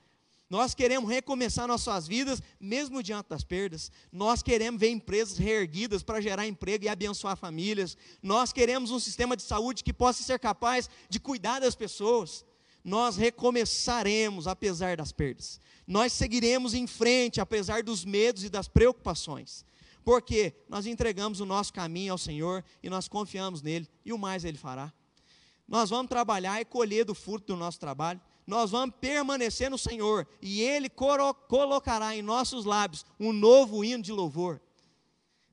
Nós 0.51 0.75
queremos 0.75 1.11
recomeçar 1.11 1.69
nossas 1.69 2.09
vidas, 2.09 2.43
mesmo 2.59 3.03
diante 3.03 3.29
das 3.29 3.45
perdas. 3.45 3.93
Nós 4.11 4.43
queremos 4.43 4.81
ver 4.81 4.89
empresas 4.89 5.37
reerguidas 5.37 6.03
para 6.03 6.21
gerar 6.21 6.47
emprego 6.47 6.85
e 6.85 6.89
abençoar 6.89 7.37
famílias. 7.37 7.97
Nós 8.23 8.53
queremos 8.53 8.91
um 8.91 8.99
sistema 8.99 9.37
de 9.37 9.43
saúde 9.43 9.85
que 9.85 9.93
possa 9.93 10.23
ser 10.23 10.39
capaz 10.39 10.89
de 11.09 11.21
cuidar 11.21 11.61
das 11.61 11.75
pessoas. 11.75 12.47
Nós 12.83 13.17
recomeçaremos 13.17 14.47
apesar 14.47 14.97
das 14.97 15.13
perdas. 15.13 15.61
Nós 15.87 16.13
seguiremos 16.13 16.73
em 16.73 16.87
frente 16.87 17.41
apesar 17.41 17.83
dos 17.83 18.05
medos 18.05 18.43
e 18.45 18.49
das 18.49 18.69
preocupações 18.69 19.67
porque 20.09 20.55
nós 20.71 20.87
entregamos 20.87 21.39
o 21.39 21.45
nosso 21.45 21.71
caminho 21.71 22.13
ao 22.13 22.19
Senhor 22.19 22.65
e 22.83 22.89
nós 22.89 23.09
confiamos 23.09 23.61
nele, 23.61 23.87
e 24.07 24.11
o 24.11 24.17
mais 24.17 24.43
ele 24.43 24.57
fará. 24.57 24.91
Nós 25.69 25.91
vamos 25.91 26.09
trabalhar 26.09 26.59
e 26.59 26.65
colher 26.65 27.05
do 27.05 27.15
fruto 27.15 27.49
do 27.49 27.57
nosso 27.59 27.79
trabalho, 27.79 28.19
nós 28.49 28.73
vamos 28.73 28.97
permanecer 29.01 29.71
no 29.71 29.79
Senhor, 29.79 30.27
e 30.43 30.61
Ele 30.61 30.89
colocará 30.89 32.17
em 32.17 32.23
nossos 32.23 32.65
lábios 32.65 33.07
um 33.21 33.33
novo 33.33 33.85
hino 33.85 34.03
de 34.03 34.11
louvor 34.11 34.61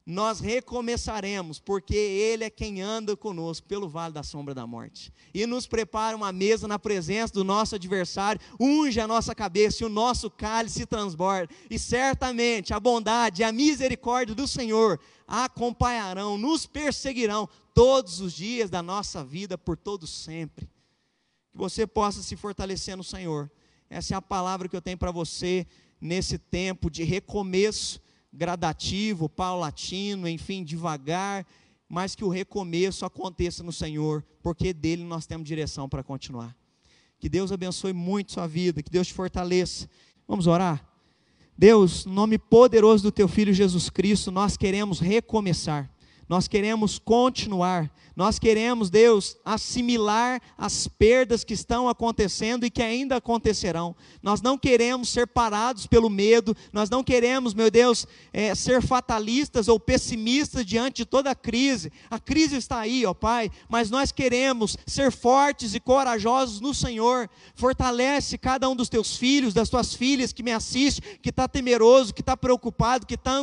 nós 0.06 0.39
recomeçaremos, 0.39 1.58
porque 1.58 1.96
Ele 1.96 2.43
é 2.43 2.50
quem 2.50 2.80
anda 2.80 3.18
conosco 3.18 3.68
pelo 3.68 3.89
vale 3.89 4.14
da 4.14 4.22
sombra 4.22 4.54
da 4.54 4.68
morte. 4.68 5.12
E 5.34 5.48
nos 5.48 5.66
prepara 5.66 6.16
uma 6.16 6.32
mesa 6.32 6.68
na 6.68 6.78
presença 6.78 7.34
do 7.34 7.43
nosso 7.43 7.74
adversário, 7.74 8.39
unge 8.60 9.00
a 9.00 9.08
nossa 9.08 9.34
cabeça 9.34 9.82
e 9.82 9.86
o 9.86 9.89
nosso 9.89 10.30
cálice 10.30 10.86
transborda. 10.86 11.52
E 11.72 11.80
certamente 11.80 12.72
a 12.72 12.80
bondade 12.80 13.41
e 13.41 13.46
a 13.46 13.52
misericórdia 13.52 14.36
do 14.36 14.48
Senhor 14.48 15.00
acompanharão, 15.28 16.38
nos 16.38 16.68
perseguirão 16.68 17.50
todos 17.74 18.20
os 18.20 18.32
dias 18.32 18.70
da 18.70 18.84
nossa 18.84 19.24
vida, 19.24 19.58
por 19.58 19.76
todo 19.76 20.06
sempre. 20.06 20.70
Que 21.56 21.60
você 21.60 21.88
possa 21.88 22.22
se 22.22 22.36
fortalecer 22.36 22.97
no 22.97 23.03
Senhor. 23.03 23.49
Essa 23.89 24.14
é 24.14 24.18
a 24.18 24.22
palavra 24.22 24.68
que 24.68 24.76
eu 24.76 24.82
tenho 24.82 24.97
para 24.97 25.10
você 25.10 25.66
nesse 26.01 26.38
tempo 26.38 26.91
de 26.91 27.06
recomeço 27.06 28.01
gradativo, 28.34 29.30
paulatino, 29.30 30.28
enfim, 30.28 30.66
devagar, 30.66 31.47
mas 31.88 32.14
que 32.14 32.26
o 32.26 32.28
recomeço 32.28 33.06
aconteça 33.06 33.64
no 33.64 33.72
Senhor, 33.72 34.22
porque 34.43 34.74
dele 34.74 35.06
nós 35.06 35.26
temos 35.26 35.47
direção 35.47 35.88
para 35.88 36.03
continuar. 36.03 36.53
Que 37.18 37.30
Deus 37.30 37.53
abençoe 37.53 37.93
muito 37.93 38.34
sua 38.34 38.47
vida, 38.47 38.84
que 38.84 38.91
Deus 38.91 39.08
te 39.08 39.14
fortaleça. 39.14 39.89
Vamos 40.28 40.47
orar? 40.47 40.86
Deus, 41.58 42.06
no 42.06 42.14
nome 42.14 42.38
poderoso 42.38 43.01
do 43.03 43.14
teu 43.14 43.30
filho 43.30 43.53
Jesus 43.53 43.89
Cristo, 43.89 44.30
nós 44.30 44.58
queremos 44.58 44.99
recomeçar. 44.99 45.89
Nós 46.28 46.48
queremos 46.48 46.98
continuar, 46.98 47.92
nós 48.16 48.40
queremos, 48.40 48.90
Deus, 48.90 49.38
assimilar 49.46 50.42
as 50.58 50.88
perdas 50.88 51.44
que 51.44 51.54
estão 51.54 51.88
acontecendo 51.88 52.66
e 52.66 52.70
que 52.70 52.82
ainda 52.82 53.18
acontecerão. 53.18 53.96
Nós 54.24 54.42
não 54.42 54.58
queremos 54.58 55.10
ser 55.10 55.28
parados 55.28 55.86
pelo 55.86 56.10
medo, 56.10 56.56
nós 56.74 56.90
não 56.90 57.04
queremos, 57.04 57.54
meu 57.54 57.70
Deus, 57.70 58.08
é, 58.34 58.56
ser 58.56 58.82
fatalistas 58.82 59.68
ou 59.68 59.80
pessimistas 59.80 60.66
diante 60.66 60.98
de 60.98 61.06
toda 61.06 61.30
a 61.30 61.36
crise. 61.36 61.92
A 62.10 62.18
crise 62.18 62.56
está 62.56 62.80
aí, 62.80 63.06
ó 63.06 63.14
Pai, 63.14 63.52
mas 63.70 63.92
nós 63.92 64.12
queremos 64.12 64.78
ser 64.88 65.12
fortes 65.12 65.76
e 65.76 65.80
corajosos 65.80 66.60
no 66.60 66.74
Senhor. 66.74 67.30
Fortalece 67.54 68.38
cada 68.38 68.68
um 68.68 68.76
dos 68.76 68.90
teus 68.90 69.16
filhos, 69.16 69.54
das 69.54 69.70
tuas 69.70 69.94
filhas 69.94 70.34
que 70.34 70.42
me 70.42 70.52
assiste, 70.52 71.02
que 71.22 71.30
está 71.30 71.48
temeroso, 71.48 72.14
que 72.14 72.22
está 72.22 72.36
preocupado, 72.36 73.06
que 73.06 73.16
está 73.16 73.34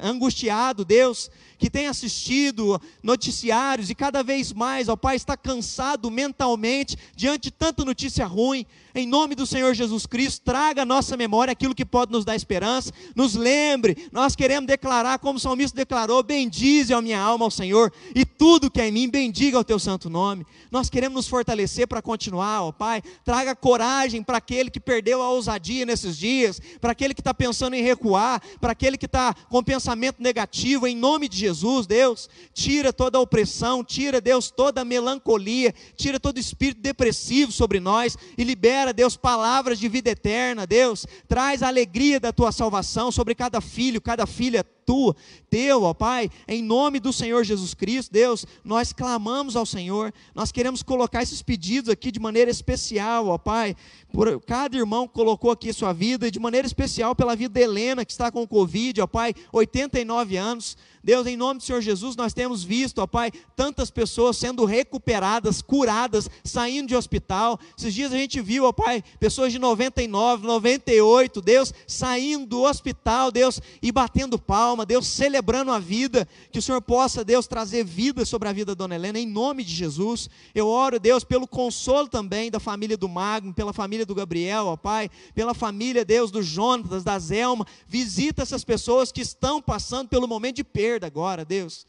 angustiado, 0.00 0.84
Deus 0.84 1.30
que 1.62 1.70
tem 1.70 1.81
assistido 1.86 2.80
noticiários 3.02 3.90
e 3.90 3.94
cada 3.94 4.22
vez 4.22 4.52
mais, 4.52 4.88
ó 4.88 4.96
Pai, 4.96 5.16
está 5.16 5.36
cansado 5.36 6.10
mentalmente 6.10 6.96
diante 7.14 7.44
de 7.44 7.50
tanta 7.50 7.84
notícia 7.84 8.26
ruim, 8.26 8.66
em 8.94 9.06
nome 9.06 9.34
do 9.34 9.46
Senhor 9.46 9.72
Jesus 9.74 10.04
Cristo, 10.04 10.42
traga 10.44 10.82
à 10.82 10.84
nossa 10.84 11.16
memória 11.16 11.52
aquilo 11.52 11.74
que 11.74 11.84
pode 11.84 12.12
nos 12.12 12.26
dar 12.26 12.36
esperança, 12.36 12.92
nos 13.16 13.34
lembre, 13.34 14.08
nós 14.12 14.36
queremos 14.36 14.66
declarar, 14.66 15.18
como 15.18 15.38
o 15.38 15.40
salmista 15.40 15.74
declarou: 15.74 16.22
bendize 16.22 16.92
a 16.92 17.00
minha 17.00 17.18
alma 17.18 17.46
ao 17.46 17.50
Senhor, 17.50 17.90
e 18.14 18.24
tudo 18.24 18.70
que 18.70 18.80
é 18.80 18.88
em 18.88 18.92
mim, 18.92 19.08
bendiga 19.08 19.58
o 19.58 19.64
teu 19.64 19.78
santo 19.78 20.10
nome. 20.10 20.46
Nós 20.70 20.90
queremos 20.90 21.16
nos 21.16 21.28
fortalecer 21.28 21.86
para 21.88 22.02
continuar, 22.02 22.64
ó 22.64 22.72
Pai, 22.72 23.02
traga 23.24 23.56
coragem 23.56 24.22
para 24.22 24.36
aquele 24.36 24.70
que 24.70 24.80
perdeu 24.80 25.22
a 25.22 25.30
ousadia 25.30 25.86
nesses 25.86 26.18
dias, 26.18 26.60
para 26.78 26.92
aquele 26.92 27.14
que 27.14 27.20
está 27.20 27.32
pensando 27.32 27.74
em 27.74 27.82
recuar, 27.82 28.42
para 28.60 28.72
aquele 28.72 28.98
que 28.98 29.06
está 29.06 29.34
com 29.48 29.62
pensamento 29.62 30.22
negativo, 30.22 30.86
em 30.86 30.94
nome 30.94 31.28
de 31.28 31.38
Jesus, 31.38 31.71
Deus, 31.86 32.28
tira 32.52 32.92
toda 32.92 33.18
a 33.18 33.20
opressão, 33.20 33.82
tira, 33.82 34.20
Deus, 34.20 34.50
toda 34.50 34.82
a 34.82 34.84
melancolia, 34.84 35.74
tira 35.96 36.20
todo 36.20 36.38
espírito 36.38 36.80
depressivo 36.80 37.50
sobre 37.50 37.80
nós 37.80 38.16
e 38.36 38.44
libera, 38.44 38.92
Deus, 38.92 39.16
palavras 39.16 39.78
de 39.78 39.88
vida 39.88 40.10
eterna, 40.10 40.66
Deus, 40.66 41.06
traz 41.26 41.62
a 41.62 41.68
alegria 41.68 42.20
da 42.20 42.32
tua 42.32 42.52
salvação 42.52 43.10
sobre 43.10 43.34
cada 43.34 43.60
filho, 43.60 44.00
cada 44.00 44.26
filha 44.26 44.64
tua, 44.84 45.16
teu, 45.48 45.82
ó 45.82 45.94
Pai, 45.94 46.30
em 46.46 46.62
nome 46.62 47.00
do 47.00 47.12
Senhor 47.12 47.44
Jesus 47.44 47.74
Cristo, 47.74 48.12
Deus, 48.12 48.46
nós 48.64 48.92
clamamos 48.92 49.56
ao 49.56 49.66
Senhor, 49.66 50.12
nós 50.34 50.52
queremos 50.52 50.82
colocar 50.82 51.22
esses 51.22 51.42
pedidos 51.42 51.90
aqui 51.90 52.10
de 52.10 52.20
maneira 52.20 52.50
especial, 52.50 53.28
ó 53.28 53.38
Pai, 53.38 53.76
por 54.12 54.40
cada 54.42 54.76
irmão 54.76 55.06
que 55.06 55.14
colocou 55.14 55.50
aqui 55.50 55.72
sua 55.72 55.92
vida, 55.92 56.28
e 56.28 56.30
de 56.30 56.38
maneira 56.38 56.66
especial 56.66 57.14
pela 57.14 57.36
vida 57.36 57.54
de 57.54 57.60
Helena, 57.60 58.04
que 58.04 58.12
está 58.12 58.30
com 58.30 58.46
Covid, 58.46 59.00
ó 59.00 59.06
Pai, 59.06 59.34
89 59.52 60.36
anos, 60.36 60.76
Deus, 61.04 61.26
em 61.26 61.36
nome 61.36 61.58
do 61.58 61.64
Senhor 61.64 61.80
Jesus, 61.80 62.14
nós 62.14 62.32
temos 62.32 62.62
visto, 62.62 63.00
ó 63.00 63.06
Pai, 63.08 63.32
tantas 63.56 63.90
pessoas 63.90 64.36
sendo 64.36 64.64
recuperadas, 64.64 65.60
curadas, 65.60 66.30
saindo 66.44 66.88
de 66.88 66.94
hospital. 66.94 67.58
Esses 67.76 67.92
dias 67.92 68.12
a 68.12 68.16
gente 68.16 68.40
viu, 68.40 68.64
ó 68.64 68.72
Pai, 68.72 69.02
pessoas 69.18 69.52
de 69.52 69.58
99, 69.58 70.46
98, 70.46 71.40
Deus, 71.42 71.74
saindo 71.88 72.46
do 72.46 72.62
hospital, 72.62 73.32
Deus, 73.32 73.60
e 73.82 73.90
batendo 73.90 74.38
palma, 74.82 74.86
Deus, 74.86 75.06
celebrando 75.06 75.70
a 75.70 75.78
vida. 75.78 76.28
Que 76.50 76.58
o 76.58 76.62
Senhor 76.62 76.80
possa, 76.82 77.24
Deus, 77.24 77.46
trazer 77.46 77.84
vida 77.84 78.24
sobre 78.24 78.48
a 78.48 78.52
vida 78.52 78.74
da 78.74 78.84
Dona 78.84 78.94
Helena, 78.94 79.18
em 79.18 79.26
nome 79.26 79.64
de 79.64 79.74
Jesus. 79.74 80.28
Eu 80.54 80.68
oro, 80.68 81.00
Deus, 81.00 81.24
pelo 81.24 81.46
consolo 81.46 82.08
também 82.08 82.50
da 82.50 82.60
família 82.60 82.96
do 82.96 83.08
Magno, 83.08 83.54
pela 83.54 83.72
família 83.72 84.04
do 84.04 84.14
Gabriel, 84.14 84.66
ó 84.66 84.76
Pai, 84.76 85.10
pela 85.34 85.54
família, 85.54 86.04
Deus, 86.04 86.30
do 86.30 86.42
Jonatas, 86.42 87.04
da 87.04 87.18
Zelma. 87.18 87.66
Visita 87.86 88.42
essas 88.42 88.64
pessoas 88.64 89.10
que 89.10 89.20
estão 89.20 89.62
passando 89.62 90.08
pelo 90.08 90.28
momento 90.28 90.56
de 90.56 90.64
perda 90.64 90.82
perda 90.82 91.06
agora, 91.06 91.44
Deus, 91.44 91.86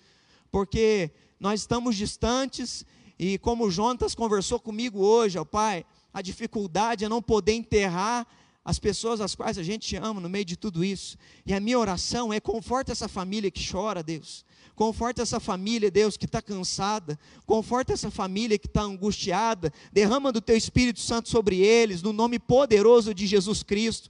porque 0.52 1.10
nós 1.40 1.62
estamos 1.62 1.96
distantes 1.96 2.86
e 3.18 3.38
como 3.40 3.66
o 3.66 3.72
Jonatas 3.72 4.14
conversou 4.14 4.60
comigo 4.60 5.00
hoje, 5.00 5.38
ó 5.38 5.44
Pai, 5.44 5.84
a 6.14 6.22
dificuldade 6.22 7.04
é 7.04 7.10
não 7.10 7.22
poder 7.22 7.54
enterrar 7.54 8.28
as 8.66 8.80
pessoas 8.80 9.20
às 9.20 9.36
quais 9.36 9.58
a 9.58 9.64
gente 9.64 9.96
ama 9.96 10.22
no 10.22 10.30
meio 10.30 10.46
de 10.46 10.56
tudo 10.56 10.84
isso. 10.84 11.18
E 11.46 11.54
a 11.54 11.60
minha 11.60 11.78
oração 11.78 12.32
é 12.32 12.40
conforta 12.40 12.92
essa 12.92 13.08
família 13.08 13.52
que 13.52 13.70
chora, 13.70 14.02
Deus. 14.02 14.46
Conforta 14.76 15.22
essa 15.22 15.40
família, 15.40 15.92
Deus, 15.92 16.18
que 16.18 16.26
está 16.26 16.42
cansada. 16.42 17.20
Conforta 17.46 17.94
essa 17.94 18.10
família 18.10 18.58
que 18.58 18.68
está 18.68 18.82
angustiada. 18.82 19.72
Derrama 19.92 20.32
do 20.32 20.42
teu 20.42 20.56
Espírito 20.56 21.00
Santo 21.00 21.30
sobre 21.30 21.58
eles, 21.60 22.02
no 22.02 22.14
nome 22.14 22.40
poderoso 22.40 23.14
de 23.14 23.28
Jesus 23.28 23.62
Cristo. 23.62 24.10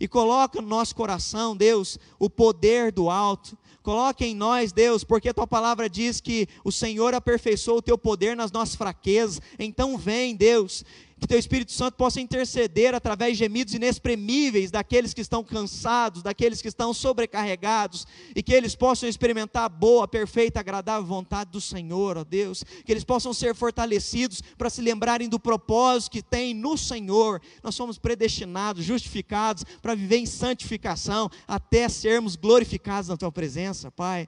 E 0.00 0.08
coloca 0.08 0.62
no 0.62 0.66
nosso 0.66 0.96
coração, 0.96 1.54
Deus, 1.54 1.98
o 2.18 2.30
poder 2.30 2.90
do 2.90 3.10
alto. 3.10 3.56
Coloque 3.82 4.24
em 4.24 4.34
nós, 4.34 4.72
Deus, 4.72 5.04
porque 5.04 5.28
a 5.28 5.34
tua 5.34 5.46
palavra 5.46 5.88
diz 5.88 6.20
que 6.20 6.48
o 6.64 6.72
Senhor 6.72 7.14
aperfeiçoou 7.14 7.78
o 7.78 7.82
teu 7.82 7.98
poder 7.98 8.34
nas 8.34 8.50
nossas 8.50 8.74
fraquezas. 8.74 9.40
Então 9.58 9.96
vem, 9.96 10.34
Deus, 10.34 10.84
que 11.20 11.26
teu 11.26 11.38
Espírito 11.38 11.70
Santo 11.72 11.96
possa 11.96 12.20
interceder 12.20 12.94
através 12.94 13.32
de 13.32 13.40
gemidos 13.40 13.74
inexprimíveis 13.74 14.70
daqueles 14.70 15.12
que 15.12 15.20
estão 15.20 15.44
cansados, 15.44 16.22
daqueles 16.22 16.62
que 16.62 16.68
estão 16.68 16.94
sobrecarregados, 16.94 18.06
e 18.34 18.42
que 18.42 18.54
eles 18.54 18.74
possam 18.74 19.08
experimentar 19.08 19.64
a 19.64 19.68
boa, 19.68 20.08
perfeita, 20.08 20.60
agradável 20.60 21.06
vontade 21.06 21.50
do 21.50 21.60
Senhor, 21.60 22.16
ó 22.16 22.24
Deus, 22.24 22.64
que 22.84 22.90
eles 22.90 23.04
possam 23.04 23.34
ser 23.34 23.54
fortalecidos 23.54 24.42
para 24.56 24.70
se 24.70 24.80
lembrarem 24.80 25.28
do 25.28 25.38
propósito 25.38 26.12
que 26.12 26.22
tem 26.22 26.54
no 26.54 26.78
Senhor. 26.78 27.40
Nós 27.62 27.74
somos 27.74 27.98
predestinados, 27.98 28.84
justificados 28.84 29.64
para 29.82 29.94
viver 29.94 30.16
em 30.16 30.26
santificação 30.26 31.28
até 31.46 31.88
sermos 31.88 32.34
glorificados 32.34 33.08
na 33.08 33.16
tua 33.16 33.30
presença, 33.30 33.90
Pai. 33.90 34.26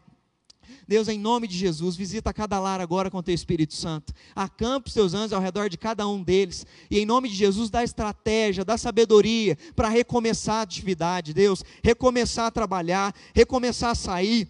Deus, 0.86 1.08
em 1.08 1.18
nome 1.18 1.46
de 1.46 1.56
Jesus, 1.56 1.96
visita 1.96 2.32
cada 2.32 2.58
lar 2.58 2.80
agora 2.80 3.10
com 3.10 3.18
o 3.18 3.22
teu 3.22 3.34
Espírito 3.34 3.74
Santo. 3.74 4.12
Acampa 4.34 4.88
os 4.88 4.94
teus 4.94 5.14
anjos 5.14 5.32
ao 5.32 5.40
redor 5.40 5.68
de 5.68 5.78
cada 5.78 6.06
um 6.06 6.22
deles. 6.22 6.66
E 6.90 6.98
em 6.98 7.06
nome 7.06 7.28
de 7.28 7.34
Jesus, 7.34 7.70
dá 7.70 7.82
estratégia, 7.82 8.64
dá 8.64 8.76
sabedoria 8.76 9.56
para 9.74 9.88
recomeçar 9.88 10.56
a 10.56 10.62
atividade, 10.62 11.32
Deus. 11.32 11.64
Recomeçar 11.82 12.46
a 12.46 12.50
trabalhar, 12.50 13.14
recomeçar 13.34 13.90
a 13.90 13.94
sair 13.94 14.48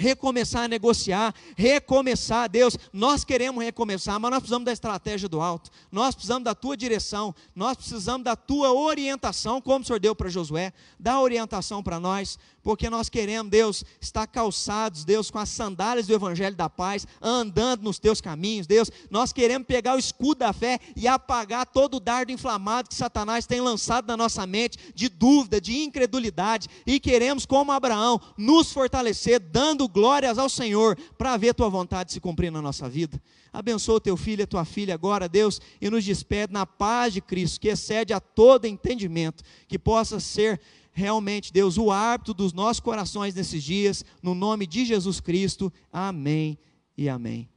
recomeçar 0.00 0.64
a 0.64 0.68
negociar, 0.68 1.34
recomeçar, 1.56 2.48
Deus, 2.48 2.76
nós 2.92 3.24
queremos 3.24 3.62
recomeçar, 3.62 4.18
mas 4.18 4.30
nós 4.30 4.40
precisamos 4.40 4.64
da 4.64 4.72
estratégia 4.72 5.28
do 5.28 5.40
alto, 5.40 5.70
nós 5.92 6.14
precisamos 6.14 6.44
da 6.44 6.54
tua 6.54 6.76
direção, 6.76 7.34
nós 7.54 7.76
precisamos 7.76 8.24
da 8.24 8.34
tua 8.34 8.72
orientação, 8.72 9.60
como 9.60 9.82
o 9.82 9.86
Senhor 9.86 10.00
deu 10.00 10.14
para 10.14 10.28
Josué, 10.28 10.72
dá 10.98 11.20
orientação 11.20 11.82
para 11.82 12.00
nós, 12.00 12.38
porque 12.62 12.90
nós 12.90 13.08
queremos, 13.08 13.50
Deus, 13.50 13.84
estar 14.00 14.26
calçados, 14.26 15.04
Deus, 15.04 15.30
com 15.30 15.38
as 15.38 15.48
sandálias 15.48 16.06
do 16.06 16.14
Evangelho 16.14 16.56
da 16.56 16.68
Paz, 16.68 17.06
andando 17.20 17.82
nos 17.82 17.98
teus 17.98 18.20
caminhos, 18.20 18.66
Deus, 18.66 18.90
nós 19.10 19.32
queremos 19.32 19.66
pegar 19.66 19.96
o 19.96 19.98
escudo 19.98 20.40
da 20.40 20.52
fé 20.52 20.78
e 20.96 21.08
apagar 21.08 21.66
todo 21.66 21.96
o 21.96 22.00
dardo 22.00 22.32
inflamado 22.32 22.88
que 22.88 22.94
Satanás 22.94 23.46
tem 23.46 23.60
lançado 23.60 24.06
na 24.06 24.16
nossa 24.16 24.46
mente, 24.46 24.78
de 24.94 25.08
dúvida, 25.08 25.60
de 25.60 25.78
incredulidade, 25.78 26.68
e 26.86 27.00
queremos, 27.00 27.46
como 27.46 27.72
Abraão, 27.72 28.20
nos 28.36 28.72
fortalecer, 28.72 29.40
dando 29.40 29.88
glórias 29.88 30.38
ao 30.38 30.48
Senhor, 30.48 30.96
para 31.16 31.36
ver 31.36 31.54
tua 31.54 31.68
vontade 31.68 32.12
se 32.12 32.20
cumprir 32.20 32.50
na 32.50 32.62
nossa 32.62 32.88
vida. 32.88 33.20
Abençoa 33.52 33.96
o 33.96 34.00
teu 34.00 34.16
filho 34.16 34.40
e 34.40 34.44
a 34.44 34.46
tua 34.46 34.64
filha 34.64 34.94
agora, 34.94 35.28
Deus, 35.28 35.60
e 35.80 35.90
nos 35.90 36.04
despede 36.04 36.52
na 36.52 36.64
paz 36.64 37.12
de 37.12 37.20
Cristo, 37.20 37.60
que 37.60 37.68
excede 37.68 38.12
a 38.12 38.20
todo 38.20 38.66
entendimento, 38.66 39.42
que 39.66 39.78
possa 39.78 40.20
ser 40.20 40.60
realmente, 40.92 41.52
Deus, 41.52 41.78
o 41.78 41.90
hábito 41.90 42.34
dos 42.34 42.52
nossos 42.52 42.80
corações 42.80 43.34
nesses 43.34 43.62
dias, 43.62 44.04
no 44.22 44.34
nome 44.34 44.66
de 44.66 44.84
Jesus 44.84 45.20
Cristo. 45.20 45.72
Amém 45.92 46.58
e 46.96 47.08
amém. 47.08 47.48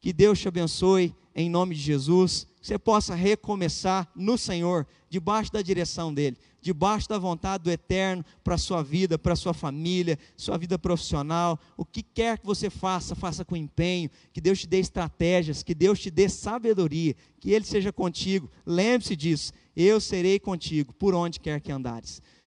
Que 0.00 0.12
Deus 0.12 0.38
te 0.38 0.48
abençoe 0.48 1.14
em 1.34 1.48
nome 1.48 1.74
de 1.74 1.80
Jesus, 1.80 2.46
que 2.60 2.66
você 2.66 2.78
possa 2.78 3.14
recomeçar 3.14 4.10
no 4.14 4.36
Senhor, 4.36 4.86
debaixo 5.08 5.52
da 5.52 5.62
direção 5.62 6.12
dEle, 6.12 6.36
debaixo 6.60 7.08
da 7.08 7.18
vontade 7.18 7.64
do 7.64 7.70
Eterno 7.70 8.24
para 8.44 8.54
a 8.54 8.58
sua 8.58 8.82
vida, 8.82 9.18
para 9.18 9.32
a 9.32 9.36
sua 9.36 9.54
família, 9.54 10.18
sua 10.36 10.58
vida 10.58 10.78
profissional, 10.78 11.58
o 11.76 11.84
que 11.84 12.02
quer 12.02 12.38
que 12.38 12.46
você 12.46 12.68
faça, 12.68 13.14
faça 13.14 13.44
com 13.44 13.56
empenho, 13.56 14.10
que 14.32 14.40
Deus 14.40 14.60
te 14.60 14.66
dê 14.66 14.78
estratégias, 14.78 15.62
que 15.62 15.74
Deus 15.74 15.98
te 15.98 16.10
dê 16.10 16.28
sabedoria, 16.28 17.14
que 17.38 17.50
Ele 17.50 17.64
seja 17.64 17.92
contigo. 17.92 18.50
Lembre-se 18.66 19.16
disso, 19.16 19.52
eu 19.74 20.00
serei 20.00 20.38
contigo 20.38 20.92
por 20.92 21.14
onde 21.14 21.40
quer 21.40 21.60
que 21.60 21.72
andares. 21.72 22.20